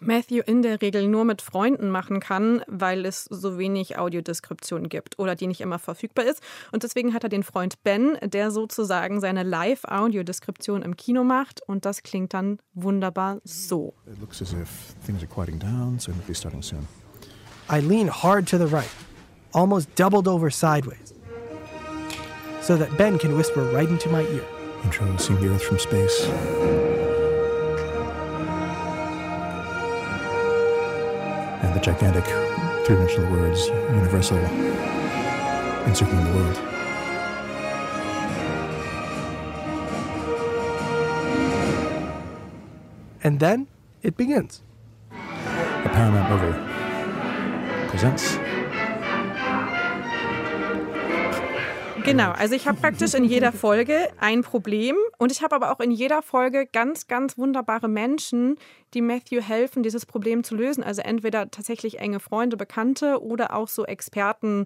Matthew 0.00 0.42
in 0.46 0.62
der 0.62 0.80
Regel 0.80 1.06
nur 1.06 1.24
mit 1.24 1.42
Freunden 1.42 1.90
machen 1.90 2.20
kann, 2.20 2.62
weil 2.66 3.04
es 3.04 3.24
so 3.24 3.58
wenig 3.58 3.98
Audiodeskription 3.98 4.88
gibt 4.88 5.18
oder 5.18 5.34
die 5.34 5.46
nicht 5.46 5.60
immer 5.60 5.78
verfügbar 5.78 6.24
ist. 6.24 6.42
Und 6.72 6.82
deswegen 6.82 7.12
hat 7.12 7.22
er 7.22 7.28
den 7.28 7.42
Freund 7.42 7.82
Ben, 7.84 8.18
der 8.22 8.50
sozusagen 8.50 9.20
seine 9.20 9.42
Live-Audiodeskription 9.42 10.82
im 10.82 10.96
Kino 10.96 11.22
macht. 11.22 11.60
Und 11.66 11.84
das 11.84 12.02
klingt 12.02 12.32
dann 12.32 12.58
wunderbar 12.72 13.40
so. 13.44 13.94
It 14.06 14.18
looks 14.20 14.40
as 14.40 14.52
if 14.52 14.94
things 15.04 15.22
are 15.22 15.28
quieting 15.28 15.58
down, 15.58 15.98
so 15.98 16.10
it 16.12 16.26
be 16.26 16.34
starting 16.34 16.62
soon. 16.62 16.88
I 17.70 17.80
lean 17.80 18.08
hard 18.08 18.48
to 18.48 18.58
the 18.58 18.66
right, 18.66 18.90
almost 19.52 19.88
doubled 19.96 20.26
over 20.26 20.50
sideways, 20.50 21.14
so 22.62 22.76
that 22.76 22.96
Ben 22.96 23.18
can 23.18 23.36
whisper 23.36 23.62
right 23.72 23.88
into 23.88 24.08
my 24.08 24.22
ear. 24.22 24.44
Intro 24.82 25.06
seeing 25.18 25.40
the 25.40 25.48
Earth 25.48 25.62
from 25.62 25.78
space. 25.78 26.89
And 31.62 31.74
the 31.74 31.80
gigantic 31.80 32.24
three-dimensional 32.86 33.30
words, 33.30 33.68
universal, 33.68 34.38
encircling 35.86 36.24
the 36.24 36.32
world. 36.32 36.58
And 43.22 43.38
then 43.38 43.66
it 44.02 44.16
begins. 44.16 44.62
A 45.12 45.88
Paramount 45.92 46.30
movie 46.30 46.70
Präsenz. 47.90 48.38
Genau, 52.04 52.32
also 52.32 52.54
ich 52.54 52.66
habe 52.66 52.78
praktisch 52.80 53.14
in 53.14 53.24
jeder 53.24 53.52
Folge 53.52 54.08
ein 54.18 54.42
Problem 54.42 54.96
und 55.20 55.30
ich 55.30 55.42
habe 55.42 55.54
aber 55.54 55.70
auch 55.70 55.80
in 55.80 55.90
jeder 55.90 56.22
Folge 56.22 56.64
ganz, 56.64 57.06
ganz 57.06 57.36
wunderbare 57.36 57.88
Menschen, 57.88 58.56
die 58.94 59.02
Matthew 59.02 59.42
helfen, 59.42 59.82
dieses 59.82 60.06
Problem 60.06 60.44
zu 60.44 60.54
lösen. 60.54 60.82
Also 60.82 61.02
entweder 61.02 61.50
tatsächlich 61.50 61.98
enge 61.98 62.20
Freunde, 62.20 62.56
Bekannte 62.56 63.22
oder 63.22 63.54
auch 63.54 63.68
so 63.68 63.84
Experten, 63.84 64.64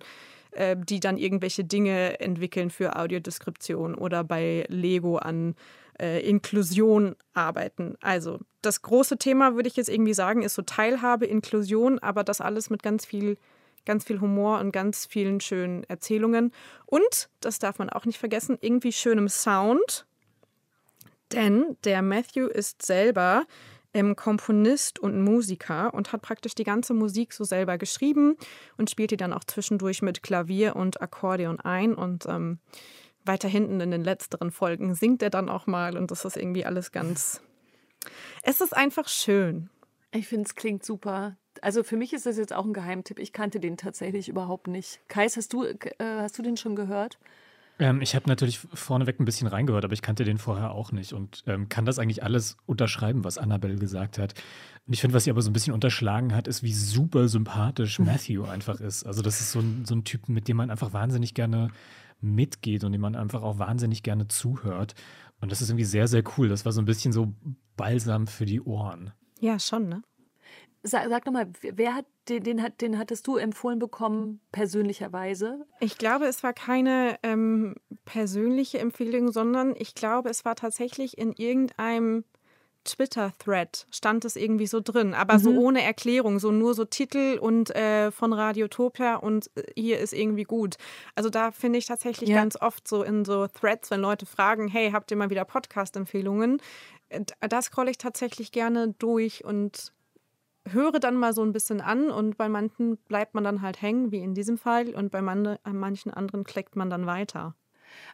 äh, 0.53 0.77
die 0.79 1.01
dann 1.01 1.17
irgendwelche 1.17 1.65
Dinge 1.65 2.21
entwickeln 2.21 2.71
für 2.71 2.95
Audiodeskription 2.95 3.97
oder 3.97 4.23
bei 4.23 4.65
Lego 4.69 5.17
an 5.17 5.57
äh, 6.01 6.21
Inklusion 6.21 7.17
arbeiten. 7.33 7.97
Also 8.01 8.39
das 8.63 8.81
große 8.83 9.19
Thema, 9.19 9.57
würde 9.57 9.69
ich 9.69 9.75
jetzt 9.75 9.89
irgendwie 9.89 10.15
sagen, 10.15 10.43
ist 10.43 10.55
so 10.55 10.63
Teilhabe, 10.63 11.27
Inklusion, 11.27 11.99
aber 11.99 12.23
das 12.23 12.41
alles 12.41 12.71
mit 12.71 12.85
ganz 12.85 13.05
viel, 13.05 13.39
ganz 13.87 14.05
viel 14.05 14.21
Humor 14.21 14.61
und 14.61 14.71
ganz 14.71 15.05
vielen 15.05 15.41
schönen 15.41 15.83
Erzählungen. 15.83 16.53
Und, 16.87 17.29
das 17.41 17.59
darf 17.59 17.81
man 17.81 17.91
auch 17.91 18.05
nicht 18.05 18.19
vergessen, 18.19 18.57
irgendwie 18.61 18.93
schönem 18.93 19.29
Sound. 19.29 20.07
Denn 21.35 21.77
der 21.85 22.03
Matthew 22.03 22.47
ist 22.47 22.83
selber 22.83 23.45
ähm, 23.93 24.17
Komponist 24.17 24.99
und 24.99 25.23
Musiker 25.23 25.95
und 25.95 26.13
hat 26.13 26.23
praktisch 26.23 26.55
die 26.55 26.65
ganze 26.65 26.95
Musik 26.95 27.33
so 27.33 27.45
selber 27.45 27.79
geschrieben 27.79 28.37
und 28.77 28.91
spielt 28.91 29.13
die 29.13 29.17
dann 29.17 29.33
auch 29.33 29.45
zwischendurch 29.45 30.03
mit 30.03 30.23
Klavier 30.23 30.77
und 30.77 31.01
Akkordeon 31.01 31.61
ein. 31.61 31.95
Und 31.95 32.27
ähm, 32.27 32.59
weiter 33.25 33.49
hinten 33.49 33.81
in 33.81 33.91
den 33.91 34.05
letzteren 34.05 34.51
Folgen 34.51 34.95
singt 34.95 35.23
er 35.23 35.31
dann 35.31 35.49
auch 35.49 35.67
mal 35.67 35.97
und 35.97 36.11
das 36.11 36.25
ist 36.25 36.37
irgendwie 36.37 36.67
alles 36.67 36.93
ganz. 36.93 37.41
Es 38.43 38.61
ist 38.61 38.77
einfach 38.77 39.09
schön. 39.09 39.71
Ich 40.13 40.29
finde, 40.29 40.45
es 40.45 40.55
klingt 40.55 40.85
super. 40.85 41.37
Also 41.63 41.83
für 41.83 41.97
mich 41.97 42.13
ist 42.13 42.27
das 42.27 42.37
jetzt 42.37 42.53
auch 42.53 42.65
ein 42.65 42.75
Geheimtipp. 42.75 43.19
Ich 43.19 43.33
kannte 43.33 43.61
den 43.61 43.77
tatsächlich 43.77 44.29
überhaupt 44.29 44.67
nicht. 44.67 45.01
Kais, 45.09 45.37
hast 45.37 45.53
du, 45.53 45.65
äh, 45.65 45.79
hast 45.99 46.39
du 46.39 46.43
den 46.43 46.57
schon 46.57 46.77
gehört? 46.77 47.19
Ähm, 47.79 48.01
ich 48.01 48.15
habe 48.15 48.29
natürlich 48.29 48.59
vorneweg 48.59 49.19
ein 49.19 49.25
bisschen 49.25 49.49
reingehört, 49.49 49.85
aber 49.85 49.95
ich 49.95 50.03
kannte 50.03 50.25
den 50.25 50.39
vorher 50.39 50.73
auch 50.73 50.93
nicht 50.93 51.13
und 51.13 51.43
ähm, 51.47 51.69
kann 51.69 51.85
das 51.85 51.99
eigentlich 51.99 52.23
alles 52.23 52.57
unterschreiben, 52.67 53.25
was 53.25 53.39
Annabelle 53.39 53.77
gesagt 53.77 54.19
hat. 54.19 54.35
Und 54.87 54.93
ich 54.93 55.01
finde, 55.01 55.15
was 55.15 55.25
sie 55.25 55.31
aber 55.31 55.43
so 55.43 55.51
ein 55.51 55.55
bisschen 55.55 55.75
unterschlagen 55.75 56.35
hat, 56.35 56.47
ist, 56.47 56.63
wie 56.63 56.73
super 56.73 57.29
sympathisch 57.29 57.99
Matthew 57.99 58.45
einfach 58.45 58.81
ist. 58.81 59.05
Also 59.05 59.23
das 59.23 59.41
ist 59.41 59.53
so 59.53 59.61
ein, 59.61 59.85
so 59.87 59.95
ein 59.95 60.05
Typ, 60.05 60.29
mit 60.29 60.47
dem 60.47 60.59
man 60.59 60.71
einfach 60.71 60.93
wahnsinnig 60.93 61.35
gerne 61.35 61.69
mitgeht 62.21 62.85
und 62.85 62.93
dem 62.93 63.01
man 63.01 63.17
einfach 63.17 63.43
auch 63.43 63.59
wahnsinnig 63.59 64.03
gerne 64.03 64.29
zuhört. 64.29 64.95
Und 65.41 65.51
das 65.51 65.61
ist 65.61 65.71
irgendwie 65.71 65.85
sehr, 65.85 66.07
sehr 66.07 66.23
cool. 66.37 66.49
Das 66.49 66.65
war 66.65 66.73
so 66.73 66.81
ein 66.81 66.87
bisschen 66.87 67.13
so 67.13 67.35
Balsam 67.77 68.27
für 68.27 68.47
die 68.47 68.61
Ohren. 68.61 69.13
Ja, 69.41 69.59
schon, 69.59 69.89
ne? 69.89 70.03
Sag, 70.87 71.09
sag 71.09 71.25
nochmal, 71.25 71.51
wer 71.63 71.95
hat 71.95 72.05
den, 72.29 72.43
den, 72.43 72.63
hat, 72.63 72.83
den 72.83 72.99
hattest 72.99 73.27
du 73.27 73.37
empfohlen 73.37 73.79
bekommen, 73.79 74.41
persönlicherweise? 74.53 75.67
Ich 75.81 75.97
glaube, 75.97 76.27
es 76.27 76.43
war 76.43 76.53
keine 76.53 77.17
ähm, 77.23 77.75
persönliche 78.05 78.79
Empfehlung, 78.79 79.33
sondern 79.33 79.75
ich 79.79 79.95
glaube, 79.95 80.29
es 80.29 80.45
war 80.45 80.57
tatsächlich 80.57 81.17
in 81.17 81.33
irgendeinem 81.33 82.25
Twitter-Thread 82.85 83.87
stand 83.91 84.25
es 84.25 84.37
irgendwie 84.37 84.67
so 84.67 84.81
drin, 84.81 85.15
aber 85.15 85.35
mhm. 85.35 85.39
so 85.39 85.51
ohne 85.53 85.83
Erklärung, 85.83 86.39
so 86.39 86.51
nur 86.51 86.75
so 86.75 86.85
Titel 86.85 87.39
und 87.41 87.75
äh, 87.75 88.11
von 88.11 88.33
Radiotopia 88.33 89.17
und 89.17 89.51
äh, 89.57 89.63
hier 89.75 89.99
ist 89.99 90.13
irgendwie 90.13 90.45
gut. 90.45 90.77
Also 91.15 91.31
da 91.31 91.51
finde 91.51 91.79
ich 91.79 91.87
tatsächlich 91.87 92.29
ja. 92.31 92.37
ganz 92.37 92.57
oft 92.61 92.87
so 92.87 93.03
in 93.03 93.25
so 93.25 93.47
Threads, 93.47 93.91
wenn 93.91 94.01
Leute 94.01 94.27
fragen, 94.27 94.69
hey, 94.69 94.91
habt 94.91 95.11
ihr 95.11 95.17
mal 95.17 95.31
wieder 95.31 95.45
Podcast-Empfehlungen? 95.45 96.61
Äh, 97.09 97.23
da 97.49 97.63
scrolle 97.63 97.91
ich 97.91 97.99
tatsächlich 97.99 98.53
gerne 98.53 98.95
durch 98.99 99.45
und 99.45 99.93
höre 100.75 101.01
dann 101.01 101.17
mal 101.17 101.33
so 101.33 101.43
ein 101.43 101.53
bisschen 101.53 101.81
an 101.81 102.11
und 102.11 102.37
bei 102.37 102.49
manchen 102.49 102.99
bleibt 103.09 103.35
man 103.35 103.45
dann 103.45 103.63
halt 103.63 103.81
hängen, 103.81 104.13
wie 104.13 104.21
in 104.21 104.35
diesem 104.35 104.59
Fall, 104.59 104.95
und 104.95 105.11
bei 105.11 105.23
manchen 105.23 106.11
anderen 106.13 106.45
klickt 106.45 106.77
man 106.77 106.91
dann 106.91 107.07
weiter. 107.07 107.55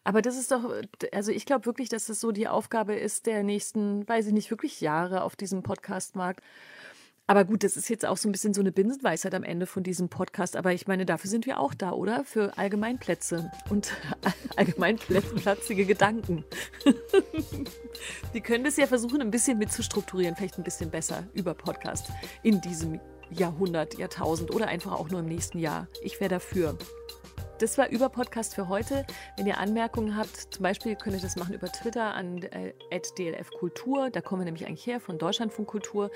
Aber 0.05 0.21
das 0.23 0.37
ist 0.37 0.53
doch, 0.53 0.71
also 1.13 1.33
ich 1.33 1.47
glaube 1.47 1.67
wirklich, 1.67 1.89
dass 1.89 2.07
das 2.07 2.21
so 2.21 2.33
die 2.33 2.49
Aufgabe 2.49 2.95
ist 2.95 3.27
der 3.27 3.43
nächsten, 3.43 4.07
weiß 4.07 4.27
ich 4.27 4.33
nicht, 4.33 4.51
wirklich 4.51 4.81
Jahre 4.81 5.23
auf 5.23 5.37
diesem 5.37 5.63
Podcastmarkt. 5.63 6.45
Aber 7.31 7.45
gut, 7.45 7.63
das 7.63 7.77
ist 7.77 7.89
jetzt 7.89 8.05
auch 8.05 8.17
so 8.17 8.29
ein 8.29 8.33
bisschen 8.33 8.55
so 8.55 8.61
eine 8.61 8.73
Binsenweisheit 8.73 9.37
am 9.37 9.45
Ende 9.45 9.67
von 9.67 9.85
diesem 9.85 10.09
Podcast. 10.09 10.57
Aber 10.57 10.73
ich 10.73 10.89
meine, 10.89 11.07
dafür 11.07 11.31
sind 11.31 11.47
wir 11.47 11.61
auch 11.61 11.75
da, 11.75 11.93
oder? 11.93 12.25
Für 12.25 12.59
Allgemeinplätze 12.59 13.53
und 13.69 13.93
allgemeinplatzige 14.57 15.87
Gedanken. 15.87 16.45
wir 18.33 18.41
können 18.41 18.65
das 18.65 18.77
ja 18.79 18.89
versuchen, 18.89 19.21
ein 19.21 19.31
bisschen 19.31 19.59
mitzustrukturieren, 19.59 20.35
vielleicht 20.35 20.59
ein 20.59 20.65
bisschen 20.65 20.91
besser 20.91 21.23
über 21.33 21.55
Podcast 21.55 22.09
in 22.43 22.61
diesem 22.63 22.99
Jahrhundert, 23.31 23.97
Jahrtausend 23.97 24.53
oder 24.53 24.67
einfach 24.67 24.91
auch 24.91 25.09
nur 25.09 25.21
im 25.21 25.27
nächsten 25.27 25.61
Jahr. 25.61 25.87
Ich 26.03 26.19
wäre 26.19 26.31
dafür. 26.31 26.77
Das 27.61 27.77
war 27.77 27.91
über 27.91 28.09
Podcast 28.09 28.55
für 28.55 28.69
heute. 28.69 29.05
Wenn 29.37 29.47
ihr 29.47 29.59
Anmerkungen 29.59 30.17
habt, 30.17 30.35
zum 30.35 30.63
Beispiel 30.63 30.97
könnt 30.97 31.17
ihr 31.17 31.21
das 31.21 31.37
machen 31.37 31.53
über 31.53 31.71
Twitter 31.71 32.15
an 32.15 32.43
äh, 32.43 32.73
@dlfkultur. 33.19 34.09
Da 34.09 34.23
kommen 34.23 34.41
wir 34.41 34.45
nämlich 34.47 34.67
eigentlich 34.67 34.87
her 34.87 34.99
von 34.99 35.19
Deutschlandfunkkultur. 35.19 36.11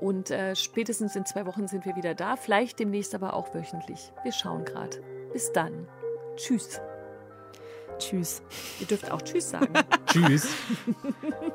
Und 0.00 0.30
äh, 0.30 0.56
spätestens 0.56 1.14
in 1.14 1.26
zwei 1.26 1.44
Wochen 1.44 1.68
sind 1.68 1.84
wir 1.84 1.96
wieder 1.96 2.14
da. 2.14 2.36
Vielleicht 2.36 2.78
demnächst 2.78 3.14
aber 3.14 3.34
auch 3.34 3.54
wöchentlich. 3.54 4.10
Wir 4.22 4.32
schauen 4.32 4.64
gerade. 4.64 5.02
Bis 5.34 5.52
dann. 5.52 5.86
Tschüss. 6.36 6.80
Tschüss. 7.98 8.40
Ihr 8.80 8.86
dürft 8.86 9.10
auch 9.10 9.20
Tschüss 9.20 9.50
sagen. 9.50 9.74
Tschüss. 10.06 10.48